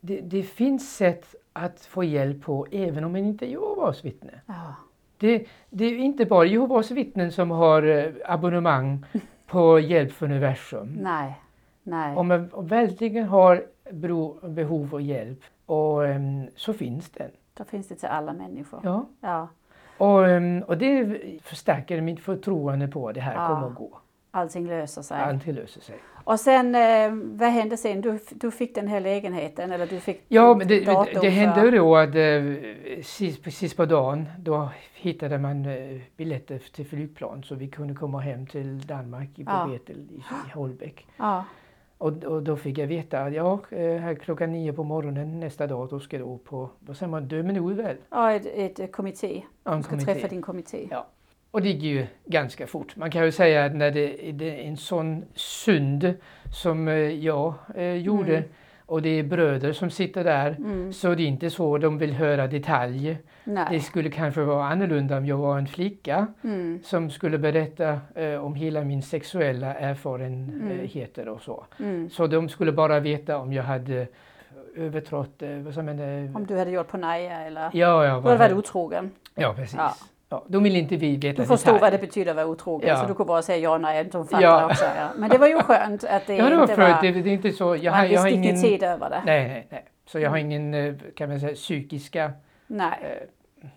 det, 0.00 0.20
det 0.20 0.42
finns 0.42 0.96
sätt 0.96 1.34
att 1.52 1.80
få 1.80 2.04
hjälp 2.04 2.42
på 2.42 2.66
även 2.70 3.04
om 3.04 3.12
man 3.12 3.20
inte 3.24 3.46
är 3.46 3.48
Jehovas 3.48 4.04
vittne. 4.04 4.40
Ja. 4.46 4.74
Det, 5.18 5.46
det 5.70 5.84
är 5.84 5.98
inte 5.98 6.24
bara 6.24 6.44
Jehovas 6.44 6.90
vittnen 6.90 7.32
som 7.32 7.50
har 7.50 7.82
eh, 7.82 8.12
abonnemang 8.24 9.04
på 9.46 9.80
hjälp 9.80 10.12
från 10.12 10.30
universum. 10.30 10.98
Nej. 11.00 11.40
Nej. 11.82 12.16
Om 12.16 12.28
man 12.28 12.50
verkligen 12.56 13.24
har 13.24 13.64
behov 14.48 14.94
av 14.94 15.02
hjälp 15.02 15.40
och, 15.72 16.06
ehm, 16.06 16.46
så 16.56 16.72
finns 16.72 17.10
den. 17.10 17.30
Då 17.54 17.64
finns 17.64 17.88
det 17.88 17.94
till 17.94 18.08
alla 18.08 18.32
människor. 18.32 18.80
Ja. 18.84 19.06
Ja. 19.20 19.48
Och, 19.98 20.28
ehm, 20.28 20.62
och 20.62 20.78
det 20.78 21.20
förstärker 21.42 22.00
mitt 22.00 22.20
förtroende 22.20 22.88
på 22.88 23.08
att 23.08 23.14
det 23.14 23.20
här 23.20 23.34
Ja. 23.34 23.46
kommer 23.48 23.66
att 23.66 23.74
gå. 23.74 23.98
Allting 24.30 24.66
löser 24.66 25.02
sig. 25.02 25.20
Allt 25.20 25.46
löser 25.46 25.80
sig. 25.80 25.94
Och 26.24 26.40
sen, 26.40 26.74
eh, 26.74 27.10
vad 27.38 27.48
hände 27.48 27.76
sen? 27.76 28.00
Du, 28.00 28.18
du 28.30 28.50
fick 28.50 28.74
den 28.74 28.88
här 28.88 29.00
lägenheten 29.00 29.72
eller 29.72 29.86
du 29.86 30.00
fick 30.00 30.24
Ja, 30.28 30.54
men 30.54 30.68
det, 30.68 30.80
det, 30.80 31.20
det 31.20 31.28
hände 31.28 31.70
då 31.70 31.96
att 31.96 32.14
eh, 32.14 33.02
sist, 33.02 33.42
precis 33.42 33.76
på 33.76 33.84
dagen 33.84 34.28
då 34.38 34.68
hittade 34.94 35.38
man 35.38 35.66
eh, 35.66 36.00
biljetter 36.16 36.58
till 36.58 36.86
flygplan 36.86 37.42
så 37.42 37.54
vi 37.54 37.68
kunde 37.68 37.94
komma 37.94 38.20
hem 38.20 38.46
till 38.46 38.86
Danmark 38.86 39.38
i 39.38 39.42
Ja. 39.42 39.68
Betel 39.72 39.96
i, 39.96 40.14
i 40.16 40.50
Holbäck. 40.54 41.06
Ja, 41.16 41.44
Och, 42.02 42.24
och 42.24 42.42
då 42.42 42.56
fick 42.56 42.78
jag 42.78 42.86
veta 42.86 43.20
att 43.20 43.34
ja, 43.34 43.60
eh, 43.70 43.96
här 43.96 44.14
klockan 44.14 44.52
nio 44.52 44.72
på 44.72 44.84
morgonen 44.84 45.40
nästa 45.40 45.66
dag 45.66 45.88
då 45.88 46.00
ska 46.00 46.18
du 46.18 46.38
på, 46.44 46.70
vad 46.78 46.96
säger 46.96 47.10
man, 47.10 47.28
dömen 47.28 47.56
ut 47.70 47.76
väl? 47.78 47.96
ja 48.10 48.32
ett, 48.32 48.46
ett 48.46 48.80
eh, 48.80 48.86
kommitté. 48.86 49.42
Ja, 49.64 49.72
en 49.72 49.76
Du 49.78 49.82
ska 49.82 49.90
kommitté. 49.90 50.12
träffa 50.14 50.28
din 50.28 50.42
kommitté. 50.42 50.88
Ja. 50.90 51.06
Och 51.50 51.62
det 51.62 51.68
gick 51.68 51.82
ju 51.82 52.06
ganska 52.24 52.66
fort. 52.66 52.96
Man 52.96 53.10
kan 53.10 53.24
ju 53.24 53.32
säga 53.32 53.64
att 53.64 53.74
när 53.74 53.90
det, 53.90 54.32
det 54.32 54.50
är 54.50 54.68
en 54.68 54.76
sån 54.76 55.24
synd 55.34 56.14
som 56.52 56.88
eh, 56.88 56.94
jag 56.94 57.54
eh, 57.74 57.92
gjorde 57.94 58.36
Mm. 58.36 58.48
Och 58.92 59.02
det 59.02 59.08
är 59.18 59.22
bröder 59.22 59.72
som 59.72 59.90
sitter 59.90 60.24
där 60.24 60.50
Mm. 60.58 60.92
så 60.92 61.14
det 61.14 61.22
är 61.22 61.26
inte 61.26 61.50
så 61.50 61.78
de 61.78 61.98
vill 61.98 62.12
höra 62.12 62.46
detaljer. 62.46 63.16
Det 63.70 63.80
skulle 63.80 64.10
kanske 64.10 64.40
vara 64.40 64.66
annorlunda 64.66 65.16
om 65.16 65.26
jag 65.26 65.36
var 65.36 65.58
en 65.58 65.66
flicka 65.66 66.26
Mm. 66.44 66.80
som 66.84 67.10
skulle 67.10 67.38
berätta 67.38 68.00
eh, 68.14 68.44
om 68.44 68.54
hela 68.54 68.80
min 68.84 69.02
sexuella 69.02 69.74
erfarenheter 69.74 71.28
och 71.28 71.42
så. 71.42 71.64
Mm. 71.78 72.10
Så 72.10 72.26
de 72.26 72.48
skulle 72.48 72.72
bara 72.72 73.00
veta 73.00 73.38
om 73.38 73.52
jag 73.52 73.62
hade 73.64 74.06
övertrått, 74.76 75.42
eh, 75.42 75.48
vad 75.58 75.84
man? 75.84 75.98
eh, 75.98 76.36
Om 76.36 76.46
du 76.46 76.58
hade 76.58 76.70
gjort 76.70 76.88
på 76.88 76.96
Naja 76.96 77.40
eller 77.40 77.60
Ja, 77.62 77.70
ja, 77.72 78.02
du 78.04 78.08
hade 78.08 78.20
vad, 78.20 78.38
varit 78.38 78.52
otrogen. 78.52 79.10
ja 79.34 79.54
precis. 79.56 79.74
Ja. 79.78 79.94
Ja. 80.32 80.44
de 80.48 80.62
vill 80.62 80.76
inte 80.76 80.96
vi 80.96 81.16
veta 81.16 81.42
Du 81.42 81.48
förstår 81.48 81.56
detaljer. 81.72 81.80
vad 81.80 81.92
det 81.92 81.98
betyder 81.98 82.30
att 82.30 82.36
vara 82.36 82.46
otrogen 82.46 82.88
Ja. 82.88 82.96
så 82.96 83.06
du 83.06 83.14
kan 83.14 83.26
bara 83.26 83.42
säga 83.42 83.58
ja 83.58 83.78
nej, 83.78 84.04
de 84.04 84.26
fattar 84.26 84.42
Ja. 84.42 84.66
också. 84.66 84.84
Ja. 84.84 85.08
Men 85.16 85.30
det 85.30 85.38
var 85.38 85.46
ju 85.46 85.58
skönt 85.62 86.04
att 86.04 86.26
det 86.26 86.36
Ja, 86.36 86.48
det 86.50 86.56
var 86.56 86.62
inte 86.62 86.76
var, 86.76 87.02
Det, 87.02 87.10
det 87.10 87.30
är 87.30 87.34
inte 87.34 87.52
så. 87.52 87.76
Jag 87.76 88.04
en 88.04 88.10
jag 88.12 88.20
har 88.20 88.28
ingen... 88.28 88.42
dignitet 88.54 88.82
över 88.82 89.10
det. 89.10 89.22
Nej, 89.26 89.48
nej, 89.48 89.66
nej. 89.70 89.84
Så 90.06 90.18
jag 90.18 90.30
har 90.30 90.38
Mm. 90.38 90.50
ingen, 90.50 90.74
eh, 90.74 90.94
kan 91.16 91.28
man 91.28 91.40
säga, 91.40 91.54
psykiska 91.54 92.32
Nej. 92.66 92.98
eh, 93.02 93.28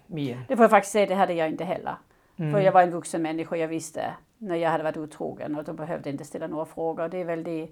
men. 0.08 0.26
Det 0.48 0.56
får 0.56 0.64
jag 0.64 0.70
faktiskt 0.70 0.92
säga, 0.94 1.06
det 1.06 1.16
hade 1.16 1.34
jag 1.34 1.50
inte 1.50 1.64
heller. 1.64 1.96
Mm. 2.40 2.52
För 2.54 2.60
jag 2.60 2.72
var 2.72 2.82
en 2.82 2.92
vuxen 2.92 3.22
människa, 3.22 3.56
jag 3.56 3.68
visste 3.68 4.14
när 4.38 4.56
jag 4.56 4.70
hade 4.70 4.84
varit 4.84 4.98
otrogen 4.98 5.56
och 5.56 5.64
de 5.64 5.76
behövde 5.76 6.10
inte 6.10 6.24
ställa 6.26 6.48
några 6.48 6.66
frågor. 6.66 7.08
Det 7.08 7.18
är 7.18 7.26
väl 7.26 7.44
det, 7.44 7.68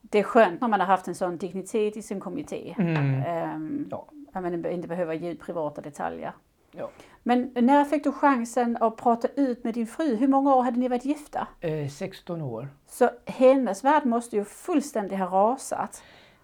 det 0.00 0.18
är 0.18 0.22
skönt 0.22 0.60
när 0.60 0.68
man 0.68 0.80
har 0.80 0.86
haft 0.86 1.08
en 1.08 1.14
sån 1.14 1.36
dignitet 1.36 1.96
i 1.96 2.02
sin 2.02 2.20
kommitté. 2.20 2.74
Mm. 2.78 3.22
Ehm, 3.26 3.86
Ja. 3.90 4.06
Att 4.32 4.42
man 4.42 4.66
inte 4.66 4.88
behöver 4.88 5.14
ge 5.14 5.30
ut 5.30 5.40
privata 5.40 5.80
detaljer. 5.80 6.32
Ja. 6.72 6.90
Men 7.22 7.50
när 7.54 7.84
fick 7.84 8.04
du 8.04 8.12
chansen 8.12 8.76
att 8.80 8.96
prata 8.96 9.28
ut 9.36 9.64
med 9.64 9.74
din 9.74 9.86
fru? 9.86 10.16
Hur 10.16 10.28
många 10.28 10.54
år 10.54 10.62
hade 10.62 10.78
ni 10.80 10.88
varit 10.88 11.04
gifta? 11.04 11.46
Eh, 11.60 11.88
16 11.88 12.42
år. 12.42 12.68
Så 12.86 13.10
hennes 13.26 13.84
värld 13.84 14.06
måste 14.06 14.36
ju 14.36 14.44
fullständigt 14.44 15.18
ha 15.18 15.26
rasat. 15.26 16.02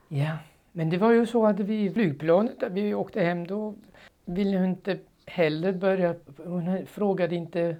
Ja, 0.08 0.36
men 0.72 0.90
det 0.90 0.98
var 0.98 1.10
ju 1.10 1.26
så 1.26 1.46
att 1.46 1.60
vi 1.60 1.84
i 1.84 1.90
flygplanet, 1.90 2.60
när 2.60 2.70
vi 2.70 2.94
åkte 2.94 3.20
hem, 3.20 3.46
då 3.46 3.74
ville 4.24 4.56
hon 4.58 4.66
inte 4.66 4.98
heller 5.26 5.72
börja, 5.72 6.14
hon 6.44 6.86
frågade 6.86 7.34
inte 7.34 7.76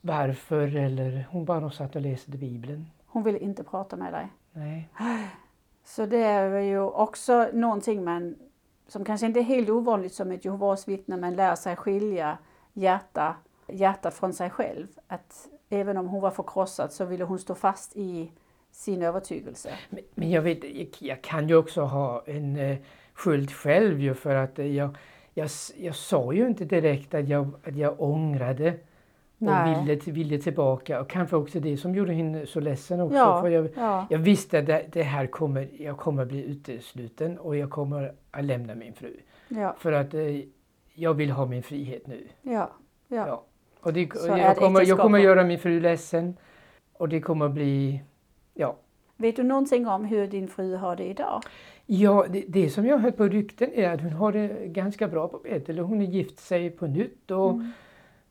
varför 0.00 0.76
eller 0.76 1.26
hon 1.30 1.44
bara 1.44 1.70
satt 1.70 1.96
och 1.96 2.02
läste 2.02 2.30
Bibeln. 2.30 2.86
Hon 3.06 3.22
ville 3.22 3.38
inte 3.38 3.64
prata 3.64 3.96
med 3.96 4.12
dig. 4.12 4.28
Nej. 4.52 4.88
Så 5.84 6.06
det 6.06 6.22
är 6.22 6.60
ju 6.60 6.80
också 6.80 7.48
någonting 7.52 8.04
man, 8.04 8.36
som 8.88 9.04
kanske 9.04 9.26
inte 9.26 9.40
är 9.40 9.44
helt 9.44 9.70
ovanligt 9.70 10.14
som 10.14 10.30
ett 10.30 10.44
Jehovas 10.44 10.88
vittne, 10.88 11.16
men 11.16 11.36
lär 11.36 11.54
sig 11.54 11.76
skilja 11.76 12.38
hjärta, 12.72 13.36
hjärtat 13.66 14.14
från 14.14 14.32
sig 14.32 14.50
själv. 14.50 14.86
Att 15.06 15.48
även 15.68 15.96
om 15.96 16.08
hon 16.08 16.20
var 16.20 16.30
förkrossad 16.30 16.92
så 16.92 17.04
ville 17.04 17.24
hon 17.24 17.38
stå 17.38 17.54
fast 17.54 17.96
i 17.96 18.32
sin 18.70 19.02
övertygelse. 19.02 19.70
Men, 19.90 20.02
men 20.14 20.30
jag 20.30 20.42
vet, 20.42 20.64
jag, 20.64 20.88
jag 20.98 21.22
kan 21.22 21.48
ju 21.48 21.56
också 21.56 21.82
ha 21.82 22.22
en 22.26 22.56
eh, 22.56 22.78
skuld 23.16 23.52
själv 23.52 24.00
ju 24.00 24.14
för 24.14 24.34
att 24.34 24.58
eh, 24.58 24.66
jag, 24.66 24.96
jag, 25.34 25.48
jag 25.76 25.94
sa 25.94 26.32
ju 26.32 26.46
inte 26.46 26.64
direkt 26.64 27.14
att 27.14 27.28
jag, 27.28 27.50
att 27.64 27.76
jag 27.76 28.00
ångrade 28.00 28.74
och 29.38 29.46
Nej. 29.46 29.80
ville, 29.80 29.96
till- 30.00 30.12
ville 30.12 30.38
tillbaka 30.38 31.00
och 31.00 31.10
kanske 31.10 31.36
också 31.36 31.60
det 31.60 31.76
som 31.76 31.94
gjorde 31.94 32.12
henne 32.12 32.46
så 32.46 32.60
ledsen 32.60 33.00
också. 33.00 33.16
Ja, 33.16 33.40
För 33.42 33.48
jag, 33.48 33.68
ja, 33.76 34.06
jag 34.10 34.18
visste 34.18 34.58
att 34.58 34.92
det, 34.92 35.02
här 35.02 35.26
kommer, 35.26 35.68
jag 35.78 35.96
kommer 35.96 36.24
bli 36.24 36.44
utesluten 36.44 37.38
och 37.38 37.56
jag 37.56 37.70
kommer 37.70 38.12
att 38.30 38.44
lämna 38.44 38.74
min 38.74 38.92
fru. 38.94 39.16
ja, 39.48 39.76
För 39.78 39.92
att 39.92 40.14
eh, 40.14 40.20
jag 40.94 41.14
vill 41.14 41.30
ha 41.30 41.46
min 41.46 41.62
frihet 41.62 42.06
nu. 42.06 42.26
ja, 42.42 42.70
ja. 43.08 43.44
Och 43.80 43.92
det, 43.92 44.00
jag, 44.26 44.56
kommer, 44.56 44.86
jag 44.88 44.98
kommer 44.98 45.18
göra 45.18 45.44
min 45.44 45.58
fru 45.58 45.80
ledsen 45.80 46.36
och 46.92 47.08
det 47.08 47.20
kommer 47.20 47.48
bli, 47.48 48.02
ja. 48.54 48.76
Vet 49.16 49.36
du 49.36 49.42
någonting 49.42 49.86
om 49.86 50.04
hur 50.04 50.26
din 50.26 50.48
fru 50.48 50.74
har 50.76 50.96
det 50.96 51.04
idag? 51.04 51.42
Ja, 51.86 52.26
det, 52.30 52.44
det 52.48 52.70
som 52.70 52.86
jag 52.86 52.96
har 52.96 53.02
hört 53.02 53.16
på 53.16 53.24
rykten 53.28 53.70
är 53.74 53.88
att 53.94 54.00
hon 54.00 54.12
har 54.12 54.32
det 54.32 54.48
ganska 54.66 55.08
bra 55.08 55.28
på 55.28 55.38
Betel. 55.38 55.78
Hon 55.78 56.00
är 56.00 56.06
gift 56.06 56.38
sig 56.40 56.70
på 56.70 56.86
nytt 56.86 57.30
och 57.30 57.50
Mm. 57.50 57.72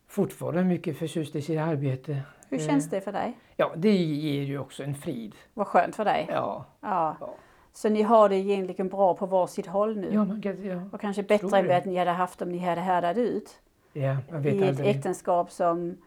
Fortfarande 0.08 0.64
mycket 0.64 0.98
förtjust 0.98 1.36
i 1.36 1.42
sitt 1.42 1.60
arbete. 1.60 2.22
Hur 2.50 2.60
Eh, 2.60 2.68
känns 2.68 2.90
det 2.90 3.02
för 3.02 3.12
dig? 3.12 3.38
Ja, 3.56 3.72
det 3.76 3.92
ger 3.96 4.44
ju 4.44 4.60
också 4.60 4.84
en 4.84 4.96
frid. 4.96 5.36
Vad 5.54 5.68
skönt 5.68 5.96
för 5.96 6.06
dig. 6.06 6.26
Ja, 6.30 6.66
Ja. 6.82 7.16
Ja. 7.20 7.30
Så 7.74 7.90
ni 7.90 8.02
har 8.02 8.30
det 8.30 8.36
egentligen 8.36 8.90
bra 8.90 9.14
på 9.14 9.26
varsitt 9.26 9.68
håll 9.68 9.98
nu? 9.98 10.10
ja, 10.14 10.26
man 10.26 10.42
kan, 10.42 10.64
ja, 10.66 10.82
Och 10.92 11.02
kanske 11.02 11.24
bättre 11.24 11.58
än 11.60 11.68
vad 11.68 11.86
ni 11.86 11.98
hade 11.98 12.12
haft 12.12 12.42
om 12.42 12.50
ni 12.50 12.58
hade 12.58 12.82
härdat 12.82 13.18
ut 13.18 13.60
ja 13.94 14.18
man 14.32 14.42
vet 14.42 14.54
i 14.54 14.58
ett 14.64 14.70
aldrig. 14.70 14.88
äktenskap 14.96 15.52
som 15.52 15.98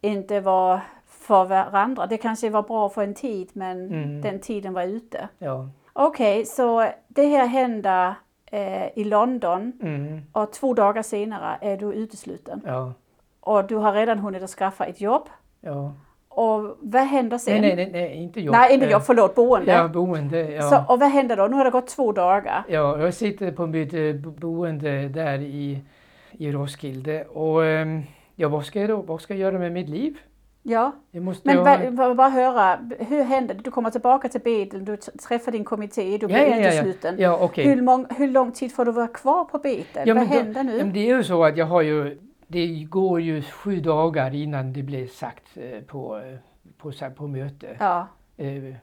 inte 0.00 0.40
var 0.40 0.80
för 1.06 1.44
varandra. 1.44 2.06
Det 2.06 2.16
kanske 2.16 2.50
var 2.50 2.62
bra 2.62 2.88
för 2.88 3.02
en 3.02 3.14
tid 3.14 3.48
men 3.52 3.86
Mm. 3.92 4.20
den 4.20 4.40
tiden 4.40 4.72
var 4.72 4.82
ute. 4.82 5.28
Ja. 5.38 5.68
Okej, 5.92 6.44
så 6.44 6.88
det 7.08 7.26
här 7.26 7.46
hände 7.46 8.14
eh, 8.46 8.98
i 8.98 9.04
London 9.04 9.72
Mm, 9.82 10.20
och 10.32 10.52
två 10.52 10.74
dagar 10.74 11.02
senare 11.02 11.58
är 11.60 11.76
du 11.76 11.92
utesluten. 11.92 12.60
ja, 12.66 12.92
Och 13.44 13.66
du 13.66 13.76
har 13.76 13.92
redan 13.92 14.18
hunnit 14.18 14.42
att 14.42 14.50
skaffa 14.50 14.84
ett 14.84 15.00
jobb. 15.00 15.28
ja. 15.60 15.92
Och 16.28 16.76
vad 16.80 17.02
händer 17.02 17.38
sen? 17.38 17.60
Nej, 17.60 17.76
nej, 17.76 17.90
nej, 17.92 18.14
inte 18.22 18.40
jobb. 18.40 18.54
Nej, 18.54 18.74
inte 18.74 18.86
Eh, 18.86 18.92
jobb, 18.92 19.02
förlåt, 19.02 19.34
boende. 19.34 19.72
Ja, 19.72 19.88
boende. 19.88 20.50
Ja. 20.50 20.62
Så, 20.62 20.92
och 20.92 21.00
vad 21.00 21.08
händer 21.10 21.36
då? 21.36 21.46
Nu 21.46 21.56
har 21.56 21.64
det 21.64 21.70
gått 21.70 21.86
två 21.86 22.12
dagar. 22.12 22.64
Ja, 22.68 22.98
jag 22.98 23.14
sitter 23.14 23.52
på 23.52 23.66
mitt 23.66 23.94
eh, 23.94 24.12
bo- 24.12 24.30
boende 24.30 25.08
där 25.08 25.38
i, 25.38 25.78
i 26.32 26.52
Roskilde 26.52 27.24
och 27.24 27.64
ehm, 27.64 28.02
ja, 28.36 28.48
vad 28.48 28.64
ska 28.64 28.80
jag 28.80 28.88
då, 28.88 28.96
vad 28.96 29.20
ska 29.20 29.34
jag 29.34 29.40
göra 29.40 29.58
med 29.58 29.72
mitt 29.72 29.88
liv? 29.88 30.18
Ja, 30.62 30.92
men 31.10 31.98
ha- 31.98 32.14
bara 32.14 32.28
höra, 32.28 32.78
hur 32.98 33.22
händer 33.24 33.54
det? 33.54 33.60
Du 33.62 33.70
kommer 33.70 33.90
tillbaka 33.90 34.28
till 34.28 34.40
Betel, 34.40 34.84
du 34.84 34.96
träffar 34.96 35.52
din 35.52 35.64
kommitté, 35.64 36.18
du 36.18 36.26
blir 36.26 36.36
ja, 36.36 36.42
ja, 36.46 36.56
ja, 36.56 36.62
ja. 36.62 36.68
utesluten. 36.68 37.14
Ja, 37.18 37.38
okej. 37.40 37.64
Hur, 37.68 37.82
mång, 37.82 38.06
hur 38.16 38.28
lång 38.28 38.52
tid 38.52 38.74
får 38.74 38.84
du 38.84 38.92
vara 38.92 39.08
kvar 39.08 39.44
på 39.44 39.58
Betel? 39.58 40.06
Vad 40.06 40.16
men 40.16 40.28
då- 40.28 40.34
händer 40.34 40.62
nu? 40.64 40.90
Det 40.94 41.00
är 41.10 41.16
ju 41.16 41.24
så 41.24 41.44
att 41.44 41.56
jag 41.56 41.66
har 41.66 41.82
ju, 41.82 42.18
det 42.48 42.84
går 42.84 43.20
ju 43.20 43.42
sju 43.42 43.80
dagar 43.80 44.34
innan 44.34 44.72
det 44.72 44.82
blir 44.82 45.06
sagt 45.06 45.56
eh, 45.56 45.80
på, 45.80 46.18
eh, 46.18 46.38
på, 46.78 46.92
på 47.16 47.26
möte. 47.26 47.76
Ja, 47.80 48.06
Eh, 48.36 48.74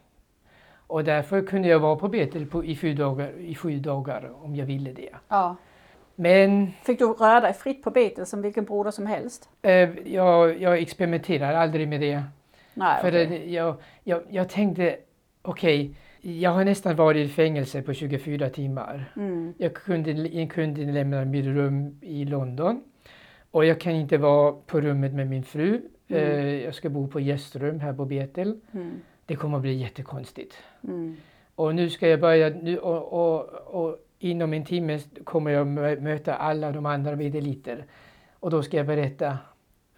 Och 0.88 1.04
därför 1.04 1.42
kunde 1.42 1.68
jag 1.68 1.80
vara 1.80 1.96
på 1.96 2.08
Betel 2.08 2.46
på, 2.46 2.66
i, 2.66 2.76
sju 2.76 2.94
dagar, 2.94 3.32
i 3.40 3.56
sju 3.56 3.80
dagar 3.80 4.32
om 4.44 4.56
jag 4.56 4.66
ville 4.66 4.94
det. 4.94 5.10
ja. 5.28 5.56
Men 6.16 6.72
Fick 6.84 7.00
du 7.00 7.06
röra 7.06 7.42
dig 7.42 7.54
fritt 7.54 7.84
på 7.84 7.92
Betel 7.92 8.26
som 8.26 8.42
vilken 8.42 8.66
broder 8.66 8.92
som 8.92 9.06
helst? 9.06 9.50
jag, 10.06 10.62
jag 10.62 10.78
experimenterar 10.80 11.54
aldrig 11.54 11.88
med 11.88 12.02
det. 12.02 12.24
Nej, 12.74 13.02
För 13.02 13.12
det, 13.12 13.24
jag, 13.46 13.76
jag, 14.04 14.22
jag 14.30 14.50
tänkte, 14.50 14.98
okej, 15.42 15.96
jag 16.22 16.52
har 16.52 16.66
nästan 16.66 16.96
varit 16.96 17.26
i 17.26 17.30
fängelse 17.30 17.82
på 17.82 17.94
24 17.94 18.50
timmar. 18.50 19.12
Mm, 19.16 19.54
Jag 19.58 19.74
kunde, 19.74 20.12
jag 20.12 20.52
kunde 20.52 20.82
lämna 20.92 21.26
mitt 21.26 21.46
rum 21.46 22.00
i 22.02 22.26
London. 22.26 22.84
Och 23.52 23.66
jag 23.66 23.80
kan 23.80 23.92
inte 23.94 24.18
vara 24.18 24.52
på 24.52 24.82
rummet 24.82 25.14
med 25.14 25.28
min 25.30 25.44
fru. 25.44 25.82
Mm. 26.08 26.24
Eh, 26.24 26.64
jag 26.64 26.76
ska 26.76 26.90
bo 26.90 27.08
på 27.08 27.20
gästrum 27.20 27.80
här 27.80 27.94
på 27.94 28.06
Betel. 28.06 28.60
mm, 28.72 29.02
Det 29.26 29.36
kommer 29.36 29.58
att 29.58 29.62
bli 29.62 29.74
jättekonstigt. 29.74 30.54
mm. 30.88 31.16
Och 31.56 31.76
nu 31.76 31.90
ska 31.90 32.08
jag 32.08 32.20
börja, 32.20 32.50
nu, 32.50 32.78
och, 32.78 33.14
och, 33.14 33.50
och 33.84 33.98
inom 34.20 34.54
en 34.54 34.66
timme 34.66 35.00
kommer 35.24 35.52
jag 35.52 35.68
mö- 35.68 36.00
möta 36.02 36.36
alla 36.36 36.72
de 36.72 36.86
andra 36.86 37.16
medeliter. 37.16 37.86
Och 38.40 38.50
då 38.52 38.64
ska 38.64 38.78
jag 38.78 38.88
berätta 38.88 39.38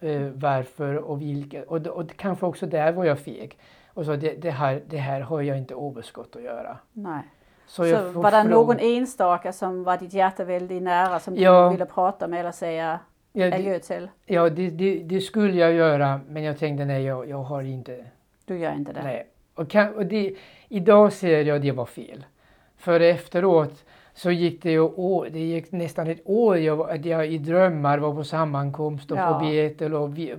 eh, 0.00 0.22
varför 0.34 0.96
och 0.96 1.22
vilka. 1.22 1.62
Och, 1.62 1.86
och 1.86 2.16
kanske 2.16 2.46
också 2.46 2.66
där 2.66 2.92
var 2.92 3.04
jag 3.04 3.18
feg. 3.18 3.58
Och 3.88 4.04
så 4.04 4.16
det, 4.16 4.34
det, 4.42 4.50
här, 4.50 4.82
det 4.88 4.96
här 4.98 5.20
har 5.20 5.40
jag 5.42 5.58
inte 5.58 5.74
överskott 5.74 6.36
att 6.36 6.42
göra. 6.42 6.78
Nej. 6.92 7.22
Så, 7.66 7.84
Så, 7.84 8.20
var 8.20 8.30
det 8.30 8.44
någon 8.44 8.76
enstaka 8.80 9.52
som 9.52 9.84
var 9.84 9.96
ditt 9.96 10.12
hjärta 10.14 10.44
väldigt 10.44 10.82
nära 10.82 11.20
som 11.20 11.36
Ja. 11.36 11.64
du 11.64 11.70
ville 11.70 11.86
prata 11.86 12.28
med 12.28 12.40
eller 12.40 12.52
säga 12.52 13.00
Ja, 13.36 13.50
det, 13.50 13.56
adjö 13.56 13.78
till? 13.78 14.08
ja 14.26 14.50
det, 14.50 14.70
det, 14.70 14.98
det 14.98 15.20
skulle 15.20 15.58
jag 15.58 15.72
göra 15.72 16.20
men 16.28 16.42
jag 16.42 16.58
tänkte 16.58 16.84
nej 16.84 17.02
jag, 17.02 17.28
jag 17.28 17.42
har 17.42 17.62
inte. 17.62 18.04
Du 18.44 18.58
gör 18.58 18.72
inte 18.74 18.92
det? 18.92 19.02
Nej. 19.02 19.26
Och, 19.54 19.70
kan, 19.70 19.94
och 19.94 20.06
det, 20.06 20.34
idag 20.68 21.12
ser 21.12 21.44
jag 21.44 21.56
att 21.56 21.62
det 21.62 21.72
var 21.72 21.86
fel. 21.86 22.24
För 22.76 23.00
efteråt 23.00 23.84
så 24.14 24.30
gick 24.30 24.62
det 24.62 24.70
ju 24.70 24.80
år, 24.80 25.28
det 25.32 25.38
gick 25.38 25.72
nästan 25.72 26.06
ett 26.06 26.20
år 26.24 26.58
jag, 26.58 26.90
att 26.90 27.04
jag 27.04 27.26
i 27.26 27.38
drömmar 27.38 27.98
var 27.98 28.14
på 28.14 28.24
sammankomst 28.24 29.10
och 29.10 29.18
Ja. 29.18 29.38
på 29.38 29.46
Betel 29.46 29.94
och 29.94 30.18
vi, 30.18 30.34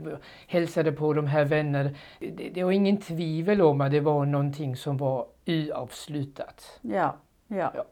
hälsade 0.48 0.92
på 0.92 1.14
de 1.14 1.28
här 1.28 1.46
vännerna. 1.46 1.90
Det, 2.20 2.50
det 2.54 2.64
var 2.64 2.72
ingen 2.72 2.98
tvivel 2.98 3.62
om 3.62 3.82
att 3.82 3.92
det 3.92 4.00
var 4.00 4.26
någonting 4.26 4.76
som 4.76 4.98
var 4.98 5.26
oavslutat. 5.46 6.80
Ja, 6.82 7.16
ja. 7.48 7.72
Ja. 7.76 7.86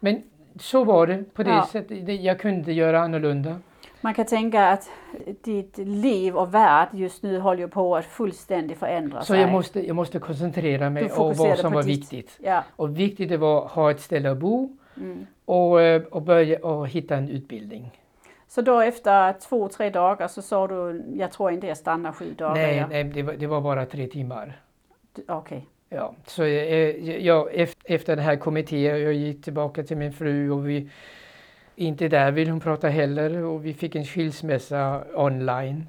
Men 0.00 0.22
så 0.60 0.84
var 0.84 1.06
det 1.06 1.24
på 1.34 1.42
det 1.42 1.50
Ja. 1.50 1.68
sättet. 1.72 2.20
Jag 2.20 2.40
kunde 2.40 2.56
inte 2.58 2.72
göra 2.72 3.00
annorlunda. 3.00 3.56
Man 4.00 4.14
kan 4.14 4.26
tänka 4.26 4.68
att 4.68 4.90
ditt 5.42 5.78
liv 5.78 6.36
och 6.36 6.54
värld 6.54 6.88
just 6.92 7.22
nu 7.22 7.38
håller 7.38 7.66
på 7.66 7.96
att 7.96 8.04
fullständigt 8.04 8.78
förändra 8.78 9.22
Så 9.22 9.34
jag 9.34 9.52
måste, 9.52 9.86
jag 9.86 9.96
måste 9.96 10.18
koncentrera 10.18 10.90
mig 10.90 11.08
på 11.08 11.24
vad 11.32 11.58
som 11.58 11.72
var 11.72 11.82
ditt- 11.82 11.98
viktigt. 11.98 12.38
Ja. 12.42 12.64
Och 12.76 12.98
viktigt 12.98 13.28
det 13.28 13.36
var 13.36 13.64
att 13.64 13.70
ha 13.70 13.90
ett 13.90 14.00
ställe 14.00 14.30
att 14.30 14.38
bo 14.38 14.76
Mm. 14.96 15.26
och, 15.44 15.82
eh, 15.82 16.02
och 16.02 16.22
börja 16.22 16.58
och 16.66 16.88
hitta 16.88 17.16
en 17.16 17.28
utbildning. 17.28 17.90
Så 18.48 18.60
då 18.62 18.80
efter 18.80 19.32
två, 19.32 19.68
tre 19.68 19.90
dagar 19.90 20.28
så 20.28 20.42
sa 20.42 20.66
du, 20.66 21.02
jag 21.14 21.32
tror 21.32 21.50
inte 21.52 21.66
jag 21.66 21.76
stannar 21.76 22.12
sju 22.12 22.34
dagar. 22.34 22.54
nej, 22.54 22.76
jag- 22.76 22.88
nej 22.90 23.04
det, 23.04 23.22
var, 23.22 23.32
det 23.32 23.46
var 23.46 23.60
bara 23.60 23.86
tre 23.86 24.06
timmar. 24.06 24.60
Okej. 25.28 25.66
Ja, 25.88 26.14
så 26.26 26.44
jag, 26.46 27.52
ef- 27.54 27.76
efter 27.84 28.16
den 28.16 28.24
här 28.24 28.36
kommittén, 28.36 28.82
jag 29.02 29.12
gick 29.12 29.44
tillbaka 29.44 29.82
till 29.82 29.96
min 29.96 30.12
fru 30.12 30.50
och 30.50 30.68
vi, 30.68 30.90
inte 31.78 32.08
där 32.08 32.32
vill 32.32 32.50
hon 32.50 32.60
prata 32.60 32.88
heller 32.88 33.42
och 33.42 33.66
vi 33.66 33.74
fick 33.74 33.94
en 33.94 34.04
skilsmässa 34.04 35.04
online. 35.14 35.88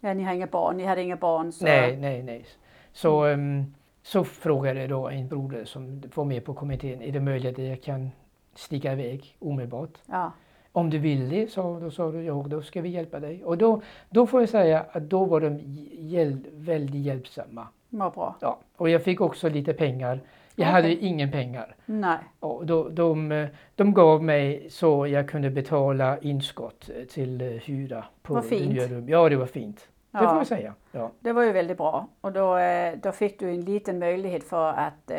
Ja, 0.00 0.14
ni 0.14 0.22
har 0.22 0.34
inga 0.34 0.46
barn, 0.46 0.76
ni 0.76 0.84
hade 0.84 1.02
inga 1.02 1.16
barn. 1.16 1.52
Så... 1.52 1.64
Nej, 1.64 1.96
nej, 1.96 2.22
nej. 2.22 2.46
Så, 2.92 3.24
ehm, 3.24 3.74
så 4.02 4.24
frågade 4.24 4.86
då 4.86 5.08
en 5.08 5.28
broder 5.28 5.64
som 5.64 6.02
var 6.14 6.24
med 6.24 6.44
på 6.44 6.54
kommittén, 6.54 7.02
är 7.02 7.12
det 7.12 7.20
möjligt 7.20 7.58
att 7.58 7.64
jag 7.64 7.82
kan 7.82 8.10
sticka 8.54 8.92
iväg 8.92 9.36
omedelbart? 9.38 9.98
Ja. 10.06 10.32
Om 10.72 10.90
du 10.90 10.98
vill 10.98 11.28
det, 11.28 11.50
så, 11.50 11.80
då 11.80 11.90
sa 11.90 12.10
du, 12.10 12.22
ja, 12.22 12.44
då 12.48 12.62
ska 12.62 12.80
vi 12.80 12.88
hjälpa 12.88 13.20
dig. 13.20 13.44
Och 13.44 13.58
då, 13.58 13.82
då 14.10 14.26
får 14.26 14.40
jag 14.40 14.48
säga 14.48 14.86
att 14.92 15.10
då 15.10 15.24
var 15.24 15.40
de 15.40 15.58
hjäl, 15.92 16.46
väldigt 16.52 17.04
hjälpsamma. 17.04 17.68
Vad 17.88 18.12
bra. 18.12 18.36
Ja, 18.40 18.58
och 18.76 18.88
jag 18.90 19.02
fick 19.02 19.20
också 19.20 19.48
lite 19.48 19.72
pengar. 19.72 20.20
Jag 20.60 20.64
Okej. 20.68 20.72
hade 20.72 20.94
ingen 20.94 21.30
pengar. 21.32 21.74
Nej. 21.86 22.18
Och 22.40 22.66
då, 22.66 22.88
de, 22.88 23.32
eh, 23.32 23.48
de 23.74 23.94
gav 23.94 24.22
mig 24.24 24.66
så 24.70 25.06
jag 25.06 25.28
kunde 25.28 25.50
betala 25.50 26.18
inskott 26.18 26.90
eh, 26.96 27.04
till 27.04 27.40
eh, 27.40 27.46
hyra. 27.46 28.04
På 28.22 28.34
Vad 28.34 28.44
fint. 28.44 28.90
rum. 28.90 29.08
Ja, 29.08 29.28
det 29.28 29.36
var 29.36 29.46
fint. 29.46 29.88
Det 30.10 30.18
får 30.18 30.26
Ja, 30.26 30.36
jag 30.38 30.46
säga. 30.46 30.74
Ja. 30.92 31.10
det 31.20 31.32
var 31.32 31.42
ju 31.42 31.52
väldigt 31.52 31.76
bra. 31.76 32.08
Och 32.20 32.32
då, 32.32 32.56
eh, 32.56 32.94
då 33.02 33.12
fick 33.12 33.38
du 33.40 33.50
en 33.50 33.60
liten 33.60 33.98
möjlighet 33.98 34.44
för 34.44 34.68
att, 34.72 35.10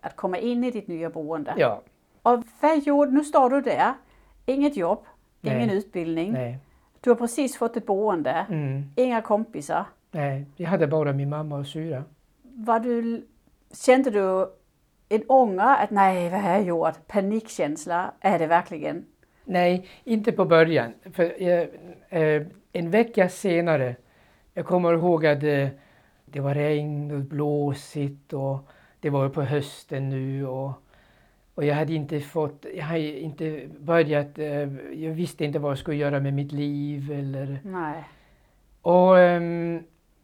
att 0.00 0.16
komma 0.16 0.38
in 0.38 0.64
i 0.64 0.70
ditt 0.70 0.88
nya 0.88 1.10
boende. 1.10 1.54
ja, 1.56 1.80
Och 2.22 2.42
vad 2.60 2.78
gjorde, 2.86 3.10
nu 3.10 3.24
står 3.24 3.50
du 3.50 3.60
där, 3.60 3.92
inget 4.46 4.76
jobb, 4.76 5.04
Nej. 5.40 5.56
ingen 5.56 5.70
utbildning, 5.70 6.32
nej. 6.32 6.58
du 7.00 7.10
har 7.10 7.14
precis 7.16 7.56
fått 7.56 7.76
ett 7.76 7.86
boende, 7.86 8.46
Mm, 8.48 8.82
inga 8.96 9.22
kompisar. 9.22 9.84
nej. 10.10 10.44
Jag 10.56 10.68
hade 10.68 10.86
bara 10.86 11.12
min 11.12 11.28
mamma 11.28 11.56
och 11.58 11.66
syra. 11.66 12.04
Var 12.42 12.80
du, 12.80 13.26
kände 13.86 14.10
du 14.10 14.46
en 15.12 15.22
ånger 15.28 15.82
att 15.84 15.90
nej, 15.90 16.30
vad 16.30 16.40
har 16.40 16.50
jag 16.50 16.62
gjort? 16.62 17.06
Panikkänsla, 17.06 18.12
är 18.20 18.38
det 18.38 18.46
verkligen? 18.46 19.06
Nej, 19.44 19.86
inte 20.04 20.32
på 20.32 20.44
början. 20.44 20.92
För, 21.12 21.42
eh, 21.42 21.66
eh, 22.08 22.42
en 22.72 22.90
vecka 22.90 23.28
senare, 23.28 23.96
jag 24.54 24.66
kommer 24.66 24.92
ihåg 24.92 25.26
att 25.26 25.42
eh, 25.42 25.68
det 26.24 26.40
var 26.40 26.54
regn 26.54 27.10
och 27.10 27.20
blåsigt 27.20 28.32
och 28.32 28.58
det 29.00 29.10
var 29.10 29.28
på 29.28 29.42
hösten 29.42 30.08
nu 30.08 30.46
och, 30.46 30.72
och 31.54 31.64
jag 31.64 31.74
hade 31.74 31.94
inte 31.94 32.20
fått, 32.20 32.66
jag 32.74 32.84
hade 32.84 33.20
inte 33.20 33.68
börjat, 33.78 34.38
eh, 34.38 34.68
jag 34.92 35.10
visste 35.10 35.44
inte 35.44 35.58
vad 35.58 35.70
jag 35.70 35.78
skulle 35.78 35.96
göra 35.96 36.20
med 36.20 36.34
mitt 36.34 36.52
liv 36.52 37.12
eller 37.12 37.60
Nej. 37.64 38.04
och 38.82 39.18
ehm, 39.18 39.82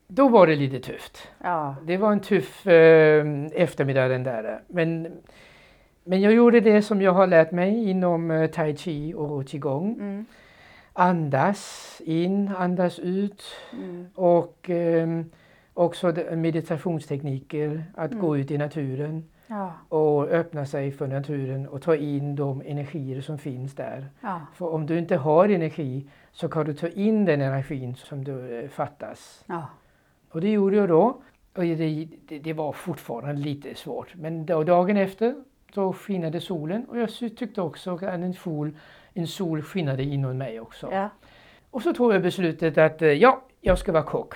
då 0.09 0.29
var 0.29 0.47
det 0.47 0.57
lite 0.57 0.81
tufft. 0.81 1.29
Ja. 1.43 1.75
Det 1.87 1.97
var 1.97 2.13
en 2.13 2.21
tuff 2.21 2.67
eh, 2.67 3.27
eftermiddag 3.55 4.09
den 4.09 4.23
där. 4.25 4.61
Men, 4.69 5.09
men 6.05 6.21
jag 6.21 6.33
gjorde 6.33 6.61
det 6.61 6.83
som 6.83 7.03
jag 7.03 7.13
har 7.13 7.27
lärt 7.27 7.51
mig 7.53 7.91
inom 7.91 8.31
eh, 8.31 8.51
tai 8.51 8.77
chi 8.77 9.15
och 9.15 9.47
qigong. 9.49 9.93
Mm. 9.95 10.27
Andas 10.93 12.01
in, 12.05 12.49
andas 12.59 12.99
ut 12.99 13.43
Mm. 13.73 14.07
och 14.15 14.71
eh, 14.71 15.09
också 15.75 16.15
meditationstekniker. 16.33 17.85
Att 17.95 18.11
Mm. 18.13 18.23
gå 18.25 18.37
ut 18.37 18.51
i 18.51 18.59
naturen 18.59 19.25
Ja. 19.47 19.73
och 19.89 20.29
öppna 20.29 20.67
sig 20.67 20.93
för 20.93 21.07
naturen 21.07 21.69
och 21.69 21.83
ta 21.83 21.97
in 21.97 22.37
de 22.37 22.63
energier 22.67 23.21
som 23.21 23.39
finns 23.39 23.75
där. 23.75 24.07
Ja. 24.21 24.41
För 24.55 24.75
om 24.75 24.87
du 24.87 24.99
inte 24.99 25.17
har 25.17 25.49
energi 25.49 26.07
så 26.33 26.49
kan 26.49 26.67
du 26.67 26.75
ta 26.75 26.89
in 26.89 27.25
den 27.25 27.41
energin 27.41 27.95
som 27.95 28.25
du 28.25 28.59
eh, 28.63 28.69
fattas. 28.69 29.45
Ja. 29.47 29.67
Och 30.31 30.41
det 30.41 30.51
gjorde 30.51 30.77
jag 30.77 30.89
då. 30.89 31.23
Och 31.57 31.63
det, 31.63 32.09
det, 32.43 32.53
var 32.53 32.73
fortfarande 32.73 33.41
lite 33.43 33.75
svårt. 33.75 34.15
Men 34.15 34.47
då, 34.47 34.63
dagen 34.65 34.97
efter 34.97 35.35
så 35.75 35.93
skinade 35.93 36.41
solen 36.41 36.85
och 36.85 36.99
jag 36.99 37.11
tyckte 37.37 37.61
också 37.63 37.95
att 37.95 38.03
en 38.03 38.35
sol, 38.35 38.77
en 39.15 39.27
sol 39.27 39.63
skinade 39.63 40.03
inom 40.03 40.39
mig 40.39 40.61
också. 40.61 40.89
Ja. 40.93 41.09
och 41.71 41.83
så 41.83 41.93
tog 41.93 42.15
jag 42.15 42.23
beslutet 42.23 42.79
att 42.79 43.03
eh, 43.03 43.09
ja, 43.09 43.43
jag 43.61 43.79
ska 43.79 43.93
vara 43.93 44.03
kock. 44.03 44.35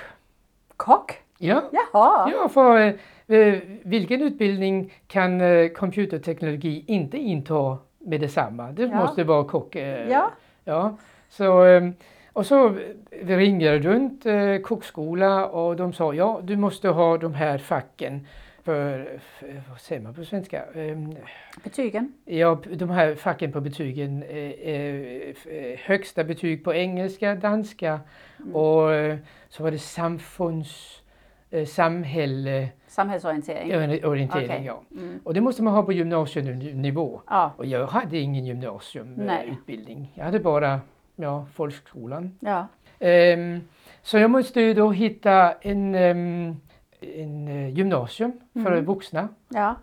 Kock? 0.76 1.12
Ja, 1.38 1.62
Jaha. 1.72 2.30
ja 2.32 2.48
för 2.48 2.78
eh, 2.80 2.94
eh, 3.38 3.58
vilken 3.82 4.22
utbildning 4.22 4.92
kan 5.06 5.40
eh, 5.40 5.68
computerteknologi 5.68 6.84
inte 6.86 7.18
inta 7.18 7.78
med 7.98 8.20
detsamma? 8.20 8.72
Det 8.72 8.82
Ja. 8.82 8.96
måste 8.96 9.24
vara 9.24 9.44
kock. 9.44 9.76
eh, 9.76 10.08
Ja. 10.10 10.30
Ja, 10.64 10.96
så, 11.28 11.64
eh, 11.64 11.90
och 12.32 12.46
så 12.46 12.76
ringde 13.22 13.64
jag 13.64 13.84
runt 13.86 14.26
eh, 14.26 14.56
kockskola 14.56 15.46
och 15.46 15.76
de 15.76 15.92
sa 15.92 16.14
ja, 16.14 16.40
du 16.42 16.56
måste 16.56 16.88
ha 16.88 17.18
de 17.18 17.34
här 17.34 17.58
facken 17.58 18.26
för, 18.62 19.18
för 19.38 19.62
vad 19.70 19.80
säger 19.80 20.02
man 20.02 20.14
på 20.14 20.24
svenska? 20.24 20.62
Ehm, 20.74 21.16
Betygen? 21.64 22.12
Ja, 22.24 22.58
de 22.74 22.90
här 22.90 23.14
facken 23.14 23.52
på 23.52 23.60
betygen. 23.60 24.22
Eh, 24.22 24.36
eh, 24.38 25.34
eh, 25.46 25.78
högsta 25.78 26.24
betyg 26.24 26.64
på 26.64 26.74
engelska, 26.74 27.34
danska 27.34 28.00
Mm. 28.40 28.56
och 28.56 28.94
eh, 28.94 29.16
så 29.48 29.62
var 29.62 29.70
det 29.70 29.78
samfunds, 29.78 31.02
eh, 31.50 31.64
samhälle, 31.66 32.68
Samhällsorientering? 32.86 34.04
orientering. 34.04 34.44
Okej. 34.50 34.62
Ja. 34.66 34.82
Mm. 34.98 35.20
Och 35.24 35.34
det 35.34 35.40
måste 35.40 35.62
man 35.62 35.74
ha 35.74 35.82
på 35.82 35.92
gymnasienivå. 35.92 37.20
Ja. 37.26 37.52
Och 37.56 37.66
jag 37.66 37.86
hade 37.86 38.18
ingen 38.18 38.44
Nej. 38.44 38.48
gymnasiumutbildning. 38.48 40.12
Jag 40.14 40.24
hade 40.24 40.38
bara 40.40 40.80
ja, 41.22 41.46
folkskolan. 41.54 42.32
ja. 42.40 42.66
Ehm, 42.98 43.60
så 44.02 44.18
jag 44.18 44.30
måste 44.30 44.60
ju 44.60 44.74
då 44.74 44.90
hitta 44.90 45.52
en, 45.52 45.94
ehm, 45.94 46.56
en 47.00 47.48
eh, 47.48 47.68
gymnasium 47.68 48.32
för 48.52 48.72
Mm. 48.72 48.84
vuxna. 48.84 49.28
Ja. 49.48 49.74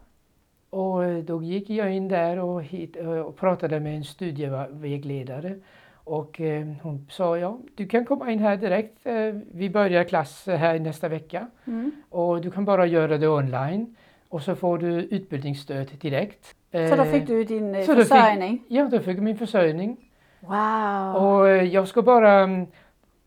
Och 0.69 1.03
eh, 1.05 1.17
då 1.23 1.43
gick 1.43 1.69
jag 1.69 1.93
in 1.93 2.07
där 2.07 2.39
och, 2.39 2.63
hit, 2.63 2.95
eh, 2.97 3.09
och 3.09 3.35
pratade 3.37 3.79
med 3.79 3.95
en 3.95 4.03
studievägledare. 4.03 5.55
Och 6.03 6.41
eh, 6.41 6.67
hon 6.81 7.07
sa 7.09 7.37
ja, 7.37 7.59
du 7.75 7.87
kan 7.87 8.05
komma 8.05 8.31
in 8.31 8.39
här 8.39 8.57
direkt. 8.57 9.05
Eh, 9.05 9.33
vi 9.53 9.69
börjar 9.69 10.03
klass 10.03 10.43
här 10.47 10.79
nästa 10.79 11.07
vecka. 11.09 11.47
Mm. 11.67 11.91
Och 12.09 12.41
du 12.41 12.51
kan 12.51 12.65
bara 12.65 12.85
göra 12.85 13.17
det 13.17 13.27
online. 13.27 13.95
Och 14.29 14.41
så 14.41 14.55
får 14.55 14.77
du 14.77 14.87
utbildningsstöd 15.01 15.87
direkt. 16.01 16.55
Så 16.71 16.95
då 16.95 17.03
Eh, 17.03 17.11
fick 17.11 17.27
du 17.27 17.43
din 17.43 17.75
eh, 17.75 17.85
då 17.87 17.95
fick- 17.95 18.07
försörjning? 18.07 18.63
Ja, 18.67 18.85
då 18.91 18.99
fick 18.99 19.17
jag 19.17 19.23
min 19.23 19.37
försörjning. 19.37 19.97
Wow! 20.39 21.15
Och 21.15 21.49
eh, 21.49 21.63
jag 21.63 21.87
ska 21.87 22.01
bara... 22.01 22.39
mm, 22.39 22.67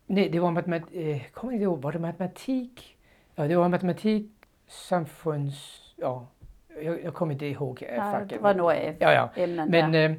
Nej, 0.05 0.29
det 0.29 0.39
var 0.39 0.51
matematik... 0.51 0.95
Eh, 0.95 1.21
kommer 1.33 1.53
inte 1.53 1.63
ihåg, 1.63 1.81
var 1.81 1.91
det 1.91 1.99
matematik? 1.99 2.97
Ja, 3.35 3.47
det 3.47 3.55
var 3.55 3.69
matematik, 3.69 4.31
samfunds... 4.67 5.81
Ja, 5.95 6.27
jag, 6.83 7.03
jag 7.03 7.13
kommer 7.13 7.33
inte 7.33 7.45
ihåg 7.45 7.83
eh, 7.83 7.95
ja, 7.95 8.11
facken. 8.11 8.27
det 8.27 8.37
var 8.37 8.53
några 8.53 8.75
eh, 8.75 8.95
Ja, 8.99 9.13
ja. 9.13 9.29
ämnen 9.35 9.69
Men, 9.69 9.95
eh, 9.95 10.17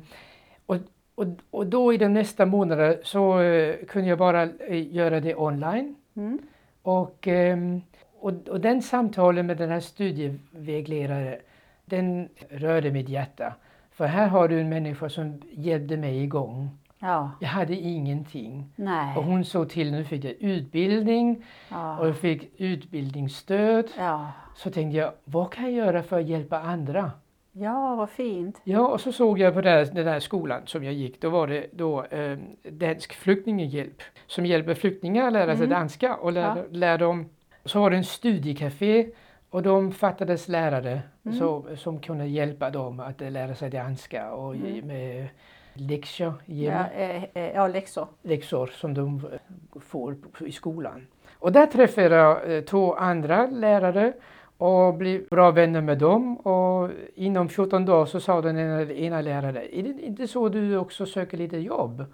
och, 0.67 0.77
och, 1.15 1.27
och 1.51 1.67
då 1.67 1.93
i 1.93 1.97
de 1.97 2.09
nästa 2.09 2.47
månader 2.47 3.01
så 3.03 3.41
eh, 3.41 3.77
kunde 3.89 4.09
jag 4.09 4.19
bara 4.19 4.43
eh, 4.43 4.95
göra 4.95 5.21
det 5.21 5.35
online. 5.35 5.95
Mm. 6.17 6.39
Och, 6.83 7.29
ehm, 7.29 7.83
och, 8.21 8.33
och 8.49 8.61
den 8.61 8.83
samtalen 8.83 9.47
med 9.47 9.57
den 9.57 9.71
här 9.71 9.81
studievägledaren, 9.81 11.37
den 11.85 12.29
rörde 12.51 12.91
mitt 12.91 13.09
hjärta. 13.09 13.55
För 13.91 14.07
här 14.07 14.29
har 14.29 14.49
du 14.49 14.61
en 14.61 14.69
människa 14.69 15.09
som 15.09 15.43
hjälpte 15.53 15.97
mig 15.97 16.23
igång. 16.23 16.71
Ja, 17.05 17.31
Jag 17.41 17.49
hade 17.49 17.75
ingenting. 17.75 18.59
Och 18.77 18.85
nej. 18.85 19.15
hon 19.15 19.45
såg 19.45 19.71
till, 19.71 19.93
nu 19.93 20.05
fick 20.05 20.25
jag 20.25 20.33
utbildning 20.33 21.31
och 21.69 21.75
Ja. 21.77 22.07
jag 22.07 22.17
fick 22.17 22.51
utbildningsstöd. 22.61 23.87
Ja. 23.99 24.33
Så 24.57 24.71
tänkte 24.71 24.99
jag, 24.99 25.13
vad 25.25 25.53
kan 25.53 25.65
jag 25.65 25.73
göra 25.87 26.03
för 26.03 26.19
att 26.21 26.27
hjälpa 26.27 26.61
andra? 26.61 27.11
ja, 27.55 27.95
vad 27.95 28.11
fint. 28.11 28.61
Ja, 28.65 28.89
och 28.89 29.01
så 29.01 29.13
såg 29.13 29.39
jag 29.39 29.55
på 29.55 29.61
den 29.61 29.73
här, 29.73 29.95
den 29.95 30.07
här 30.07 30.21
skolan 30.21 30.63
som 30.65 30.85
jag 30.85 30.95
gick, 30.95 31.21
då 31.21 31.31
var 31.31 31.47
det 31.47 31.67
då 31.73 32.05
eh, 32.05 32.39
Dansk 32.71 33.13
flyktinghjälp 33.15 34.03
som 34.27 34.47
hjälper 34.47 34.75
flyktingar 34.75 35.27
att 35.27 35.33
lära 35.33 35.57
sig 35.57 35.67
Mm. 35.67 35.79
danska 35.79 36.15
och 36.17 36.33
lär, 36.33 36.57
Ja. 36.57 36.65
lär 36.71 36.99
dem. 36.99 37.29
Så 37.65 37.81
var 37.81 37.91
det 37.91 37.97
en 37.97 38.05
studiecafé 38.05 39.07
och 39.51 39.63
de 39.63 39.93
fattades 39.93 40.49
lärare 40.49 41.03
Mm. 41.25 41.39
så, 41.39 41.67
som 41.77 42.01
kunde 42.01 42.27
hjälpa 42.27 42.71
dem 42.71 43.01
att 43.01 43.21
lära 43.21 43.55
sig 43.55 43.71
danska 43.71 44.33
och 44.33 44.55
Mm. 44.55 44.87
med 44.87 45.29
läxor, 45.75 46.33
Ja, 46.47 46.87
eh, 46.97 47.25
eh, 47.35 47.53
ja 47.55 47.69
läxor. 47.69 48.07
läxor 48.23 48.67
som 48.67 48.95
de 48.95 49.17
eh, 49.33 49.81
får 49.81 50.17
i 50.41 50.53
skolan. 50.53 51.07
Och 51.39 51.53
där 51.53 51.67
träffade 51.67 52.17
jag 52.17 52.67
två 52.67 52.95
andra 52.95 53.47
lärare 53.47 54.13
och 54.59 54.95
blev 54.95 55.29
bra 55.29 55.51
vänner 55.51 55.81
med 55.81 55.99
dem. 55.99 56.37
Och 56.37 56.91
inom 57.15 57.49
14 57.49 57.85
dagar 57.85 58.07
så 58.07 58.21
sa 58.21 58.41
den 58.41 58.59
ena, 58.59 58.83
ena 58.93 59.21
läraren, 59.21 59.57
är 59.57 59.83
det 59.83 60.03
inte 60.03 60.29
så 60.29 60.49
du 60.49 60.77
också 60.79 61.07
söker 61.07 61.37
lite 61.39 61.57
jobb? 61.59 62.05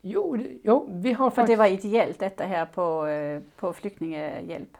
Jo, 0.00 0.38
jo 0.62 0.88
vi 0.92 1.12
har 1.12 1.30
För 1.30 1.42
det 1.42 1.56
faktiskt... 1.56 1.58
var 1.58 1.66
ideellt 1.66 2.18
detta 2.18 2.44
här 2.44 2.66
på, 2.66 3.06
på 3.56 3.72
flyktinghjälp. 3.72 4.76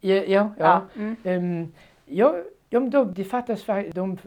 Ja, 0.00 0.14
ja, 0.14 0.50
ja. 0.58 0.82
Mm. 0.96 1.16
Ehm, 1.24 1.72
ja, 2.06 2.34
ja 2.70 2.80
då, 2.80 3.04
det 3.04 3.24
fattas 3.24 3.66
fa- 3.66 3.92
de, 3.94 4.18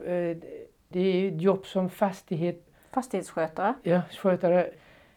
det 0.88 1.00
är 1.00 1.32
jobb 1.32 1.66
som 1.66 1.90
fastighet 1.90 2.67
Fastighetsskötare. 2.92 3.74
Ja, 3.84 4.02
skötare. 4.22 4.68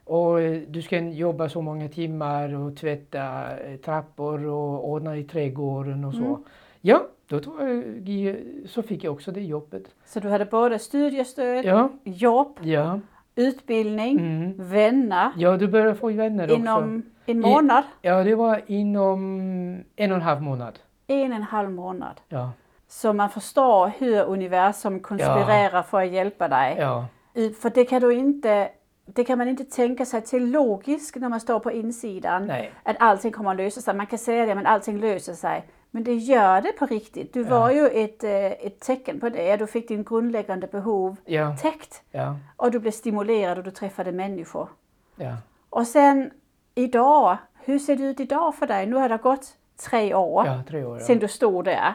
Och 0.05 0.41
eh, 0.41 0.61
du 0.69 0.83
ska 0.83 0.99
jobba 0.99 1.49
så 1.49 1.63
många 1.63 1.89
timmar 1.89 2.55
och 2.55 2.77
tvätta 2.77 3.57
eh, 3.59 3.77
trappor 3.77 4.47
och 4.47 4.89
ordna 4.91 5.17
i 5.17 5.25
trädgården 5.25 6.05
och 6.05 6.15
så. 6.15 6.25
Mm. 6.25 6.43
Ja, 6.81 7.03
då 7.27 7.41
jag, 7.59 7.85
gi- 8.09 8.67
så 8.69 8.83
fick 8.83 9.05
jag 9.05 9.13
också 9.13 9.33
det 9.33 9.41
jobbet. 9.41 9.83
Så 10.05 10.21
du 10.21 10.29
hade 10.29 10.45
både 10.45 10.79
studiestöd, 10.79 11.65
Ja, 11.65 11.89
jobb, 12.05 12.59
ja, 12.63 13.01
utbildning, 13.35 14.19
mm. 14.19 14.55
vänner 14.59 15.33
ja 15.37 15.57
du 15.57 15.69
började 15.69 15.95
få 15.95 16.09
vänner 16.09 16.45
också. 16.45 16.55
inom 16.57 17.03
en 17.27 17.41
månad. 17.41 17.85
Ja, 18.03 18.25
det 18.25 18.35
var 18.35 18.61
inom 18.67 19.21
en 19.97 20.11
och 20.13 20.17
en 20.17 20.23
halv 20.23 20.43
månad. 20.43 20.79
En 21.07 21.31
och 21.33 21.37
en 21.37 21.43
halv 21.43 21.71
månad. 21.71 22.21
Ja, 22.29 22.51
Så 22.89 23.13
man 23.13 23.31
förstår 23.31 23.93
hur 23.99 24.23
universum 24.25 25.01
konspirerar 25.01 25.83
för 25.83 26.01
att 26.03 26.11
hjälpa 26.11 26.49
dig. 26.49 26.77
ja, 26.79 27.05
I- 27.05 27.07
För 27.61 27.71
det 27.71 27.85
kan, 27.85 28.01
du 28.03 28.13
inte, 28.15 28.71
det 29.07 29.25
kan 29.25 29.39
man 29.39 29.49
inte 29.49 29.65
tänka 29.65 30.05
sig 30.07 30.21
till 30.23 30.51
logiskt 30.51 31.17
när 31.17 31.29
man 31.29 31.41
står 31.41 31.61
på 31.61 31.73
insidan. 31.73 32.47
nej, 32.47 32.73
Att 32.83 32.97
allting 33.01 33.33
kommer 33.33 33.51
att 33.51 33.57
lösa 33.57 33.81
sig. 33.81 33.95
Man 33.95 34.07
kan 34.07 34.19
säga 34.19 34.47
det, 34.47 34.55
men 34.55 34.67
allting 34.67 34.99
löser 35.01 35.35
sig. 35.35 35.67
Men 35.91 36.05
det 36.05 36.15
gör 36.15 36.61
det 36.61 36.73
på 36.73 36.87
riktigt. 36.87 37.33
Du 37.35 37.41
Ja. 37.43 37.49
var 37.61 37.71
ju 37.71 37.87
ett, 37.89 38.25
eh, 38.25 38.47
ett 38.47 38.81
tecken 38.81 39.21
på 39.21 39.29
det. 39.29 39.57
Du 39.57 39.67
fick 39.67 39.89
din 39.89 40.05
grundläggande 40.05 40.67
behov 40.67 41.17
ja, 41.25 41.57
täckt. 41.57 42.03
ja, 42.11 42.37
Och 42.57 42.71
du 42.71 42.79
blev 42.79 42.91
stimulerad 42.91 43.59
och 43.59 43.65
du 43.65 43.71
träffade 43.71 44.13
människor. 44.13 44.69
ja. 45.17 45.37
Och 45.71 45.87
sen 45.87 46.31
idag, 46.75 47.37
hur 47.65 47.79
ser 47.79 47.97
det 47.97 48.03
ut 48.05 48.21
idag 48.21 48.55
för 48.55 48.67
dig? 48.67 48.87
Nu 48.87 48.97
har 48.97 49.09
det 49.09 49.17
gått 49.17 49.47
tre 49.91 50.15
år 50.15 50.47
Ja, 50.47 50.63
tre 50.69 50.85
år. 50.85 50.99
sedan 50.99 51.19
du 51.19 51.29
stod 51.29 51.65
där. 51.65 51.95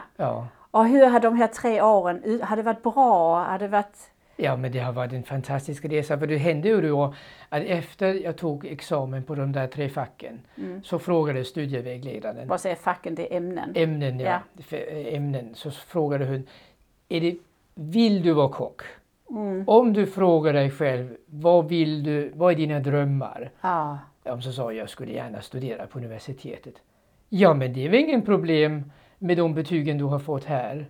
Och 0.70 0.86
hur 0.86 1.06
har 1.06 1.20
de 1.20 1.36
här 1.36 1.46
tre 1.46 1.82
åren, 1.82 2.40
har 2.42 2.56
det 2.56 2.62
varit 2.62 2.82
bra? 2.82 3.42
Har 3.44 3.58
det 3.58 3.68
varit... 3.68 3.96
Ja, 4.38 4.56
men 4.56 4.72
det 4.72 4.78
har 4.78 4.92
varit 4.92 5.12
en 5.12 5.22
fantastisk 5.22 5.84
resa. 5.84 6.18
För 6.18 6.26
det 6.26 6.36
hände 6.36 6.68
ju 6.68 6.80
då 6.80 7.14
att 7.48 7.62
efter 7.62 8.14
jag 8.14 8.36
tog 8.36 8.66
examen 8.66 9.22
på 9.22 9.34
de 9.34 9.52
där 9.52 9.66
tre 9.66 9.88
facken 9.88 10.40
Mm. 10.58 10.82
så 10.82 10.98
frågade 10.98 11.44
studievägledaren 11.44 12.48
Vad 12.48 12.60
säger 12.60 12.76
facken? 12.76 13.14
Det 13.14 13.32
är 13.32 13.36
ämnen. 13.36 13.72
ämnen, 13.74 14.20
ja, 14.20 14.40
för, 14.58 14.76
eh, 14.76 15.14
ämnen. 15.14 15.54
Så 15.54 15.70
frågade 15.70 16.24
hon, 16.26 16.46
är 17.08 17.20
det, 17.20 17.36
vill 17.74 18.22
du 18.22 18.32
vara 18.32 18.48
kock? 18.48 18.82
Mm. 19.30 19.64
Om 19.66 19.92
du 19.92 20.06
frågar 20.06 20.52
dig 20.52 20.70
själv, 20.70 21.16
vad 21.26 21.68
vill 21.68 22.02
du, 22.02 22.30
vad 22.34 22.52
är 22.52 22.56
dina 22.56 22.80
drömmar? 22.80 23.50
Ja. 23.60 23.98
Ja, 24.24 24.40
så 24.40 24.52
sa 24.52 24.62
jag, 24.72 24.74
jag 24.82 24.90
skulle 24.90 25.12
gärna 25.12 25.40
studera 25.40 25.86
på 25.86 25.98
universitetet. 25.98 26.74
Ja, 27.28 27.54
men 27.54 27.72
det 27.72 27.84
är 27.86 27.88
väl 27.90 28.00
ingen 28.00 28.22
problem 28.22 28.92
med 29.18 29.36
de 29.36 29.54
betygen 29.54 29.98
du 29.98 30.04
har 30.04 30.18
fått 30.18 30.44
här. 30.44 30.86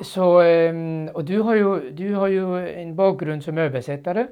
Så, 0.00 0.40
ehm, 0.40 1.08
och 1.14 1.24
du 1.24 1.40
har, 1.40 1.54
ju, 1.54 1.90
du 1.90 2.14
har 2.14 2.26
ju 2.28 2.68
en 2.68 2.96
bakgrund 2.96 3.44
som 3.44 3.58
översättare. 3.58 4.26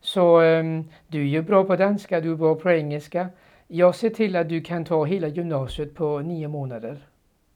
Så 0.00 0.40
ehm, 0.40 0.84
du 1.06 1.20
är 1.20 1.26
ju 1.26 1.42
bra 1.42 1.64
på 1.64 1.76
danska, 1.76 2.20
du 2.20 2.32
är 2.32 2.36
bra 2.36 2.54
på 2.54 2.70
engelska. 2.70 3.28
Jag 3.66 3.94
ser 3.94 4.10
till 4.10 4.36
att 4.36 4.48
du 4.48 4.60
kan 4.60 4.84
ta 4.84 5.04
hela 5.04 5.28
gymnasiet 5.28 5.94
på 5.94 6.18
nio 6.18 6.48
månader. 6.48 6.98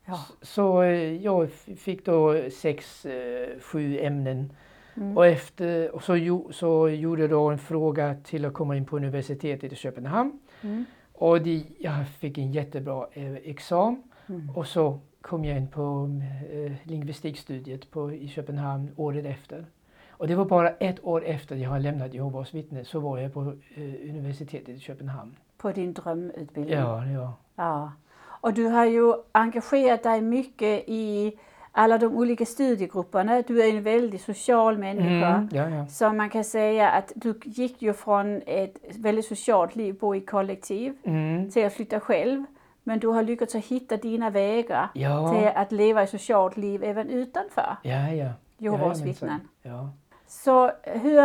ja. 0.06 0.18
Så 0.42 0.82
eh, 0.82 1.16
jag 1.16 1.50
fick 1.76 2.04
då 2.04 2.50
sex, 2.50 3.06
eh, 3.06 3.60
sju 3.60 3.98
ämnen. 3.98 4.52
Mm. 4.96 5.16
Och, 5.16 5.26
efter, 5.26 5.94
och 5.94 6.02
så, 6.02 6.42
så 6.50 6.88
gjorde 6.88 7.22
jag 7.22 7.30
då 7.30 7.48
en 7.48 7.58
fråga 7.58 8.16
till 8.24 8.44
att 8.44 8.54
komma 8.54 8.76
in 8.76 8.84
på 8.84 8.96
universitetet 8.96 9.72
i 9.72 9.76
Köpenhamn. 9.76 10.40
Mm. 10.62 10.84
Och 11.12 11.42
det, 11.42 11.62
jag 11.78 12.08
fick 12.08 12.38
en 12.38 12.52
jättebra 12.52 13.06
eh, 13.12 13.34
examen. 13.34 14.02
Mm. 14.28 14.50
Och 14.50 14.66
så 14.66 15.00
kom 15.28 15.44
jag 15.44 15.56
in 15.56 15.68
på 15.68 16.10
eh, 16.52 16.72
lingvistikstudiet 16.82 17.90
på, 17.90 18.12
i 18.12 18.28
Köpenhamn 18.28 18.90
året 18.96 19.26
efter. 19.26 19.66
Och 20.10 20.28
det 20.28 20.34
var 20.34 20.44
bara 20.44 20.68
ett 20.70 21.04
år 21.04 21.24
efter 21.24 21.56
jag 21.56 21.70
hade 21.70 21.82
lämnat 21.82 22.14
Jehovas 22.14 22.54
vittne 22.54 22.84
så 22.84 23.00
var 23.00 23.18
jag 23.18 23.34
på 23.34 23.40
eh, 23.74 24.10
universitetet 24.10 24.68
i 24.68 24.78
Köpenhamn. 24.80 25.36
På 25.58 25.72
din 25.72 25.92
drömutbildning. 25.92 26.78
Ja, 26.78 27.06
ja. 27.06 27.32
Ja. 27.56 27.92
Och 28.40 28.52
du 28.54 28.66
har 28.66 28.84
ju 28.84 29.12
engagerat 29.32 30.02
dig 30.02 30.20
mycket 30.22 30.84
i 30.86 31.32
alla 31.72 31.98
de 31.98 32.06
olika 32.16 32.44
studiegrupperna. 32.46 33.42
Du 33.46 33.62
är 33.62 33.68
en 33.76 33.82
väldigt 33.82 34.20
social 34.22 34.78
människa. 34.78 35.34
Mm, 35.34 35.48
ja, 35.52 35.68
ja. 35.70 35.86
Så 35.86 36.12
man 36.12 36.30
kan 36.30 36.44
säga 36.44 36.90
att 36.90 37.12
du 37.16 37.40
gick 37.44 37.82
ju 37.82 37.92
från 37.92 38.42
ett 38.46 38.76
väldigt 38.98 39.24
socialt 39.24 39.76
liv, 39.76 39.98
bo 40.00 40.14
i 40.14 40.20
kollektiv, 40.20 40.94
Mm. 41.02 41.50
till 41.50 41.66
att 41.66 41.72
flytta 41.72 42.00
själv. 42.00 42.44
Men 42.88 42.98
du 42.98 43.08
har 43.08 43.22
lyckats 43.22 43.54
att 43.54 43.64
hitta 43.64 43.96
dina 43.96 44.30
vägar 44.30 44.88
Ja. 44.94 45.32
till 45.34 45.48
att 45.54 45.72
leva 45.72 46.02
ett 46.02 46.10
socialt 46.10 46.56
liv 46.56 46.84
även 46.84 47.08
utanför 47.10 47.76
Ja, 47.82 48.08
ja. 48.12 48.30
Jehovas 48.58 48.98
Jajamensan. 49.00 49.04
vittnen. 49.06 49.40
Ja. 49.62 49.90
Så 50.26 50.70
hur, 50.82 51.20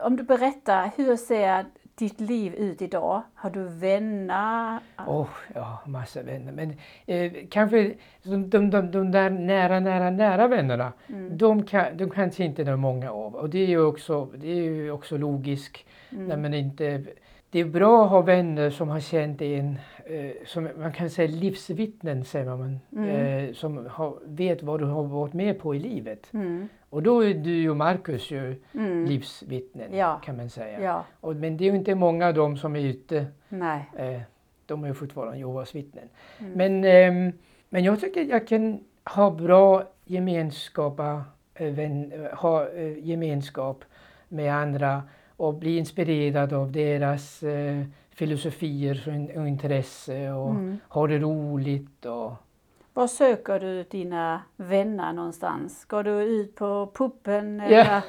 om 0.00 0.16
du 0.16 0.22
berättar, 0.22 0.90
hur 0.96 1.16
ser 1.16 1.64
ditt 1.94 2.20
liv 2.20 2.54
ut 2.54 2.82
idag? 2.82 3.22
Har 3.34 3.50
du 3.50 3.68
vänner? 3.68 4.78
Åh, 5.06 5.26
ja, 5.54 5.78
massa 5.86 6.22
vänner. 6.22 6.52
Men 6.52 6.70
eh, 7.06 7.32
kanske 7.50 7.94
de, 8.22 8.50
de, 8.50 8.70
de, 8.70 8.90
de 8.90 9.10
där 9.12 9.30
nära, 9.30 9.80
nära, 9.80 10.10
nära 10.10 10.46
vännerna, 10.48 10.92
Mm. 11.08 11.38
de, 11.38 11.62
kan, 11.62 11.96
de 11.96 12.10
kanske 12.10 12.44
inte 12.44 12.64
det 12.64 12.70
är 12.70 12.76
många 12.76 13.10
av. 13.12 13.34
Och 13.34 13.50
det 13.50 13.58
är 13.58 13.66
ju 13.66 13.84
också, 13.86 14.24
det 14.24 14.48
är 14.48 14.54
ju 14.62 14.90
också 14.90 15.16
logiskt. 15.16 15.76
Mm. 16.12 16.26
När 16.26 16.36
man 16.36 16.54
inte, 16.54 17.02
det 17.50 17.60
är 17.60 17.64
bra 17.64 18.04
att 18.04 18.10
ha 18.10 18.20
vänner 18.20 18.70
som 18.70 18.88
har 18.88 19.00
känt 19.00 19.42
en, 19.42 19.78
som 20.46 20.68
man 20.78 20.92
kan 20.92 21.10
säga 21.10 21.28
livsvittnen, 21.28 22.24
säger 22.24 22.56
man, 22.56 22.80
Mm. 22.92 23.08
eh, 23.48 23.52
som 23.54 23.86
har, 23.90 24.18
vet 24.24 24.62
vad 24.62 24.80
du 24.80 24.84
har 24.84 25.02
varit 25.02 25.32
med 25.34 25.58
på 25.58 25.74
i 25.74 25.78
livet. 25.78 26.26
Mm. 26.32 26.68
Och 26.90 27.02
då 27.02 27.24
är 27.24 27.34
du 27.34 27.68
och 27.70 27.76
Markus 27.76 28.30
ju 28.30 28.56
Mm. 28.74 29.04
livsvittnen, 29.04 29.96
Ja. 29.96 30.20
kan 30.24 30.36
man 30.36 30.50
säga. 30.50 30.80
Ja, 30.80 31.04
Och, 31.20 31.36
men 31.36 31.56
det 31.56 31.64
är 31.64 31.70
ju 31.70 31.76
inte 31.78 31.94
många 31.94 32.26
av 32.26 32.34
dem 32.34 32.56
som 32.56 32.76
är 32.76 32.80
ute 32.80 33.26
nej. 33.48 33.90
Eh, 33.96 34.20
de 34.66 34.84
är 34.84 34.88
ju 34.88 34.94
fortfarande 34.94 35.38
Jehovas 35.38 35.74
vittnen. 35.74 36.08
Mm. 36.38 36.52
Men, 36.52 36.84
ehm, 36.84 37.32
men 37.68 37.84
jag 37.84 38.00
tycker 38.00 38.24
jag 38.24 38.46
kan 38.46 38.80
ha 39.04 39.30
bra 39.30 39.82
gemenskap, 40.04 41.00
eh, 41.54 41.66
vän, 41.70 42.12
eh, 42.12 42.38
ha 42.38 42.68
eh, 42.68 42.98
gemenskap 42.98 43.84
med 44.28 44.54
andra 44.54 45.02
och 45.36 45.54
bli 45.54 45.76
inspirerad 45.78 46.52
av 46.52 46.72
deras 46.72 47.42
eh, 47.42 47.82
filosofier 48.14 49.04
och, 49.06 49.14
in- 49.14 49.38
och 49.40 49.48
intresse 49.48 50.32
och 50.32 50.50
Mm. 50.50 50.78
ha 50.88 51.06
det 51.06 51.18
roligt. 51.18 52.04
Och, 52.06 52.32
Var 52.94 53.06
söker 53.06 53.60
du 53.60 53.82
dina 53.82 54.40
vänner 54.56 55.12
någonstans? 55.12 55.84
Går 55.84 56.02
du 56.02 56.10
ut 56.10 56.54
på 56.54 56.90
Ja. 56.94 57.32
eller 57.32 58.02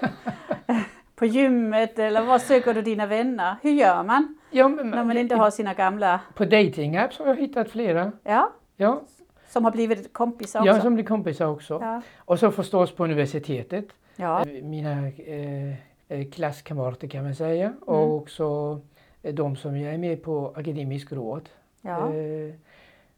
på 1.15 1.25
gymmet 1.25 1.99
eller 1.99 2.25
var 2.25 2.39
söker 2.39 2.73
du 2.73 2.81
dina 2.81 3.05
vänner? 3.05 3.55
Hur 3.61 3.71
gör 3.71 4.03
man 4.03 4.37
ja, 4.51 4.67
men, 4.67 4.89
när 4.89 5.03
man 5.03 5.17
inte 5.17 5.35
har 5.35 5.51
sina 5.51 5.73
gamla, 5.73 6.19
På 6.35 6.45
datingapps 6.45 7.19
har 7.19 7.27
jag 7.27 7.35
hittat 7.35 7.69
flera. 7.69 8.11
ja, 8.23 8.51
Ja, 8.77 9.01
som 9.47 9.63
har 9.63 9.71
blivit 9.71 10.13
kompisar 10.13 10.59
också? 10.59 10.67
jag 10.67 10.81
som 10.81 10.93
blir 10.95 11.05
kompisar 11.05 11.45
också. 11.47 11.79
Ja. 11.81 12.01
Och 12.17 12.39
så 12.39 12.51
förstås 12.51 12.91
på 12.95 13.03
universitetet. 13.03 13.85
Ja. 14.15 14.41
Eh, 14.45 14.63
Mina 14.63 15.07
eh, 15.07 15.69
eh, 16.07 16.29
klasskamrater 16.31 17.07
kan 17.07 17.23
man 17.23 17.35
säga 17.35 17.65
Mm. 17.65 17.77
och 17.85 18.15
också 18.15 18.79
de 19.33 19.55
som 19.55 19.77
jag 19.77 19.93
är 19.93 19.97
med 19.97 20.23
på 20.23 20.53
akademisk 20.55 21.11
råd. 21.11 21.49
ja. 21.81 22.13
Eh, 22.13 22.53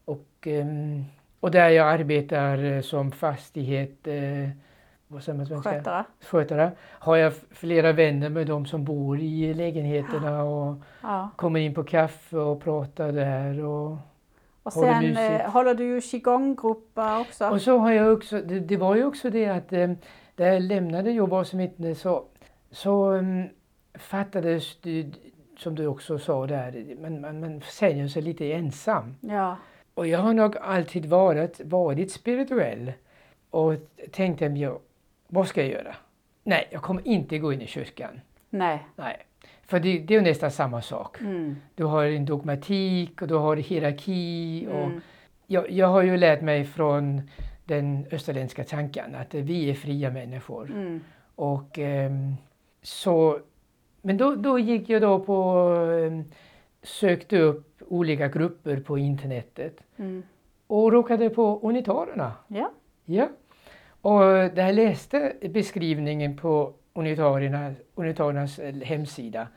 och, 0.05 0.27
ehm, 0.41 1.03
och 1.39 1.51
där 1.51 1.69
jag 1.69 1.87
arbetar 1.87 2.63
eh, 2.63 2.81
som 2.81 3.11
fastighet, 3.11 4.07
eh, 4.07 4.49
vad 5.07 5.23
säger 5.23 5.37
man 5.37 5.45
svenska? 5.45 5.69
Skötare. 5.71 6.03
Skötare. 6.21 6.71
Har 6.79 7.15
jag 7.15 7.33
flera 7.51 7.91
vänner 7.91 8.29
med 8.29 8.47
de 8.47 8.65
som 8.65 8.83
bor 8.85 9.19
i 9.19 9.53
lägenheterna 9.53 10.43
och 10.43 10.75
Ja. 11.03 11.29
kommer 11.35 11.59
in 11.59 11.73
på 11.73 11.83
kaffe 11.83 12.37
och 12.37 12.61
pratar 12.63 13.11
där. 13.11 13.63
Och, 13.65 13.97
Och 14.63 14.73
sen 14.73 14.99
mysigt. 14.99 15.19
eh, 15.41 15.51
håller 15.51 15.73
du 15.75 15.83
ju 15.85 16.01
qigong-grupper 16.01 17.19
också. 17.19 17.49
Och 17.49 17.61
så 17.61 17.77
har 17.77 17.91
jag 17.91 18.13
också, 18.13 18.41
det, 18.41 18.59
det 18.59 18.77
var 18.77 18.95
ju 18.95 19.05
också 19.05 19.29
det 19.29 19.45
att 19.45 19.73
eh, 19.73 19.91
där 20.35 20.47
jag 20.53 20.61
lämnade 20.61 21.11
jobbet 21.11 21.47
som 21.47 21.59
vittne 21.59 21.95
så, 21.95 22.23
så 22.71 23.11
um, 23.13 23.49
fattades 23.99 24.77
det, 24.81 25.05
som 25.57 25.75
du 25.75 25.87
också 25.87 26.19
sa 26.19 26.47
där, 26.47 26.95
man, 27.01 27.21
man, 27.21 27.39
man 27.39 27.61
känner 27.61 28.07
sig 28.07 28.21
lite 28.21 28.51
ensam. 28.53 29.15
Ja. 29.21 29.57
Och 29.93 30.07
jag 30.07 30.19
har 30.19 30.33
nog 30.33 30.57
alltid 30.57 31.05
varit, 31.05 31.61
varit 31.63 32.11
spirituell 32.11 32.91
och 33.49 33.73
tänkte, 34.11 34.45
jag, 34.45 34.79
vad 35.27 35.47
ska 35.47 35.61
jag 35.61 35.71
göra? 35.71 35.95
Nej, 36.43 36.67
jag 36.71 36.81
kommer 36.81 37.07
inte 37.07 37.37
gå 37.37 37.53
in 37.53 37.61
i 37.61 37.67
kyrkan. 37.67 38.21
Nej. 38.49 38.85
Nej. 38.95 39.17
För 39.65 39.79
det, 39.79 39.99
det 39.99 40.13
är 40.15 40.19
ju 40.19 40.23
nästan 40.25 40.51
samma 40.51 40.81
sak. 40.81 41.21
Mm. 41.21 41.55
Du 41.75 41.83
har 41.83 42.05
en 42.05 42.25
dogmatik 42.25 43.21
och 43.21 43.27
du 43.27 43.35
har 43.35 43.55
hierarki. 43.55 44.67
Och, 44.71 44.83
Mm. 44.85 45.01
jag, 45.47 45.71
jag 45.71 45.87
har 45.87 46.01
ju 46.03 46.17
lärt 46.17 46.41
mig 46.41 46.65
från 46.65 47.21
den 47.65 48.05
österländska 48.11 48.63
tanken 48.63 49.15
att 49.15 49.33
vi 49.33 49.69
är 49.69 49.73
fria 49.73 50.11
människor. 50.11 50.71
Mm. 50.71 51.01
Och 51.35 51.79
ehm, 51.79 52.35
så, 52.81 53.39
men 54.07 54.17
då, 54.17 54.35
då 54.35 54.59
gick 54.59 54.89
jag 54.89 55.01
då 55.01 55.19
på, 55.19 55.69
ehm, 56.05 56.23
sökte 56.83 57.39
upp 57.39 57.81
olika 57.87 58.27
grupper 58.27 58.79
på 58.79 58.97
internetet 58.97 59.83
Mm. 59.97 60.23
och 60.67 60.91
råkade 60.91 61.29
på 61.29 61.59
unitarerna. 61.63 62.33
Ja. 62.47 62.71
Ja. 63.05 63.29
Och 64.01 64.19
när 64.21 64.65
jag 64.65 64.75
läste 64.75 65.33
beskrivningen 65.49 66.37
på 66.37 66.73
unitarierna, 66.93 67.73
unitarernas 67.95 68.59
eh, 68.59 68.75
hemsida 68.75 69.47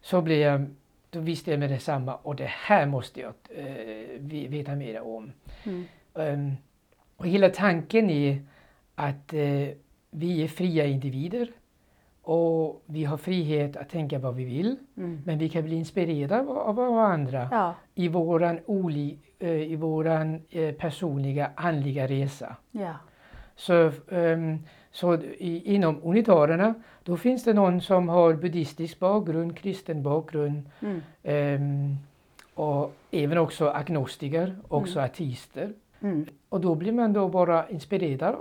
så 0.00 0.20
blev 0.22 0.38
jag, 0.38 0.66
då 1.10 1.20
visste 1.20 1.50
jag 1.50 1.60
med 1.60 1.70
detsamma 1.70 2.14
och 2.16 2.36
det 2.36 2.50
här 2.50 2.86
måste 2.86 3.20
jag 3.20 3.32
eh, 3.48 4.20
veta 4.48 4.74
mer 4.74 5.00
om. 5.00 5.32
Mm. 5.64 5.84
Ehm, 6.14 6.52
och 7.16 7.26
hela 7.26 7.48
tanken 7.48 8.10
är 8.10 8.38
att 8.94 9.32
eh, 9.32 9.68
vi 10.10 10.42
är 10.44 10.48
fria 10.48 10.86
individer 10.86 11.48
och 12.30 12.82
vi 12.86 13.04
har 13.04 13.16
frihet 13.16 13.76
att 13.76 13.88
tänka 13.88 14.18
vad 14.18 14.34
vi 14.34 14.44
vill 14.44 14.76
Mm. 14.96 15.22
men 15.26 15.38
vi 15.38 15.48
kan 15.48 15.62
bli 15.64 15.76
inspirerade 15.76 16.50
av, 16.50 16.74
varandra 16.76 17.48
Ja. 17.50 17.74
i 17.94 18.08
våran, 18.08 18.58
oli, 18.66 19.18
eh, 19.38 19.50
i 19.72 19.76
våran 19.76 20.42
eh, 20.50 20.74
personliga 20.74 21.50
andliga 21.54 22.06
resa. 22.06 22.56
Ja. 22.70 22.94
Så, 23.56 23.90
ehm, 24.10 24.58
så 24.90 25.14
i, 25.38 25.74
inom 25.74 26.00
unitarerna 26.02 26.74
då 27.04 27.16
finns 27.16 27.44
det 27.44 27.52
någon 27.54 27.80
som 27.80 28.08
har 28.08 28.34
buddhistisk 28.34 28.98
bakgrund, 28.98 29.56
kristen 29.56 30.02
bakgrund 30.02 30.62
Mm. 30.82 31.00
ehm, 31.22 31.96
och 32.54 32.92
även 33.10 33.38
också 33.38 33.68
agnostiker, 33.68 34.56
också 34.68 34.98
Mm. 34.98 35.04
ateister. 35.10 35.72
Mm. 36.02 36.26
Och 36.48 36.60
då 36.60 36.74
blir 36.74 36.92
man 36.92 37.12
då 37.12 37.28
bara 37.28 37.68
inspirerad, 37.68 38.36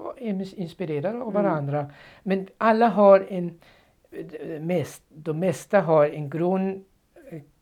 inspirerad 0.55 1.15
av 1.15 1.21
Mm. 1.21 1.33
varandra. 1.33 1.85
Men 2.23 2.47
alla 2.57 2.87
har 2.87 3.25
en, 3.29 3.59
mest, 4.61 5.03
de 5.09 5.39
mesta 5.39 5.81
har 5.81 6.05
en 6.09 6.29
grund, 6.29 6.83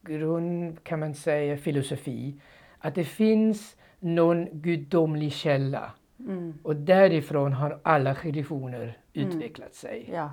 grund 0.01 0.83
kan 0.83 0.99
man 0.99 1.13
säga, 1.13 1.57
filosofi. 1.57 2.35
Att 2.79 2.95
det 2.95 3.03
finns 3.03 3.75
någon 3.99 4.47
gudomlig 4.51 5.31
källa 5.33 5.91
Mm. 6.19 6.53
och 6.63 6.75
därifrån 6.75 7.53
har 7.53 7.79
alla 7.83 8.13
religioner 8.13 8.97
Mm. 9.13 9.27
utvecklat 9.29 9.75
sig. 9.75 10.09
Ja. 10.13 10.31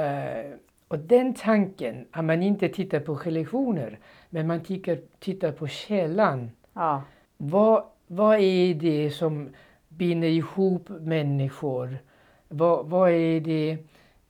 Eh, 0.00 0.50
och 0.88 0.98
den 0.98 1.34
tanken, 1.34 2.06
att 2.10 2.24
man 2.24 2.42
inte 2.42 2.68
tittar 2.68 3.00
på 3.00 3.14
religioner, 3.14 3.98
men 4.30 4.46
man 4.46 4.60
tittar, 4.60 4.98
tittar 5.18 5.52
på 5.52 5.66
källan. 5.68 6.50
Ja. 6.72 7.02
Vad, 7.36 7.84
vad 8.06 8.38
är 8.38 8.74
det 8.74 9.10
som 9.10 9.48
binder 9.88 10.28
ihop 10.28 10.88
människor? 10.88 11.98
Vad, 12.48 12.86
vad 12.86 13.10
är 13.10 13.40
det 13.40 13.76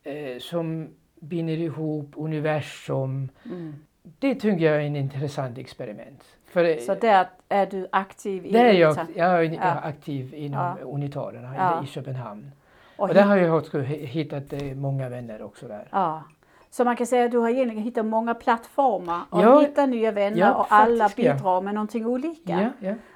eh, 0.04 0.38
som 0.38 0.88
binder 1.20 1.54
ihop 1.58 2.12
universum? 2.16 3.28
Mm. 3.44 3.74
Det 4.18 4.34
tycker 4.34 4.64
jag 4.64 4.74
är 4.76 4.80
en 4.80 4.96
intressant 4.96 5.58
experiment. 5.58 6.24
För, 6.46 6.64
eh, 6.64 6.76
Så 6.78 6.94
där 6.94 7.26
är 7.48 7.66
du 7.66 7.86
aktiv 7.92 8.46
i 8.46 8.52
där 8.52 8.64
är 8.64 8.72
jag, 8.72 8.96
jag 9.14 9.44
är 9.44 9.52
Ja. 9.52 9.60
aktiv 9.80 10.34
inom 10.34 10.76
Ja. 10.80 10.84
unitarerna 10.86 11.54
Ja. 11.56 11.82
i 11.84 11.86
Köpenhamn. 11.86 12.50
Och 12.96 13.08
Och 13.08 13.14
där 13.14 13.22
har 13.22 13.36
jag 13.36 13.58
också 13.58 13.80
hittat 13.80 14.52
eh, 14.52 14.62
många 14.74 15.08
vänner 15.08 15.42
också 15.42 15.68
där. 15.68 15.88
Ja. 15.90 16.22
Så 16.70 16.84
man 16.84 16.96
kan 16.96 17.06
säga 17.06 17.24
att 17.24 17.30
du 17.30 17.38
har 17.38 17.48
egentligen 17.48 17.82
hittat 17.82 18.06
många 18.06 18.34
plattformar 18.34 19.20
och 19.30 19.42
Ja. 19.42 19.60
hittat 19.60 19.88
nya 19.88 20.10
vänner 20.12 20.38
Ja, 20.38 20.54
och 20.54 20.66
alla 20.68 21.04
faktiskt, 21.08 21.36
bidrar 21.38 21.60
med 21.60 21.74
någonting 21.74 22.06
olika. 22.06 22.72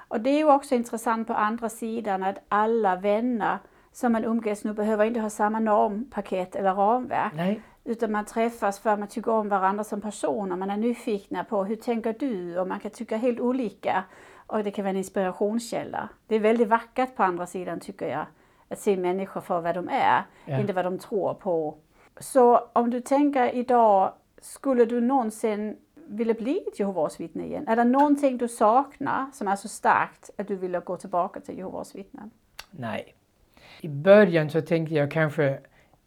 Och 0.07 0.21
det 0.21 0.29
är 0.29 0.37
ju 0.37 0.51
också 0.51 0.75
intressant 0.75 1.27
på 1.27 1.33
andra 1.33 1.69
sidan 1.69 2.23
att 2.23 2.37
alla 2.47 2.95
vänner 2.95 3.57
som 3.97 4.11
man 4.11 4.23
umgås 4.25 4.63
nu 4.63 4.73
behöver 4.73 5.05
inte 5.05 5.19
ha 5.19 5.29
samma 5.29 5.59
normpaket 5.59 6.55
eller 6.55 6.73
ramverk. 6.73 7.33
Nej, 7.35 7.61
Utan 7.83 8.11
man 8.11 8.25
träffas 8.25 8.79
för 8.79 8.89
att 8.89 8.99
man 8.99 9.07
tycker 9.07 9.31
om 9.31 9.49
varandra 9.49 9.83
som 9.83 10.01
personer. 10.01 10.55
Man 10.55 10.69
är 10.69 10.77
nyfikna 10.77 11.43
på 11.43 11.63
hur 11.63 11.75
tänker 11.75 12.15
du? 12.19 12.59
Och 12.59 12.67
man 12.67 12.79
kan 12.79 12.91
tycka 12.91 13.17
helt 13.17 13.39
olika. 13.39 14.03
Och 14.47 14.63
det 14.63 14.71
kan 14.71 14.83
vara 14.85 14.89
en 14.89 14.97
inspirationskälla. 14.97 16.09
Det 16.27 16.35
är 16.35 16.39
väldigt 16.39 16.67
vackert 16.67 17.15
på 17.15 17.23
andra 17.23 17.45
sidan 17.45 17.79
tycker 17.79 18.07
jag. 18.07 18.25
Att 18.69 18.79
se 18.79 18.97
människor 18.97 19.41
för 19.41 19.61
vad 19.61 19.75
de 19.75 19.89
är, 19.89 20.23
Ja. 20.45 20.59
inte 20.59 20.73
vad 20.73 20.85
de 20.85 20.99
tror 20.99 21.33
på. 21.33 21.77
Så 22.19 22.57
om 22.73 22.89
du 22.89 23.01
tänker 23.01 23.55
idag, 23.55 24.13
skulle 24.41 24.85
du 24.85 25.01
någonsin 25.01 25.77
vilja 25.95 26.33
bli 26.33 26.63
ett 26.67 26.79
Jehovas 26.79 27.19
vittne 27.19 27.45
igen? 27.45 27.67
Är 27.67 27.75
det 27.75 27.83
någonting 27.83 28.37
du 28.37 28.47
saknar 28.47 29.25
som 29.33 29.47
är 29.47 29.55
så 29.55 29.67
starkt 29.67 30.29
att 30.37 30.47
du 30.47 30.55
vill 30.55 30.79
gå 30.79 30.97
tillbaka 30.97 31.39
till 31.39 31.57
Jehovas 31.57 31.95
vittnen? 31.95 32.31
nej. 32.71 33.13
I 33.81 33.87
början 33.89 34.49
så 34.49 34.61
tänkte 34.61 34.95
jag 34.95 35.11
kanske 35.11 35.59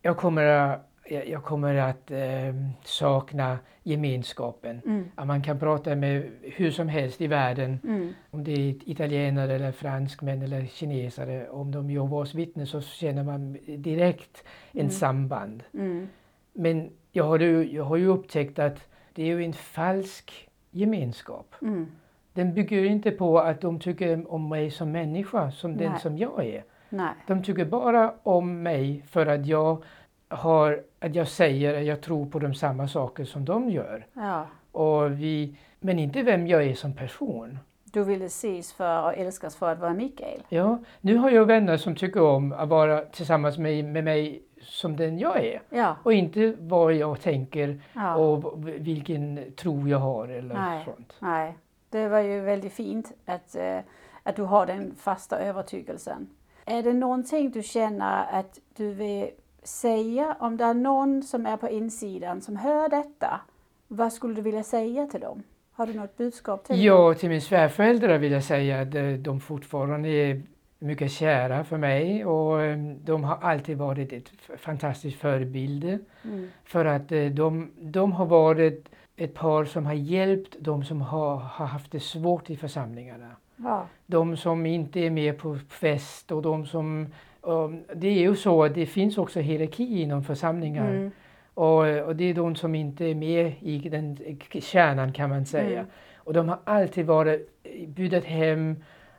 jag 0.02 0.16
kommer 0.16 0.44
att, 0.44 0.86
jag 1.26 1.44
kommer 1.44 1.74
att 1.74 2.10
eh, 2.10 2.54
sakna 2.84 3.58
gemenskapen. 3.82 4.80
Mm. 4.86 5.04
Att 5.14 5.26
man 5.26 5.42
kan 5.42 5.58
prata 5.58 5.94
med 5.96 6.30
hur 6.42 6.70
som 6.70 6.88
helst 6.88 7.20
i 7.20 7.26
världen, 7.26 7.78
Mm. 7.84 8.12
om 8.30 8.44
det 8.44 8.52
är 8.52 8.88
italienare 8.90 9.54
eller 9.54 9.72
franskmän 9.72 10.42
eller 10.42 10.66
kinesare. 10.66 11.48
Om 11.48 11.70
de 11.70 11.86
är 11.90 11.92
Jehovas 11.92 12.34
vittnen 12.34 12.66
så 12.66 12.80
känner 12.80 13.22
man 13.22 13.52
direkt 13.66 14.44
en 14.72 14.80
Mm. 14.80 14.90
samband. 14.90 15.62
Mm. 15.74 16.08
Men 16.52 16.90
jag 17.12 17.24
har, 17.24 17.38
ju, 17.38 17.72
jag 17.72 17.84
har 17.84 17.96
ju 17.96 18.06
upptäckt 18.06 18.58
att 18.58 18.86
det 19.14 19.22
är 19.22 19.26
ju 19.26 19.44
en 19.44 19.52
falsk 19.52 20.48
gemenskap. 20.70 21.54
Mm. 21.62 21.86
Den 22.32 22.54
bygger 22.54 22.84
inte 22.84 23.10
på 23.10 23.38
att 23.38 23.60
de 23.60 23.80
tycker 23.80 24.32
om 24.32 24.48
mig 24.48 24.70
som 24.70 24.92
människa, 24.92 25.50
som 25.50 25.76
den 25.76 25.90
Nej. 25.92 26.00
som 26.00 26.18
jag 26.18 26.46
är. 26.46 26.64
Nej. 26.90 27.14
De 27.26 27.42
tycker 27.42 27.64
bara 27.64 28.14
om 28.22 28.62
mig 28.62 29.04
för 29.08 29.26
att 29.26 29.46
jag, 29.46 29.82
har, 30.28 30.82
att 31.00 31.14
jag 31.14 31.28
säger 31.28 31.78
att 31.78 31.84
jag 31.84 32.00
tror 32.00 32.26
på 32.26 32.38
de 32.38 32.54
samma 32.54 32.88
saker 32.88 33.24
som 33.24 33.44
de 33.44 33.70
gör. 33.70 34.06
Ja. 34.12 34.46
Och 34.72 35.10
vi, 35.10 35.58
men 35.80 35.98
inte 35.98 36.22
vem 36.22 36.46
jag 36.46 36.64
är 36.64 36.74
som 36.74 36.96
person. 36.96 37.58
Du 37.84 38.04
ville 38.04 38.24
ses 38.24 38.72
för 38.72 39.02
och 39.02 39.14
älskas 39.14 39.56
för 39.56 39.72
att 39.72 39.78
vara 39.78 39.94
Mikael. 39.94 40.42
Ja, 40.48 40.78
nu 41.00 41.16
har 41.16 41.30
jag 41.30 41.44
vänner 41.44 41.76
som 41.76 41.96
tycker 41.96 42.22
om 42.22 42.52
att 42.52 42.68
vara 42.68 43.00
tillsammans 43.00 43.58
med, 43.58 43.84
med 43.84 44.04
mig 44.04 44.42
som 44.62 44.96
den 44.96 45.18
jag 45.18 45.44
är. 45.44 45.62
Ja. 45.70 45.96
Och 46.02 46.12
inte 46.12 46.54
vad 46.58 46.94
jag 46.94 47.20
tänker 47.20 47.80
ja. 47.92 48.16
och 48.16 48.68
vilken 48.68 49.52
tro 49.56 49.88
jag 49.88 49.98
har 49.98 50.28
eller 50.28 50.54
Nej. 50.54 50.84
sånt. 50.84 51.14
Nej, 51.18 51.56
det 51.88 52.08
var 52.08 52.20
ju 52.20 52.40
väldigt 52.40 52.72
fint 52.72 53.12
att, 53.26 53.56
eh, 53.56 53.78
att 54.22 54.36
du 54.36 54.42
har 54.42 54.66
den 54.66 54.94
fasta 54.94 55.38
övertygelsen. 55.38 56.28
Är 56.70 56.82
det 56.82 56.92
någonting 56.92 57.50
du 57.50 57.62
känner 57.62 58.26
att 58.40 58.58
du 58.76 58.94
vill 58.94 59.30
säga 59.62 60.36
om 60.40 60.56
det 60.56 60.64
är 60.64 60.74
någon 60.74 61.22
som 61.22 61.46
är 61.46 61.56
på 61.56 61.68
insidan 61.68 62.40
som 62.40 62.56
hör 62.56 62.88
detta? 62.88 63.40
Vad 63.88 64.12
skulle 64.12 64.34
du 64.34 64.42
vilja 64.42 64.62
säga 64.62 65.06
till 65.06 65.20
dem? 65.20 65.42
Har 65.72 65.86
du 65.86 65.94
något 65.94 66.16
budskap 66.16 66.64
till 66.64 66.76
dem? 66.76 66.84
Ja, 66.84 67.14
till 67.14 67.28
min 67.28 67.40
svärföräldrar 67.40 68.18
vill 68.18 68.32
jag 68.32 68.44
säga 68.44 68.80
att 68.80 68.94
eh, 68.94 69.08
de 69.08 69.40
fortfarande 69.40 70.08
är 70.08 70.42
mycket 70.78 71.12
kära 71.12 71.64
för 71.64 71.76
mig 71.76 72.24
och 72.24 72.62
eh, 72.62 72.78
de 73.04 73.24
har 73.24 73.36
alltid 73.36 73.78
varit 73.78 74.12
ett 74.12 74.30
fantastiskt 74.58 75.20
förebild. 75.20 75.84
Mm. 75.84 76.48
För 76.64 76.84
att 76.84 77.12
eh, 77.12 77.24
de, 77.24 77.70
de 77.80 78.12
har 78.12 78.26
varit 78.26 78.88
ett 79.16 79.34
par 79.34 79.64
som 79.64 79.86
har 79.86 79.94
hjälpt 79.94 80.56
de 80.60 80.84
som 80.84 81.00
har, 81.00 81.36
har 81.36 81.66
haft 81.66 81.92
det 81.92 82.00
svårt 82.00 82.50
i 82.50 82.56
församlingarna. 82.56 83.36
Ja. 83.64 83.86
De 84.06 84.36
som 84.36 84.66
inte 84.66 85.00
är 85.00 85.10
med 85.10 85.38
på 85.38 85.56
fest 85.68 86.32
och 86.32 86.42
de 86.42 86.66
som... 86.66 87.06
um, 87.40 87.84
det 87.94 88.08
är 88.08 88.20
ju 88.20 88.36
så 88.36 88.64
att 88.64 88.74
det 88.74 88.86
finns 88.86 89.18
också 89.18 89.40
hierarki 89.40 90.02
inom 90.02 90.24
församlingar. 90.24 90.90
Mm. 90.90 91.10
Och, 91.54 91.78
och 92.06 92.16
det 92.16 92.24
är 92.24 92.34
de 92.34 92.54
som 92.56 92.74
inte 92.74 93.04
är 93.04 93.14
med 93.14 93.52
i 93.60 93.88
den 93.88 94.16
kärnan 94.60 95.12
kan 95.12 95.30
man 95.30 95.46
säga. 95.46 95.78
Mm. 95.80 95.90
Och 96.16 96.32
de 96.32 96.48
har 96.48 96.58
alltid 96.64 97.06
varit, 97.06 97.62
bjudit 97.88 98.24
hem 98.24 98.76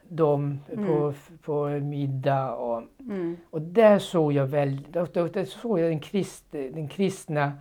dem 0.07 0.59
på, 0.75 0.81
Mm. 0.81 1.13
på 1.41 1.65
middag. 1.69 2.51
Och, 2.55 2.83
Mm. 2.99 3.37
och 3.49 3.61
där 3.61 3.99
såg 3.99 4.33
jag 4.33 4.45
väl, 4.47 4.81
där, 4.89 5.29
där, 5.33 5.45
såg 5.45 5.79
jag 5.79 5.89
den, 5.89 5.99
krist, 5.99 6.45
den 6.51 6.87
kristna 6.87 7.51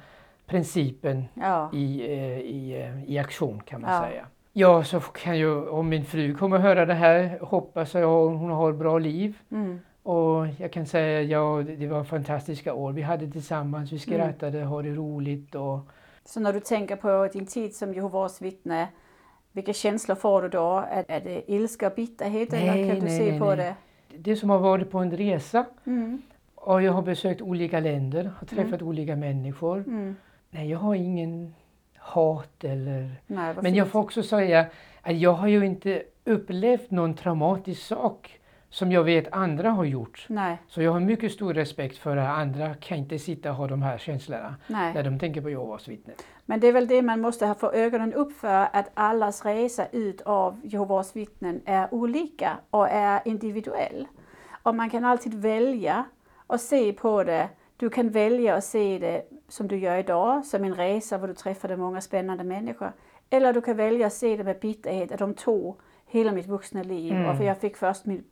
principen 0.47 1.24
Ja. 1.35 1.70
i, 1.74 2.01
eh, 2.12 2.39
i, 2.39 2.83
eh, 2.83 3.05
i 3.12 3.18
aktion 3.18 3.61
kan 3.66 3.81
man 3.81 3.95
Ja. 3.95 4.01
säga. 4.01 4.26
Ja, 4.53 4.85
så 4.85 5.01
kan 5.01 5.39
ju, 5.39 5.69
om 5.69 5.89
min 5.89 6.05
fru 6.05 6.35
kommer 6.35 6.57
att 6.57 6.63
höra 6.63 6.87
det 6.87 6.95
här, 6.95 7.39
hoppas 7.41 7.95
jag 7.95 8.29
hon 8.29 8.51
har 8.51 8.71
ett 8.71 8.77
bra 8.79 8.99
liv. 8.99 9.39
Mm. 9.51 9.81
Och 10.03 10.47
jag 10.59 10.73
kan 10.73 10.87
säga, 10.87 11.23
ja, 11.23 11.63
det 11.79 11.87
var 11.87 12.05
fantastiska 12.05 12.75
år 12.75 12.93
vi 12.93 13.03
hade 13.03 13.31
tillsammans. 13.31 13.93
Vi 13.93 13.97
Mm. 13.97 14.01
skrattade, 14.01 14.65
hade 14.65 14.89
det 14.89 14.95
roligt 14.95 15.55
och 15.55 15.79
Så 16.25 16.41
när 16.41 16.53
du 16.53 16.61
tänker 16.61 16.97
på 16.97 17.29
din 17.33 17.47
tid 17.47 17.75
som 17.75 17.95
Jehovas 17.95 18.43
vittne, 18.43 18.89
vilka 19.53 19.73
känslor 19.73 20.15
får 20.17 20.43
du 20.43 20.49
då? 20.49 20.85
Är, 20.91 21.05
är 21.09 21.21
det 21.21 21.51
ilska 21.53 21.87
och 21.87 21.93
bitterhet 21.97 22.53
eller 22.53 22.67
Nej, 22.67 22.89
kan 22.91 22.99
du 23.01 23.07
nej, 23.07 23.19
se 23.19 23.31
nej, 23.31 23.41
på 23.41 23.55
det? 23.55 23.75
det 24.19 24.37
som 24.37 24.51
har 24.51 24.59
varit 24.59 24.91
på 24.91 24.99
en 24.99 25.11
resa. 25.11 25.65
Mm. 25.87 26.23
Och 26.55 26.83
jag 26.83 26.93
har 26.93 27.03
besökt 27.03 27.41
olika 27.43 27.81
länder, 27.81 28.31
har 28.39 28.47
träffat 28.47 28.83
olika 28.83 29.17
människor. 29.17 29.79
Mm. 29.79 30.17
Nej, 30.51 30.71
jag 30.71 30.79
har 30.79 30.95
ingen 30.95 31.55
hat 32.11 32.65
eller... 32.65 33.11
Nej, 33.27 33.55
Men 33.63 33.75
jag 33.75 33.89
får 33.89 34.01
också 34.01 34.23
säga 34.23 34.67
att 35.03 35.17
jag 35.17 35.33
har 35.33 35.49
ju 35.49 35.67
inte 35.67 36.03
upplevt 36.25 36.91
någon 36.91 37.15
traumatisk 37.15 37.83
sak 37.83 38.41
som 38.71 38.93
jag 38.93 39.05
vet 39.05 39.33
andra 39.33 39.71
har 39.71 39.85
gjort. 39.85 40.27
Nej, 40.29 40.59
Så 40.69 40.83
jag 40.83 40.93
har 40.93 41.01
mycket 41.01 41.33
stor 41.33 41.55
respekt 41.55 41.99
för 41.99 42.17
att 42.17 42.39
andra 42.39 42.75
kan 42.75 42.99
inte 42.99 43.19
sitta 43.19 43.51
och 43.51 43.57
ha 43.57 43.67
de 43.67 43.83
här 43.83 43.99
känslorna 43.99 44.57
när 44.67 44.95
nej. 44.95 45.05
de 45.05 45.19
tänker 45.19 45.41
på 45.41 45.51
Jehovas 45.51 45.89
vittnen. 45.89 46.17
Men 46.47 46.61
det 46.61 46.67
är 46.67 46.73
väl 46.73 46.87
det 46.87 47.03
man 47.03 47.21
måste 47.21 47.47
ha 47.47 47.55
för 47.55 47.75
ögonen 47.75 48.15
upp 48.15 48.33
för, 48.33 48.69
att 48.73 48.91
allas 48.95 49.45
resa 49.45 49.87
ut 49.93 50.21
av 50.21 50.61
Jehovas 50.63 51.17
vittnen 51.17 51.61
är 51.65 51.95
olika 51.95 52.59
och 52.71 52.89
är 52.89 53.21
individuell. 53.25 54.07
Och 54.63 54.75
man 54.75 54.91
kan 54.91 55.05
alltid 55.05 55.35
välja 55.35 56.05
att 56.47 56.61
se 56.61 56.93
på 56.93 57.25
det. 57.25 57.49
Du 57.77 57.91
kan 57.91 58.11
välja 58.11 58.55
att 58.55 58.65
se 58.65 58.99
det 58.99 59.23
som 59.51 59.69
du 59.69 59.79
gör 59.79 59.97
idag, 59.97 60.45
som 60.45 60.65
en 60.65 60.75
resa 60.75 61.19
där 61.19 61.29
du 61.29 61.35
träffade 61.35 61.77
många 61.77 62.01
spännande 62.01 62.45
människor. 62.45 62.93
Eller 63.31 63.53
du 63.53 63.61
kan 63.61 63.77
välja 63.77 64.07
att 64.07 64.13
se 64.13 64.37
det 64.37 64.45
med 64.45 64.59
bitterhet, 64.61 65.13
att 65.13 65.19
de 65.19 65.35
tog 65.35 65.77
hela 66.07 66.33
mitt 66.33 66.47
vuxna 66.47 66.83
liv. 66.83 67.13
Mm. 67.13 67.27
Och 67.39 67.45
jag 67.45 67.59
fick 67.59 67.77
först 67.77 68.07
min, 68.07 68.25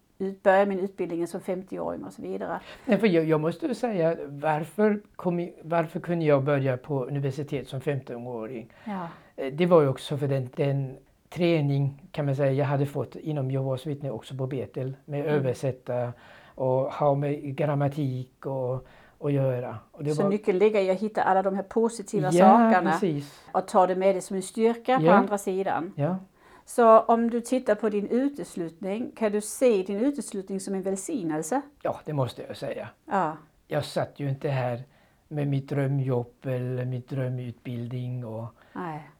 börja 0.42 0.66
min 0.66 0.78
utbildning 0.80 1.26
som 1.26 1.40
50-åring 1.40 2.04
och 2.04 2.12
så 2.12 2.22
vidare. 2.22 2.60
Nej, 2.84 2.98
för 2.98 3.06
jag, 3.06 3.24
jag 3.24 3.40
måste 3.40 3.74
säga, 3.74 4.16
varför, 4.28 5.00
kom, 5.16 5.48
varför 5.62 6.00
kunde 6.00 6.24
jag 6.24 6.44
börja 6.44 6.76
på 6.76 7.04
universitet 7.04 7.68
som 7.68 7.80
15-åring? 7.80 8.72
Ja. 8.84 9.08
Eh, 9.36 9.52
Det 9.52 9.66
var 9.66 9.82
ju 9.82 9.88
också 9.88 10.16
för 10.16 10.28
den, 10.28 10.48
den 10.56 10.96
träning 11.28 12.02
kan 12.12 12.26
man 12.26 12.36
säga 12.36 12.52
jag 12.52 12.64
hade 12.66 12.86
fått 12.86 13.16
inom 13.16 13.50
Jehovas 13.50 13.86
vittne 13.86 14.10
också 14.10 14.34
på 14.36 14.46
Betel 14.46 14.96
med 15.04 15.20
Mm. 15.20 15.34
översätta 15.34 16.12
och 16.54 16.92
ha 16.92 17.14
med 17.14 17.56
grammatik 17.56 18.46
och, 18.46 18.86
och 19.18 19.30
göra. 19.30 19.78
Så 20.14 20.22
var, 20.22 20.30
nyckeln 20.30 20.58
ligger 20.58 20.80
i 20.80 20.90
att 20.90 20.98
hitta 20.98 21.22
alla 21.22 21.42
de 21.42 21.54
här 21.54 21.62
positiva 21.62 22.30
ja, 22.32 22.44
sakerna 22.46 22.90
precis. 22.92 23.40
och 23.52 23.68
ta 23.68 23.86
det 23.86 23.96
med 23.96 24.14
dig 24.14 24.22
som 24.22 24.36
en 24.36 24.42
styrka 24.42 24.98
på 24.98 25.04
Ja. 25.04 25.12
andra 25.12 25.38
sidan. 25.38 25.92
Ja. 25.96 26.16
Så 26.64 27.00
om 27.00 27.30
du 27.30 27.40
tittar 27.40 27.74
på 27.74 27.88
din 27.88 28.06
uteslutning, 28.08 29.12
kan 29.16 29.32
du 29.32 29.40
se 29.40 29.82
din 29.82 30.00
uteslutning 30.00 30.60
som 30.60 30.74
en 30.74 30.82
välsignelse? 30.82 31.62
ja, 31.82 32.00
det 32.04 32.12
måste 32.12 32.42
jag 32.42 32.56
säga. 32.56 32.88
Ja, 33.04 33.36
Jag 33.66 33.84
satt 33.84 34.20
ju 34.20 34.28
inte 34.28 34.48
här 34.48 34.82
med 35.28 35.48
mitt 35.48 35.68
drömjobb 35.68 36.34
eller 36.42 36.84
mitt 36.84 37.08
drömutbildning 37.08 38.24
och, 38.26 38.44
nej, 38.72 39.10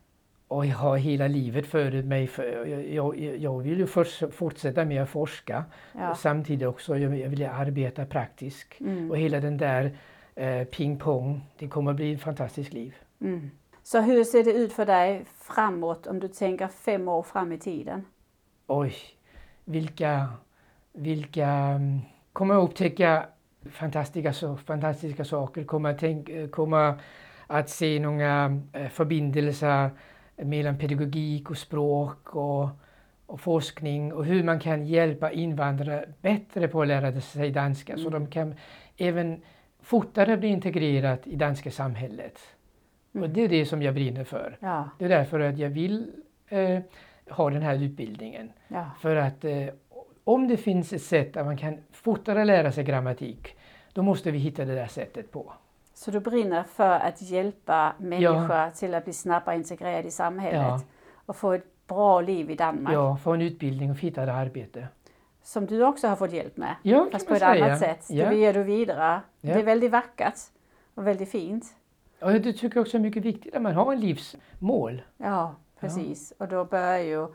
och 0.49 0.67
jag 0.67 0.77
har 0.77 0.97
hela 0.97 1.29
livet 1.29 1.67
före 1.67 2.03
mig. 2.03 2.27
För 2.27 2.67
jag, 2.67 2.89
jag, 3.19 3.37
jag 3.39 3.59
vill 3.61 3.79
ju 3.79 3.87
förs- 3.87 4.23
fortsätta 4.33 4.85
med 4.85 5.03
att 5.03 5.09
forska 5.09 5.65
ja. 5.93 6.15
samtidigt 6.15 6.69
också 6.69 6.99
jag, 6.99 7.19
jag 7.19 7.29
vill 7.29 7.47
arbeta 7.47 8.07
praktiskt. 8.07 8.81
Mm, 8.81 9.11
Och 9.11 9.17
hela 9.19 9.41
den 9.41 9.57
där 9.57 9.99
eh, 10.35 10.65
ping-pong, 10.65 11.41
det 11.59 11.69
kommer 11.69 11.93
bli 11.93 12.13
ett 12.15 12.21
fantastiskt 12.23 12.73
liv. 12.73 12.95
mm. 13.21 13.51
Så 13.83 14.01
hur 14.01 14.25
ser 14.25 14.45
det 14.45 14.53
ut 14.53 14.73
för 14.73 14.87
dig 14.87 15.25
framåt 15.39 16.07
om 16.07 16.21
du 16.21 16.29
tänker 16.29 16.69
fem 16.69 17.09
år 17.09 17.23
fram 17.23 17.53
i 17.53 17.59
tiden? 17.59 18.05
Oj, 18.67 18.95
vilka, 19.65 20.29
vilka, 20.93 21.47
mm, 21.49 22.01
kommer 22.33 22.55
att 22.55 22.71
upptäcka 22.71 23.27
fantastiska, 23.71 24.57
fantastiska 24.57 25.25
saker, 25.25 25.65
kommer 25.65 25.91
att, 25.91 25.99
tänk, 25.99 26.29
eh, 26.29 26.49
kommer 26.49 26.95
att 27.47 27.71
se 27.71 28.01
några 28.01 28.61
eh, 28.73 28.89
förbindelser 28.89 29.91
mellan 30.39 30.79
pedagogik 30.79 31.51
och 31.51 31.59
språk 31.59 32.37
och, 32.37 32.69
och 33.27 33.41
forskning 33.41 34.13
och 34.13 34.25
hur 34.25 34.45
man 34.45 34.61
kan 34.61 34.87
hjälpa 34.87 35.33
invandrare 35.33 36.09
bättre 36.21 36.69
på 36.69 36.83
att 36.83 36.89
lära 36.89 37.21
sig 37.21 37.51
danska 37.51 37.97
så 37.97 38.11
de 38.11 38.27
kan 38.27 38.55
även 38.97 39.41
fortare 39.81 40.37
bli 40.37 40.49
integrerat 40.49 41.27
i 41.27 41.37
danska 41.37 41.71
samhället. 41.71 42.39
Och 43.13 43.31
det 43.31 43.45
är 43.45 43.49
det 43.49 43.67
som 43.67 43.83
jag 43.83 43.95
brinner 43.95 44.25
för. 44.25 44.57
Ja, 44.61 44.91
Det 44.99 45.05
är 45.05 45.09
därför 45.09 45.41
att 45.41 45.59
jag 45.59 45.71
vill 45.71 46.13
eh, 46.49 46.79
ha 47.31 47.51
den 47.51 47.63
här 47.63 47.83
utbildningen. 47.83 48.53
ja, 48.69 48.91
För 49.01 49.17
att 49.17 49.45
eh, 49.45 49.67
om 50.25 50.49
det 50.49 50.57
finns 50.57 50.93
ett 50.93 51.03
sätt 51.03 51.37
att 51.37 51.47
man 51.47 51.57
kan 51.57 51.79
fortare 51.93 52.45
lära 52.45 52.73
sig 52.73 52.85
grammatik, 52.85 53.57
då 53.93 54.03
måste 54.03 54.31
vi 54.31 54.39
hitta 54.39 54.65
det 54.65 54.75
där 54.75 54.87
sättet 54.87 55.33
på. 55.33 55.53
Så 55.99 56.11
du 56.11 56.21
brinner 56.21 56.63
för 56.63 56.91
att 56.91 57.23
hjälpa 57.23 57.93
människor 57.99 58.71
till 58.71 58.95
att 58.95 59.05
bli 59.05 59.13
snabbare 59.13 59.57
integrerade 59.57 60.09
i 60.09 60.11
samhället 60.11 60.61
Ja. 60.61 60.81
och 61.27 61.37
få 61.37 61.53
ett 61.53 61.87
bra 61.87 62.21
liv 62.21 62.51
i 62.51 62.55
Danmark? 62.55 62.95
Ja, 62.95 63.17
få 63.17 63.33
en 63.33 63.43
utbildning 63.43 63.91
och 63.91 63.97
hitta 63.97 64.23
ett 64.23 64.29
arbete. 64.29 64.89
Som 65.43 65.67
du 65.67 65.85
också 65.85 66.09
har 66.09 66.17
fått 66.17 66.33
hjälp 66.33 66.57
med? 66.57 66.75
Ja, 66.83 67.09
Fast 67.13 67.29
på 67.29 67.35
ett 67.35 67.41
säga. 67.41 67.65
annat 67.65 67.79
sätt. 67.79 68.07
Ja. 68.11 68.29
Det 68.29 68.37
ger 68.37 68.55
du 68.55 68.63
vidare. 68.63 69.21
Ja. 69.41 69.55
Det 69.55 69.61
är 69.61 69.65
väldigt 69.65 69.91
vackert 69.91 70.35
och 70.95 71.07
väldigt 71.07 71.31
fint. 71.31 71.65
Och 72.21 72.33
det 72.33 72.53
tycker 72.53 72.77
jag 72.77 72.81
också 72.83 72.97
är 72.97 73.01
mycket 73.01 73.25
viktigt 73.25 73.55
att 73.55 73.63
man 73.63 73.75
har 73.75 73.93
en 73.93 74.01
livsmål. 74.01 75.03
Ja, 75.17 75.55
precis. 75.81 76.33
Och 76.39 76.49
då 76.49 76.65
börjar 76.65 76.99
ju 76.99 77.27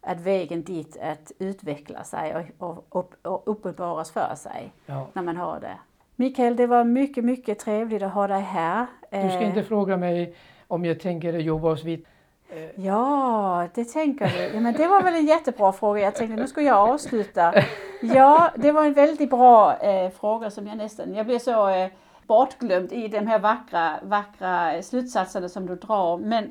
att 0.00 0.20
vägen 0.20 0.62
dit 0.62 0.96
att 1.00 1.32
utveckla 1.38 2.04
sig 2.04 2.52
och, 2.58 2.84
och, 2.88 3.14
och, 3.22 3.42
uppenbaras 3.46 4.10
för 4.10 4.34
sig 4.34 4.72
Ja. 4.86 5.08
när 5.12 5.22
man 5.22 5.36
har 5.36 5.60
det. 5.60 5.78
Mikael, 6.22 6.56
det 6.56 6.66
var 6.66 6.84
mycket, 6.84 7.24
mycket 7.24 7.58
trevligt 7.58 8.02
att 8.02 8.12
ha 8.12 8.26
dig 8.26 8.40
här. 8.40 8.86
Du 9.10 9.28
ska 9.28 9.40
Eh, 9.40 9.48
inte 9.48 9.62
fråga 9.62 9.96
mig 9.96 10.34
om 10.68 10.84
jag 10.84 11.00
tänker 11.00 11.32
jobba 11.32 11.68
hos 11.68 11.84
vitt. 11.84 12.06
Ja, 12.74 13.68
det 13.74 13.84
tänker 13.84 14.28
du. 14.28 14.54
Ja, 14.54 14.60
men 14.60 14.74
det 14.74 14.86
var 14.86 15.02
väl 15.02 15.14
en 15.14 15.26
jättebra 15.26 15.72
fråga. 15.72 16.00
Jag 16.00 16.14
tänkte 16.14 16.36
nu 16.36 16.48
ska 16.48 16.62
jag 16.62 16.90
avsluta. 16.90 17.54
Ja, 18.00 18.50
det 18.56 18.72
var 18.72 18.84
en 18.84 18.92
väldigt 18.92 19.30
bra 19.30 19.76
eh, 19.76 20.10
fråga 20.10 20.50
som 20.50 20.66
jag 20.66 20.76
nästan, 20.76 21.14
jag 21.14 21.26
blev 21.26 21.38
så 21.38 21.68
eh, 21.68 21.88
bortglömd 22.26 22.92
i 22.92 23.08
de 23.08 23.26
här 23.26 23.38
vackra, 23.38 23.94
vackra 24.02 24.82
slutsatserna 24.82 25.48
som 25.48 25.66
du 25.66 25.76
drar. 25.76 26.18
Men 26.18 26.50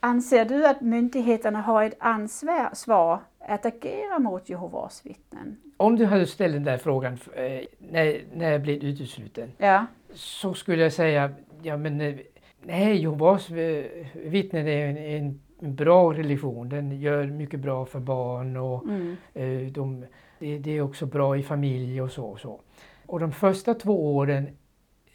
anser 0.00 0.44
du 0.44 0.66
att 0.66 0.80
myndigheterna 0.80 1.60
har 1.60 1.84
ett 1.84 1.96
ansvar 1.98 3.20
svar 3.48 3.54
att 3.54 3.66
agera 3.66 4.18
mot 4.18 4.48
Jehovas 4.48 5.06
vittnen? 5.06 5.56
Om 5.76 5.96
du 5.96 6.04
hade 6.04 6.26
ställt 6.26 6.54
den 6.54 6.64
där 6.64 6.78
frågan 6.78 7.12
eh, 7.34 7.64
när, 7.78 8.24
när 8.34 8.52
jag 8.52 8.62
blev 8.62 8.84
utesluten 8.84 9.52
Ja, 9.58 9.86
så 10.12 10.54
skulle 10.54 10.82
jag 10.82 10.92
säga, 10.92 11.34
ja 11.62 11.76
men 11.76 12.00
eh, 12.00 12.14
nej, 12.62 12.96
Jehovas 12.96 13.50
eh, 13.50 13.84
vittnen 14.14 14.68
är 14.68 14.86
en, 14.86 15.40
en 15.60 15.74
bra 15.74 16.12
religion. 16.12 16.68
Den 16.68 17.00
gör 17.00 17.26
mycket 17.26 17.60
bra 17.60 17.86
för 17.86 18.00
barn 18.00 18.56
och 18.56 18.84
mm, 18.84 19.16
eh, 19.34 19.72
de, 19.72 20.06
det, 20.38 20.58
det 20.58 20.76
är 20.76 20.80
också 20.82 21.06
bra 21.06 21.36
i 21.36 21.42
familj 21.42 22.02
och 22.02 22.10
så. 22.10 22.24
Och, 22.24 22.40
så. 22.40 22.60
och 23.06 23.20
de 23.20 23.32
första 23.32 23.74
två 23.74 24.16
åren 24.16 24.56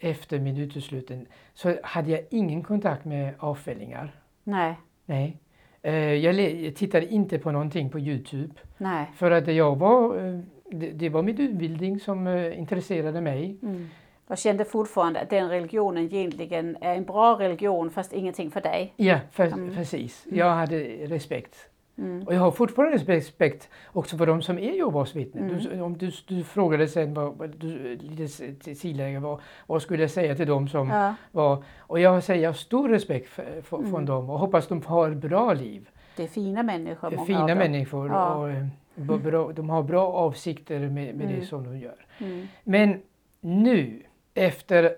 efter 0.00 0.40
min 0.40 0.56
utesluten 0.56 1.26
så 1.54 1.76
hade 1.82 2.10
jag 2.10 2.20
ingen 2.30 2.62
kontakt 2.62 3.04
med 3.04 3.34
avfällingar. 3.38 4.20
nej, 4.44 4.76
Nej. 5.06 5.40
Eh, 5.84 5.94
jag, 6.14 6.74
tittade 6.76 7.06
inte 7.06 7.38
på 7.38 7.50
någonting 7.52 7.90
på 7.90 7.98
Youtube. 7.98 8.54
nej. 8.78 9.06
För 9.16 9.30
att 9.30 9.54
jag 9.54 9.76
var, 9.78 10.16
eh, 10.28 10.38
det, 10.70 10.90
det 10.90 11.08
var 11.08 11.22
min 11.22 11.40
utbildning 11.40 12.00
som 12.00 12.26
eh, 12.26 12.58
intresserade 12.58 13.20
mig. 13.20 13.56
Mm. 13.62 13.88
Jag 14.28 14.38
kände 14.38 14.64
fortfarande 14.64 15.20
att 15.20 15.30
den 15.30 15.48
religionen 15.48 16.04
egentligen 16.04 16.76
är 16.80 16.94
en 16.94 17.04
bra 17.04 17.36
religion 17.40 17.90
fast 17.90 18.12
ingenting 18.12 18.50
för 18.50 18.60
dig. 18.60 18.92
Ja, 18.96 19.18
för, 19.30 19.46
Mm. 19.46 19.74
precis. 19.74 20.26
Jag 20.32 20.50
hade 20.50 20.78
respekt. 21.06 21.56
Mm. 21.98 22.22
Och 22.26 22.34
jag 22.34 22.40
har 22.40 22.50
fortfarande 22.50 22.96
respekt 22.96 23.68
också 23.92 24.16
för 24.16 24.26
de 24.26 24.42
som 24.42 24.58
är 24.58 24.72
Jehovas 24.72 25.14
vittnen. 25.16 25.50
Mm. 25.50 25.62
Du, 25.62 25.80
om 25.80 25.98
du, 25.98 26.10
du 26.26 26.44
frågade 26.44 26.88
sen 26.88 27.14
vad, 27.14 27.50
du, 27.58 27.96
lite 27.96 28.74
sidoläge, 28.74 29.18
vad, 29.18 29.40
vad 29.66 29.82
skulle 29.82 30.02
jag 30.02 30.10
säga 30.10 30.34
till 30.34 30.46
dem 30.46 30.68
som 30.68 30.88
Ja, 30.88 31.14
var... 31.32 31.64
Och 31.78 32.00
jag 32.00 32.22
säger 32.24 32.42
jag 32.42 32.48
har 32.48 32.54
stor 32.54 32.88
respekt 32.88 33.28
för, 33.28 33.62
för, 33.62 33.78
Mm. 33.78 33.90
från 33.90 34.04
dem 34.06 34.30
och 34.30 34.38
hoppas 34.38 34.68
de 34.68 34.82
har 34.82 35.10
ett 35.10 35.16
bra 35.16 35.52
liv. 35.52 35.88
det 36.16 36.22
är 36.22 36.26
fina 36.28 36.62
människor. 36.62 37.10
Det 37.10 37.14
är 37.14 37.16
många 37.16 37.26
fina 37.26 37.42
av 37.42 37.48
dem. 37.48 37.58
människor 37.58 38.08
Ja. 38.08 38.34
och 38.34 38.50
eh, 38.50 39.16
bra, 39.18 39.52
de 39.52 39.70
har 39.70 39.82
bra 39.82 40.06
avsikter 40.12 40.78
med, 40.80 40.90
med 40.90 41.26
Mm. 41.26 41.40
det 41.40 41.46
som 41.46 41.64
de 41.64 41.78
gör. 41.78 42.06
Mm. 42.18 42.46
Men 42.64 43.02
nu 43.40 44.02
efter 44.34 44.90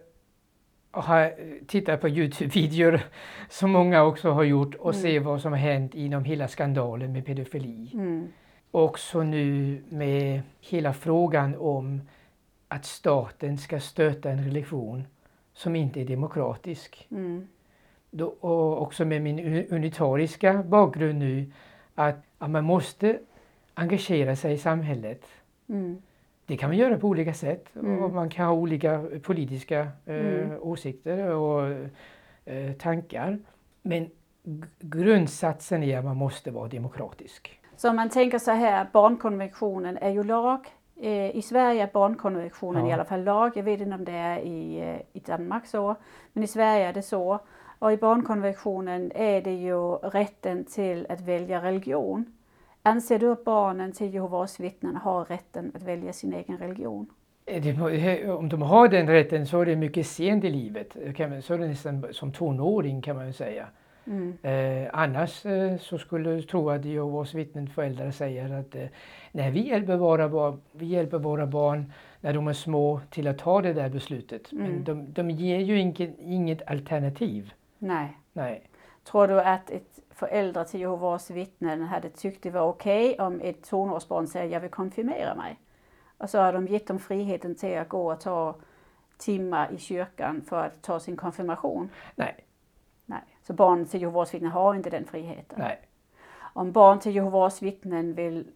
att 0.97 1.05
ha 1.05 1.31
tittat 1.67 2.01
på 2.01 2.09
Youtube-videor 2.09 3.01
som 3.51 3.71
många 3.71 4.03
också 4.03 4.31
har 4.31 4.43
gjort 4.45 4.75
och 4.75 4.95
Mm. 4.95 5.03
se 5.03 5.19
vad 5.19 5.41
som 5.41 5.53
har 5.53 5.59
hänt 5.59 5.95
inom 5.95 6.25
hela 6.25 6.49
skandalen 6.49 7.13
med 7.13 7.27
pedofili. 7.27 7.91
Mm. 7.95 8.29
Också 8.71 9.23
nu 9.23 9.79
med 9.89 10.41
hela 10.61 10.93
frågan 10.93 11.55
om 11.59 12.01
att 12.69 12.85
staten 12.85 13.59
ska 13.59 13.81
stötta 13.81 14.31
en 14.31 14.45
religion 14.45 15.05
som 15.55 15.77
inte 15.77 16.01
är 16.01 16.05
demokratisk. 16.05 17.07
Mm. 17.11 17.49
Då, 18.11 18.27
och 18.27 18.83
också 18.83 19.05
med 19.05 19.23
min 19.23 19.39
uni- 19.39 19.67
unitariska 19.71 20.63
bakgrund 20.63 21.19
nu 21.19 21.53
att, 21.95 22.17
att 22.39 22.51
man 22.51 22.65
måste 22.65 23.19
engagera 23.75 24.37
sig 24.37 24.53
i 24.53 24.59
samhället. 24.59 25.23
Mm. 25.69 26.03
Det 26.47 26.57
kan 26.57 26.69
man 26.71 26.77
göra 26.77 26.99
på 26.99 27.09
olika 27.09 27.35
sätt 27.35 27.77
Mm. 27.77 28.03
och 28.05 28.11
man 28.13 28.29
kan 28.29 28.47
ha 28.47 28.53
olika 28.55 29.05
politiska 29.23 29.81
eh, 30.07 30.15
Mm. 30.17 30.59
åsikter 30.61 31.31
och 31.35 31.69
eh, 32.45 32.73
tankar. 32.73 33.39
Men 33.83 34.11
grundsatsen 34.81 35.83
är 35.83 35.99
att 35.99 36.05
man 36.05 36.17
måste 36.17 36.51
vara 36.51 36.69
demokratisk. 36.69 37.61
Så 37.77 37.91
om 37.91 37.97
man 37.97 38.09
tänker 38.11 38.39
så 38.39 38.51
här, 38.51 38.87
barnkonventionen 38.93 39.97
är 39.99 40.11
ju 40.11 40.23
lag. 40.23 40.59
Eh, 41.01 41.37
I 41.37 41.43
Sverige 41.43 41.83
är 41.83 41.91
barnkonventionen 41.93 42.85
Ja. 42.85 42.91
i 42.91 42.93
alla 42.93 43.05
fall 43.05 43.25
lag. 43.25 43.53
Jag 43.55 43.63
vet 43.63 43.81
inte 43.81 43.95
om 43.95 44.05
det 44.05 44.13
är 44.13 44.39
i, 44.39 44.79
eh, 44.81 45.01
i 45.13 45.21
Danmark 45.27 45.67
så. 45.67 45.95
Men 46.33 46.43
i 46.45 46.47
Sverige 46.47 46.89
är 46.89 46.93
det 46.93 47.03
så. 47.03 47.39
Och 47.79 47.93
i 47.93 47.97
barnkonventionen 47.97 49.13
är 49.15 49.41
det 49.43 49.55
ju 49.55 49.93
rätten 49.97 50.65
till 50.65 51.07
att 51.09 51.21
välja 51.21 51.63
religion. 51.63 52.25
Anser 52.87 53.19
du 53.19 53.33
att 53.33 53.45
barnen 53.45 53.93
till 53.93 54.15
Jehovas 54.15 54.61
vittnen 54.61 54.97
har 54.97 55.25
rätten 55.25 55.73
att 55.75 55.83
välja 55.83 56.13
sin 56.13 56.33
egen 56.33 56.59
religion? 56.59 57.07
Eh, 57.47 57.63
he- 57.63 58.31
Om 58.31 58.49
de 58.49 58.63
har 58.63 58.89
den 58.89 59.09
rätten 59.09 59.47
så 59.47 59.61
är 59.61 59.67
det 59.67 59.77
mycket 59.77 60.07
sent 60.07 60.45
i 60.45 60.51
livet. 60.51 60.97
Eh, 60.97 61.41
så 61.41 61.55
är 61.55 61.59
det 61.59 61.67
nästan 61.69 62.07
som 62.13 62.33
tonåring 62.33 63.03
kan 63.03 63.17
man 63.17 63.33
säga. 63.33 63.67
Mm. 64.07 64.37
Eh, 64.43 64.91
annars 64.93 65.47
eh, 65.47 65.77
så 65.79 65.99
skulle 65.99 66.31
jag 66.31 66.49
tro 66.49 66.71
att 66.71 66.85
Jehovas 66.85 67.35
vittnen 67.35 67.69
föräldrar 67.69 68.11
säger 68.11 68.61
att 68.61 68.75
eh, 68.75 68.87
nej, 69.33 69.51
vi, 69.51 69.69
hjälper 69.69 69.97
våra, 69.97 70.29
barn- 70.29 70.61
vi 70.73 70.87
hjälper 70.87 71.19
våra 71.19 71.47
barn 71.47 71.93
när 72.21 72.33
de 72.33 72.49
är 72.49 72.53
små 72.53 73.01
till 73.11 73.29
att 73.29 73.39
ta 73.39 73.63
det 73.63 73.73
där 73.73 73.89
beslutet. 73.89 74.53
Mm. 74.53 74.65
Men 74.65 74.85
de, 74.85 75.13
de 75.13 75.31
ger 75.31 75.59
ju 75.59 75.79
inget, 75.79 76.19
inget 76.21 76.69
alternativ. 76.71 77.53
Nej. 77.79 78.17
Nej. 78.33 78.63
Tror 79.05 79.29
du 79.29 79.41
att 79.41 79.71
ett 79.71 80.01
föräldrar 80.17 80.65
till 80.65 80.81
Jehovas 80.81 81.31
vittnen 81.31 81.83
hade 81.83 82.09
tyckt 82.09 82.43
det 82.43 82.51
var 82.51 82.69
okej 82.69 83.19
om 83.19 83.41
ett 83.41 83.65
tonårsbarn 83.65 84.27
säger 84.27 84.53
jag 84.53 84.61
vill 84.61 84.71
konfirmera 84.71 85.35
mig? 85.35 85.61
Och 86.19 86.31
så 86.31 86.39
har 86.39 86.53
de 86.53 86.67
gett 86.67 86.87
dem 86.87 86.99
friheten 86.99 87.55
till 87.55 87.79
att 87.79 87.89
gå 87.89 88.13
och 88.13 88.21
ta 88.21 88.55
timmar 89.19 89.73
i 89.73 89.79
kyrkan 89.79 90.43
för 90.49 90.65
att 90.65 90.83
ta 90.83 91.01
sin 91.01 91.17
konfirmation. 91.17 91.91
Nej. 92.15 92.45
Nej. 93.07 93.23
Så 93.43 93.53
barn 93.53 93.87
till 93.87 94.01
Jehovas 94.01 94.35
vittnen 94.35 94.51
har 94.51 94.75
inte 94.75 94.91
den 94.91 95.05
friheten. 95.05 95.59
Nej. 95.59 95.89
Om 96.39 96.73
barn 96.73 96.99
till 96.99 97.15
Jehovas 97.15 97.63
vittnen 97.63 98.15
vill 98.15 98.47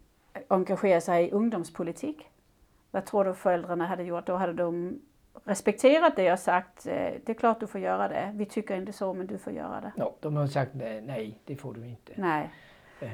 engagera 0.47 1.01
sig 1.01 1.27
i 1.27 1.31
ungdomspolitik, 1.31 2.29
vad 2.91 3.05
tror 3.05 3.25
du 3.25 3.33
föräldrarna 3.33 3.85
hade 3.85 4.03
gjort? 4.03 4.25
Då 4.25 4.35
hade 4.35 4.53
de 4.53 5.01
respekterat 5.43 6.15
det 6.15 6.31
och 6.33 6.39
sagt 6.39 6.87
eh, 6.87 6.93
det 6.93 7.29
är 7.29 7.33
klart 7.33 7.59
du 7.59 7.67
får 7.67 7.81
göra 7.81 8.07
det. 8.07 8.31
Vi 8.35 8.45
tycker 8.45 8.75
inte 8.75 8.93
så 8.93 9.13
men 9.13 9.27
du 9.27 9.37
får 9.37 9.53
göra 9.53 9.81
det. 9.81 9.91
No, 9.95 10.13
de 10.19 10.35
har 10.35 10.47
sagt 10.47 10.71
nej, 10.73 11.01
nej, 11.01 11.39
det 11.45 11.55
får 11.55 11.73
du 11.73 11.85
inte. 11.87 12.13
Nej. 12.15 12.49
Eh, 12.99 13.09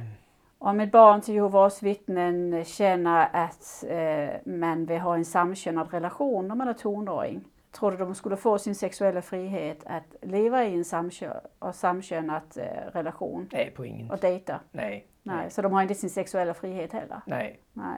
Om 0.60 0.80
ett 0.80 0.92
barn 0.92 1.22
till 1.22 1.34
Jehovas 1.36 1.84
vittnen 1.84 2.66
känner 2.66 3.30
att 3.34 3.84
eh, 3.88 4.52
man 4.54 4.86
vill 4.86 5.00
ha 5.00 5.16
en 5.16 5.26
samkönad 5.26 5.94
relation 5.94 6.48
när 6.48 6.56
man 6.56 6.68
är 6.68 6.74
tonåring, 6.74 7.44
tror 7.72 7.92
du 7.92 7.98
de 7.98 8.16
skulle 8.16 8.38
få 8.38 8.58
sin 8.58 8.76
sexuella 8.76 9.22
frihet 9.22 9.84
att 9.86 10.16
leva 10.22 10.64
i 10.66 10.74
en 10.76 10.84
samkö- 10.84 11.40
och 11.60 11.76
samkönad 11.76 12.42
eh, 12.56 12.92
relation 12.92 13.50
nej, 13.52 13.72
på 13.76 13.86
ingen... 13.86 14.12
och 14.12 14.20
dejta? 14.20 14.60
Nej. 14.72 15.08
Nej, 15.24 15.52
så 15.52 15.62
de 15.62 15.74
har 15.74 15.82
inte 15.82 15.96
sin 15.96 16.10
sexuella 16.10 16.54
frihet 16.54 16.94
heller. 16.94 17.22
Nej. 17.26 17.60
Nej. 17.74 17.98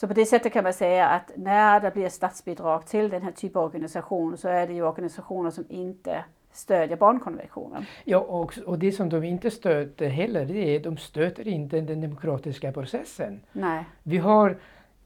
Så 0.00 0.08
på 0.08 0.14
det 0.14 0.26
sättet 0.26 0.52
kan 0.52 0.64
man 0.64 0.72
säga 0.72 1.08
att 1.08 1.30
när 1.36 1.80
det 1.80 1.90
blir 1.90 2.08
statsbidrag 2.08 2.86
till 2.86 3.08
den 3.08 3.22
här 3.22 3.32
typen 3.32 3.60
av 3.60 3.66
organisation 3.66 4.36
så 4.36 4.48
är 4.48 4.66
det 4.66 4.72
ju 4.72 4.82
organisationer 4.82 5.50
som 5.50 5.64
inte 5.68 6.24
stödjer 6.52 6.96
barnkonventionen. 6.96 7.84
Ja, 8.04 8.18
och, 8.18 8.58
och 8.66 8.78
det 8.78 8.92
som 8.92 9.08
de 9.08 9.24
inte 9.24 9.50
stöter 9.50 10.08
heller, 10.08 10.44
det 10.44 10.76
är 10.76 10.80
de 10.80 10.96
stöter 10.96 11.48
inte 11.48 11.80
den 11.80 12.00
demokratiska 12.00 12.72
processen. 12.72 13.40
Nej. 13.52 13.84
Vi 14.02 14.18
har 14.18 14.58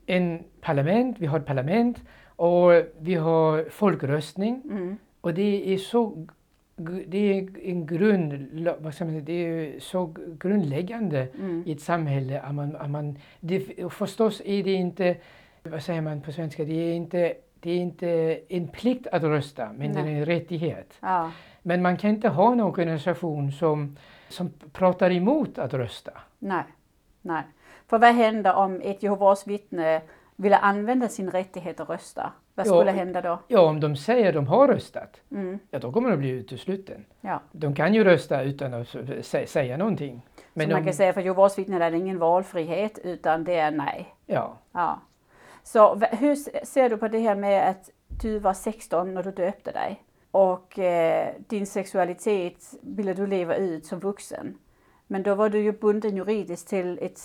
en 0.06 0.44
parlament, 0.60 1.16
vi 1.18 1.26
har 1.26 1.40
parlament 1.40 2.02
och 2.36 2.70
vi 2.98 3.14
har 3.14 3.70
folkröstning 3.70 4.62
Mm. 4.64 4.96
och 5.20 5.34
det 5.34 5.74
är 5.74 5.78
så 5.78 6.26
det 7.06 7.18
är 7.38 7.48
en 7.62 7.86
grund, 7.86 8.48
vad 8.80 8.94
ska 8.94 9.04
man 9.04 9.12
säga, 9.14 9.24
det 9.24 9.32
är 9.32 9.80
så 9.80 10.14
grundläggande 10.38 11.28
Mm. 11.38 11.62
i 11.66 11.72
ett 11.72 11.80
samhälle 11.80 12.40
att 12.40 12.54
man, 12.54 12.76
att 12.76 12.90
man 12.90 13.18
det, 13.40 13.60
förstås 13.92 14.42
är 14.44 14.62
det 14.64 14.72
inte, 14.72 15.16
vad 15.62 15.82
säger 15.82 16.00
man 16.00 16.20
på 16.20 16.32
svenska, 16.32 16.64
det 16.64 16.72
är 16.72 16.94
inte, 16.94 17.34
det 17.60 17.70
är 17.70 17.76
inte 17.76 18.38
en 18.48 18.68
plikt 18.68 19.06
att 19.06 19.22
rösta 19.22 19.72
men 19.78 19.92
det 19.92 20.00
är 20.00 20.04
Nej. 20.04 20.14
en 20.14 20.24
rättighet. 20.26 20.98
Ja. 21.00 21.30
Men 21.62 21.82
man 21.82 21.96
kan 21.96 22.10
inte 22.10 22.28
ha 22.28 22.52
en 22.52 22.60
organisation 22.60 23.52
som, 23.52 23.96
som 24.28 24.50
pratar 24.72 25.10
emot 25.10 25.58
att 25.58 25.74
rösta. 25.74 26.12
Nej, 26.38 26.64
nej. 27.22 27.42
För 27.86 27.98
vad 27.98 28.14
händer 28.14 28.54
om 28.54 28.80
ett 28.84 29.02
Jehovas 29.02 29.46
vittne 29.46 30.00
ville 30.36 30.56
använda 30.58 31.08
sin 31.08 31.30
rättighet 31.30 31.80
att 31.80 31.88
rösta? 31.88 32.32
Vad 32.54 32.66
Ja. 32.66 32.70
skulle 32.70 32.90
hända 32.90 33.20
då? 33.20 33.38
Ja, 33.48 33.60
om 33.60 33.80
de 33.80 33.96
säger 33.96 34.28
att 34.28 34.34
de 34.34 34.46
har 34.46 34.68
röstat, 34.68 35.20
Mm. 35.30 35.58
ja 35.70 35.78
då 35.78 35.92
kommer 35.92 36.10
de 36.10 36.16
bli 36.16 36.28
utesluten. 36.30 37.04
Ja. 37.20 37.40
De 37.52 37.74
kan 37.74 37.94
ju 37.94 38.04
rösta 38.04 38.42
utan 38.42 38.74
att 38.74 38.86
sä- 38.86 39.46
säga 39.46 39.76
någonting. 39.76 40.22
Men 40.54 40.66
så 40.66 40.72
man 40.72 40.80
de, 40.82 40.84
kan 40.86 40.94
säga 40.94 41.12
för 41.12 41.20
Jehovas 41.20 41.58
vittnen 41.58 41.82
är 41.82 41.90
det 41.90 41.96
ingen 41.96 42.18
valfrihet 42.18 42.98
utan 42.98 43.44
det 43.44 43.54
är 43.54 43.70
nej. 43.70 44.14
ja, 44.26 44.58
Ja. 44.72 45.00
Så 45.62 45.94
hur 45.94 46.34
ser 46.64 46.90
du 46.90 46.96
på 46.96 47.08
det 47.08 47.18
här 47.18 47.34
med 47.36 47.68
att 47.70 47.90
du 48.22 48.38
var 48.38 48.52
16 48.54 49.14
när 49.14 49.22
du 49.22 49.30
döpte 49.30 49.72
dig 49.72 50.02
och 50.30 50.78
eh, 50.78 51.34
din 51.48 51.66
sexualitet 51.66 52.74
ville 52.82 53.14
du 53.14 53.26
leva 53.26 53.54
ut 53.56 53.86
som 53.86 54.00
vuxen. 54.00 54.58
Men 55.06 55.22
då 55.22 55.34
var 55.34 55.48
du 55.48 55.58
ju 55.60 55.72
bunden 55.72 56.16
juridiskt 56.16 56.68
till 56.68 56.98
ett, 57.02 57.20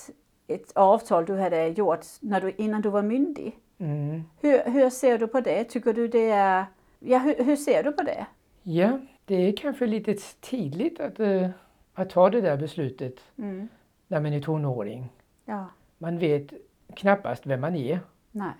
ett 0.49 0.71
avtal 0.75 1.25
du 1.25 1.37
hade 1.37 1.67
gjort 1.67 1.99
när 2.21 2.41
du, 2.41 2.51
innan 2.57 2.81
du 2.81 2.89
var 2.89 3.01
myndig. 3.01 3.59
Mm. 3.77 4.23
Hur, 4.41 4.71
hur 4.71 4.89
ser 4.89 5.17
du 5.17 5.27
på 5.27 5.41
det? 5.41 5.63
Tycker 5.63 5.93
du 5.93 6.07
det 6.07 6.29
är... 6.29 6.65
Ja, 6.99 7.17
hur, 7.19 7.43
hur 7.43 7.55
ser 7.55 7.83
du 7.83 7.91
på 7.91 8.03
det? 8.03 8.25
Ja, 8.63 8.99
det 9.25 9.35
är 9.35 9.55
kanske 9.57 9.85
lite 9.87 10.15
tidigt 10.41 10.99
att, 10.99 11.19
eh, 11.19 11.49
att 11.93 12.09
ta 12.09 12.29
det 12.29 12.41
där 12.41 12.57
beslutet 12.57 13.13
Mm. 13.37 13.67
när 14.07 14.19
man 14.21 14.33
är 14.33 14.41
tonåring. 14.41 15.09
Ja, 15.45 15.65
Man 15.97 16.17
vet 16.19 16.53
knappast 16.95 17.45
vem 17.45 17.61
man 17.61 17.75
är. 17.75 17.99
nej. 18.31 18.53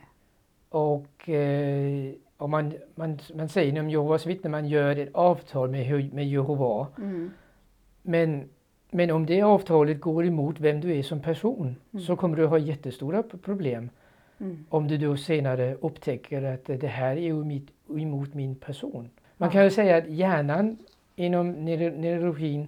Och 0.69 1.29
eh, 1.29 2.13
om 2.37 2.51
man, 2.51 2.73
man, 2.95 3.19
man 3.35 3.49
säger 3.49 3.69
inom 3.71 3.89
Jehovas 3.89 4.25
vittnen, 4.25 4.51
man 4.51 4.67
gör 4.67 4.95
ett 4.95 5.09
avtal 5.15 5.69
med, 5.69 6.13
med 6.13 6.27
Jehova. 6.27 6.87
Mm. 6.97 7.31
Men, 8.01 8.49
men 8.91 9.11
om 9.11 9.25
det 9.25 9.41
avtalet 9.41 10.01
går 10.01 10.25
emot 10.25 10.59
vem 10.59 10.81
du 10.81 10.97
är 10.97 11.03
som 11.03 11.19
person 11.21 11.75
Mm. 11.93 12.05
så 12.05 12.15
kommer 12.15 12.37
du 12.37 12.45
ha 12.45 12.57
jättestora 12.57 13.23
problem. 13.23 13.89
Mm. 14.39 14.65
Om 14.69 14.87
du 14.87 14.97
då 14.97 15.17
senare 15.17 15.75
upptäcker 15.81 16.43
att 16.43 16.65
det 16.81 16.87
här 16.87 17.15
är 17.17 17.29
emot, 17.99 18.33
min 18.33 18.55
person. 18.55 19.09
Man 19.37 19.49
kan 19.49 19.63
ju 19.63 19.69
säga 19.69 19.97
att 19.97 20.07
hjärnan 20.07 20.77
inom 21.15 21.55
neuro- 21.55 21.97
neurologin 21.97 22.67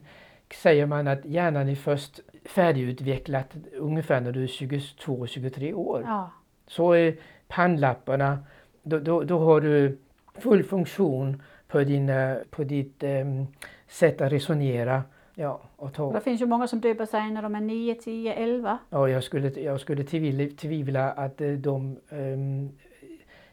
säger 0.54 0.86
man 0.86 1.08
att 1.08 1.26
hjärnan 1.26 1.70
är 1.70 1.76
först 1.76 2.20
färdigutvecklat 2.46 3.56
ungefär 3.78 4.22
när 4.22 4.32
du 4.32 4.44
är 4.44 4.48
22-23 4.48 5.74
år. 5.74 6.04
Ja, 6.06 6.32
Så 6.68 6.92
är 6.92 7.16
pannlapparna, 7.48 8.40
då, 8.84 9.00
då, 9.00 9.24
då 9.24 9.40
har 9.40 9.62
du 9.62 9.98
full 10.36 10.64
funktion 10.64 11.42
på, 11.68 11.80
din, 11.84 12.12
på 12.50 12.64
ditt 12.64 13.04
em, 13.04 13.48
sätt 13.88 14.22
att 14.22 14.32
resonera. 14.32 15.04
Ja, 15.42 15.60
och 15.76 15.94
ta, 15.94 16.12
det 16.12 16.22
finns 16.22 16.42
ju 16.42 16.46
många 16.46 16.68
som 16.68 16.82
döper 16.82 17.06
sig 17.06 17.32
när 17.32 17.42
de 17.42 17.56
är 17.56 17.62
9, 17.62 17.96
10, 17.96 18.34
11. 18.34 18.78
ja, 18.90 19.10
jag 19.10 19.24
skulle, 19.24 19.50
jag 19.62 19.80
skulle 19.80 20.04
tvivla, 20.04 21.12
att 21.12 21.42
eh, 21.42 21.52
de 21.52 21.98
em, 22.10 22.70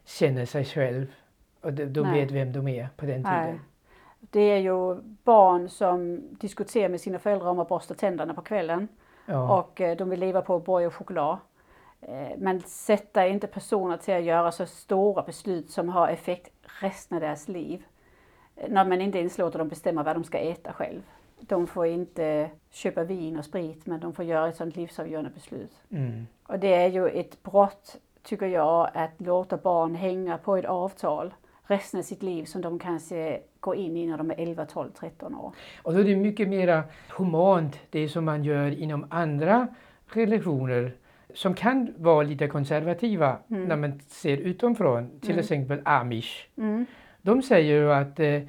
känner 0.05 0.45
sig 0.45 0.65
själv 0.65 1.07
och 1.61 1.73
de, 1.73 1.87
de 1.87 2.01
Nej. 2.01 2.21
vet 2.21 2.31
vem 2.31 2.53
de 2.53 2.69
är 2.69 2.89
på 2.97 3.07
den 3.07 3.23
Nej. 3.23 3.47
tiden. 3.47 3.61
Det 4.21 4.41
är 4.41 4.59
ju 4.59 4.95
barn 5.25 5.69
som 5.69 6.21
diskuterar 6.31 6.89
med 6.89 7.01
sina 7.01 7.19
föräldrar 7.19 7.51
om 7.51 7.59
att 7.59 7.69
borsta 7.69 7.95
tänderna 7.95 8.35
på 8.35 8.43
kvällen. 8.43 8.89
Ja, 9.27 9.59
Och 9.59 9.81
eh, 9.81 9.97
de 9.97 10.11
vill 10.11 10.21
leva 10.21 10.43
på 10.43 10.59
Borg 10.59 10.87
och 10.87 10.95
choklad. 10.95 11.39
Eh, 12.01 12.29
Men 12.39 12.61
sätta 12.61 13.27
inte 13.27 13.47
personer 13.47 13.97
till 13.97 14.15
att 14.15 14.25
göra 14.25 14.53
så 14.53 14.67
stora 14.67 15.23
beslut 15.23 15.71
som 15.71 15.89
har 15.89 16.09
effekt 16.09 16.53
resten 16.81 17.15
av 17.17 17.21
deras 17.21 17.49
liv. 17.49 17.83
När 18.69 18.85
man 18.85 19.01
inte 19.01 19.19
ens 19.19 19.39
låter 19.39 19.59
dem 19.59 19.69
bestämma 19.69 20.03
vad 20.03 20.17
de 20.17 20.25
ska 20.25 20.39
äta 20.39 20.73
själv. 20.73 21.03
De 21.41 21.67
får 21.67 21.87
inte 21.87 22.51
köpa 22.71 23.05
vin 23.05 23.39
och 23.39 23.45
sprit 23.45 23.87
men 23.87 24.01
de 24.01 24.13
får 24.13 24.25
göra 24.25 24.49
ett 24.49 24.57
sådant 24.57 24.77
livsavgörande 24.77 25.31
beslut. 25.35 25.73
mm, 25.91 26.27
Och 26.43 26.59
det 26.59 26.75
är 26.75 26.89
ju 26.89 27.09
ett 27.09 27.43
brott, 27.43 27.97
tycker 28.23 28.47
jag, 28.47 28.91
att 28.95 29.11
låta 29.21 29.57
barn 29.57 29.95
hänga 29.95 30.39
på 30.39 30.57
ett 30.57 30.65
avtal 30.65 31.35
resten 31.67 31.99
av 31.99 32.03
sitt 32.03 32.23
liv 32.23 32.45
som 32.45 32.61
de 32.61 32.79
kanske 32.79 33.41
går 33.61 33.77
in 33.77 33.97
i 33.97 34.07
när 34.07 34.19
de 34.19 34.31
är 34.31 34.35
11, 34.39 34.67
12, 34.67 34.91
13 34.91 35.35
år. 35.35 35.53
Och 35.83 35.93
då 35.95 36.01
är 36.01 36.05
det 36.05 36.17
mycket 36.17 36.49
mer 36.49 36.83
humant 37.17 37.79
det 37.91 38.09
som 38.09 38.25
man 38.25 38.45
gör 38.45 38.79
inom 38.83 39.07
andra 39.11 39.69
religioner 40.07 40.93
som 41.35 41.55
kan 41.55 41.95
vara 41.97 42.23
lite 42.23 42.47
konservativa 42.49 43.37
Mm. 43.51 43.65
när 43.65 43.77
man 43.77 44.01
ser 44.09 44.37
utomfrån, 44.37 45.11
till 45.21 45.31
Mm. 45.31 45.41
exempel 45.41 45.81
amish. 45.85 46.47
Mm. 46.57 46.87
De 47.23 47.43
säger 47.43 47.75
ju 47.75 47.93
att 47.93 48.21
eh, 48.21 48.43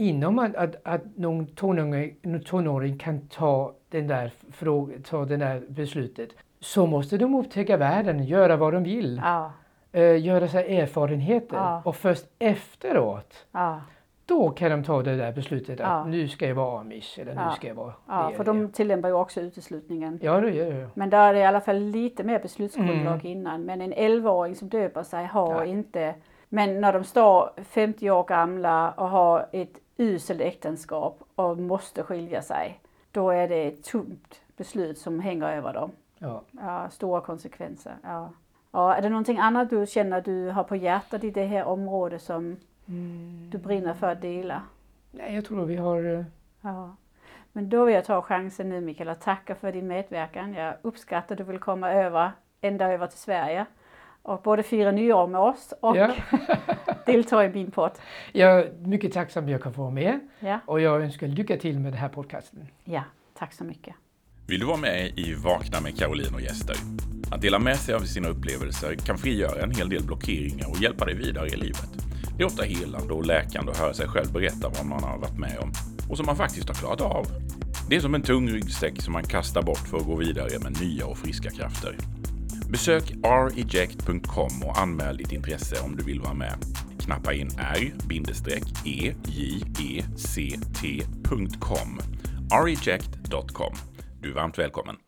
inom 0.00 0.38
att, 0.38 0.54
att, 0.56 0.76
att 0.82 1.02
någon 1.16 1.46
tonåring, 1.46 2.40
tonåring 2.46 2.98
kan 2.98 3.20
ta 3.28 3.72
den, 3.88 4.06
där 4.06 4.30
fråga, 4.52 4.94
ta 5.08 5.24
den 5.24 5.38
där 5.40 5.62
beslutet 5.68 6.28
så 6.60 6.86
måste 6.86 7.18
de 7.18 7.34
upptäcka 7.34 7.76
världen, 7.76 8.24
göra 8.24 8.56
vad 8.56 8.72
de 8.72 8.82
vill, 8.82 9.20
Ja, 9.24 9.52
eh, 9.92 10.24
göra 10.24 10.48
sig 10.48 10.76
erfarenheter 10.78 11.56
Ja. 11.56 11.82
och 11.84 11.96
först 11.96 12.26
efteråt 12.38 13.46
ja. 13.52 13.80
då 14.26 14.50
kan 14.50 14.70
de 14.70 14.84
ta 14.84 15.02
det 15.02 15.16
där 15.16 15.32
beslutet 15.32 15.80
att 15.80 16.08
nu 16.08 16.28
ska 16.28 16.48
jag 16.48 16.54
vara 16.54 16.80
amish 16.80 17.18
eller 17.20 17.34
nu 17.34 17.40
ska 17.56 17.68
jag 17.68 17.74
vara 17.74 17.92
Ja, 18.08 18.28
det 18.30 18.36
för 18.36 18.44
det. 18.44 18.50
de 18.50 18.68
tillämpar 18.72 19.08
ju 19.08 19.14
också 19.14 19.40
uteslutningen. 19.40 20.18
Ja, 20.22 20.40
det 20.40 20.50
gör 20.50 20.72
jag. 20.80 20.88
Men 20.94 21.10
där 21.10 21.28
är 21.28 21.32
det 21.34 21.38
i 21.40 21.44
alla 21.44 21.60
fall 21.60 21.78
lite 21.78 22.24
mer 22.24 22.38
beslutsunderlag 22.38 23.14
Mm. 23.14 23.26
innan. 23.26 23.62
Men 23.62 23.80
en 23.80 23.92
11-åring 23.94 24.54
som 24.54 24.68
döper 24.68 25.02
sig 25.02 25.26
har 25.26 25.64
inte... 25.64 26.14
Men 26.48 26.80
när 26.80 26.92
de 26.92 27.04
står 27.04 27.50
50 27.62 28.10
år 28.10 28.24
gamla 28.24 28.90
och 28.90 29.08
har 29.08 29.46
ett 29.52 29.80
uselt 29.96 30.40
äktenskap 30.40 31.22
och 31.34 31.58
måste 31.58 32.02
skilja 32.02 32.42
sig. 32.42 32.80
Då 33.10 33.30
är 33.30 33.48
det 33.48 33.66
ett 33.66 33.84
tungt 33.84 34.40
beslut 34.56 34.98
som 34.98 35.20
hänger 35.20 35.48
över 35.48 35.72
dem. 35.72 35.90
Ja. 36.18 36.42
Ja, 36.50 36.90
stora 36.90 37.20
konsekvenser. 37.20 37.94
Ja. 38.02 38.30
Ja, 38.70 38.94
är 38.94 39.02
det 39.02 39.08
någonting 39.08 39.38
annat 39.38 39.70
du 39.70 39.86
känner 39.86 40.20
du 40.20 40.50
har 40.50 40.64
på 40.64 40.76
hjärtat 40.76 41.24
i 41.24 41.30
det 41.30 41.44
här 41.46 41.64
området 41.64 42.22
som 42.22 42.56
Mm. 42.88 43.50
du 43.50 43.58
brinner 43.58 43.94
för 43.94 44.12
att 44.12 44.20
dela? 44.20 44.62
Nej, 45.10 45.34
jag 45.34 45.44
tror 45.44 45.64
vi 45.64 45.76
har... 45.76 46.04
eh, 46.18 46.24
Ja. 46.60 46.90
Men 47.52 47.68
då 47.68 47.84
vill 47.84 47.94
jag 47.94 48.04
ta 48.04 48.22
chansen 48.22 48.68
nu 48.68 48.80
Mikael 48.80 49.08
att 49.08 49.20
tacka 49.20 49.54
för 49.54 49.72
din 49.72 49.86
medverkan. 49.86 50.54
Jag 50.54 50.74
uppskattar 50.82 51.34
att 51.34 51.38
du 51.38 51.44
vill 51.44 51.58
komma 51.58 51.92
över, 51.92 52.30
ända 52.60 52.92
över 52.92 53.06
till 53.06 53.18
Sverige 53.18 53.66
och 54.26 54.40
både 54.42 54.62
fira 54.62 54.90
nyår 54.92 55.26
med 55.26 55.40
oss 55.40 55.74
och 55.80 55.96
Ja. 55.96 56.14
delta 57.06 57.44
i 57.44 57.48
min 57.48 57.70
podd. 57.70 57.90
Jag 58.32 58.58
är 58.60 58.72
mycket 58.84 59.12
tacksam 59.12 59.44
att 59.44 59.50
jag 59.50 59.62
kan 59.62 59.72
få 59.72 59.82
vara 59.82 59.90
med 59.92 60.20
Ja, 60.40 60.60
och 60.66 60.80
jag 60.80 61.02
önskar 61.02 61.26
lycka 61.26 61.56
till 61.56 61.78
med 61.78 61.92
den 61.92 62.00
här 62.00 62.08
podcasten. 62.08 62.66
ja, 62.84 63.02
tack 63.38 63.52
så 63.52 63.64
mycket. 63.64 63.94
Vill 64.46 64.60
du 64.60 64.66
vara 64.66 64.76
med 64.76 65.18
i 65.18 65.34
Vakna 65.34 65.80
med 65.80 65.98
Caroline 65.98 66.34
och 66.34 66.40
gäster? 66.40 66.76
Att 67.30 67.40
dela 67.40 67.58
med 67.58 67.76
sig 67.76 67.94
av 67.94 68.00
sina 68.00 68.28
upplevelser 68.28 68.94
kan 68.94 69.18
frigöra 69.18 69.62
en 69.62 69.70
hel 69.70 69.88
del 69.88 70.04
blockeringar 70.04 70.70
och 70.70 70.76
hjälpa 70.82 71.04
dig 71.04 71.14
vidare 71.14 71.46
i 71.46 71.56
livet. 71.56 71.88
Det 72.36 72.42
är 72.42 72.46
ofta 72.46 72.62
helande 72.62 73.14
och 73.14 73.26
läkande 73.26 73.70
att 73.72 73.78
höra 73.78 73.94
sig 73.94 74.08
själv 74.08 74.32
berätta 74.32 74.68
vad 74.68 74.86
man 74.86 75.02
har 75.04 75.18
varit 75.18 75.38
med 75.38 75.58
om 75.60 75.72
och 76.10 76.16
som 76.16 76.26
man 76.26 76.36
faktiskt 76.36 76.68
har 76.68 76.74
klarat 76.74 77.00
av. 77.00 77.26
Det 77.90 77.96
är 77.96 78.00
som 78.00 78.14
en 78.14 78.22
tung 78.22 78.48
ryggsäck 78.48 79.02
som 79.02 79.12
man 79.12 79.22
kastar 79.22 79.62
bort 79.62 79.78
för 79.90 79.96
att 79.96 80.06
gå 80.06 80.16
vidare 80.16 80.58
med 80.62 80.80
nya 80.82 81.06
och 81.06 81.18
friska 81.18 81.50
krafter. 81.50 81.96
Besök 82.70 83.12
reject.com 83.22 84.62
och 84.64 84.78
anmäl 84.78 85.16
ditt 85.16 85.32
intresse 85.32 85.80
om 85.84 85.96
du 85.96 86.04
vill 86.04 86.20
vara 86.20 86.34
med. 86.34 86.64
Knappa 86.98 87.34
in 87.34 87.50
r-e-j-e-c-t.com 87.58 87.98
e, 91.98 92.02
reject.com. 92.64 93.74
Du 94.20 94.30
är 94.30 94.34
varmt 94.34 94.58
välkommen. 94.58 95.05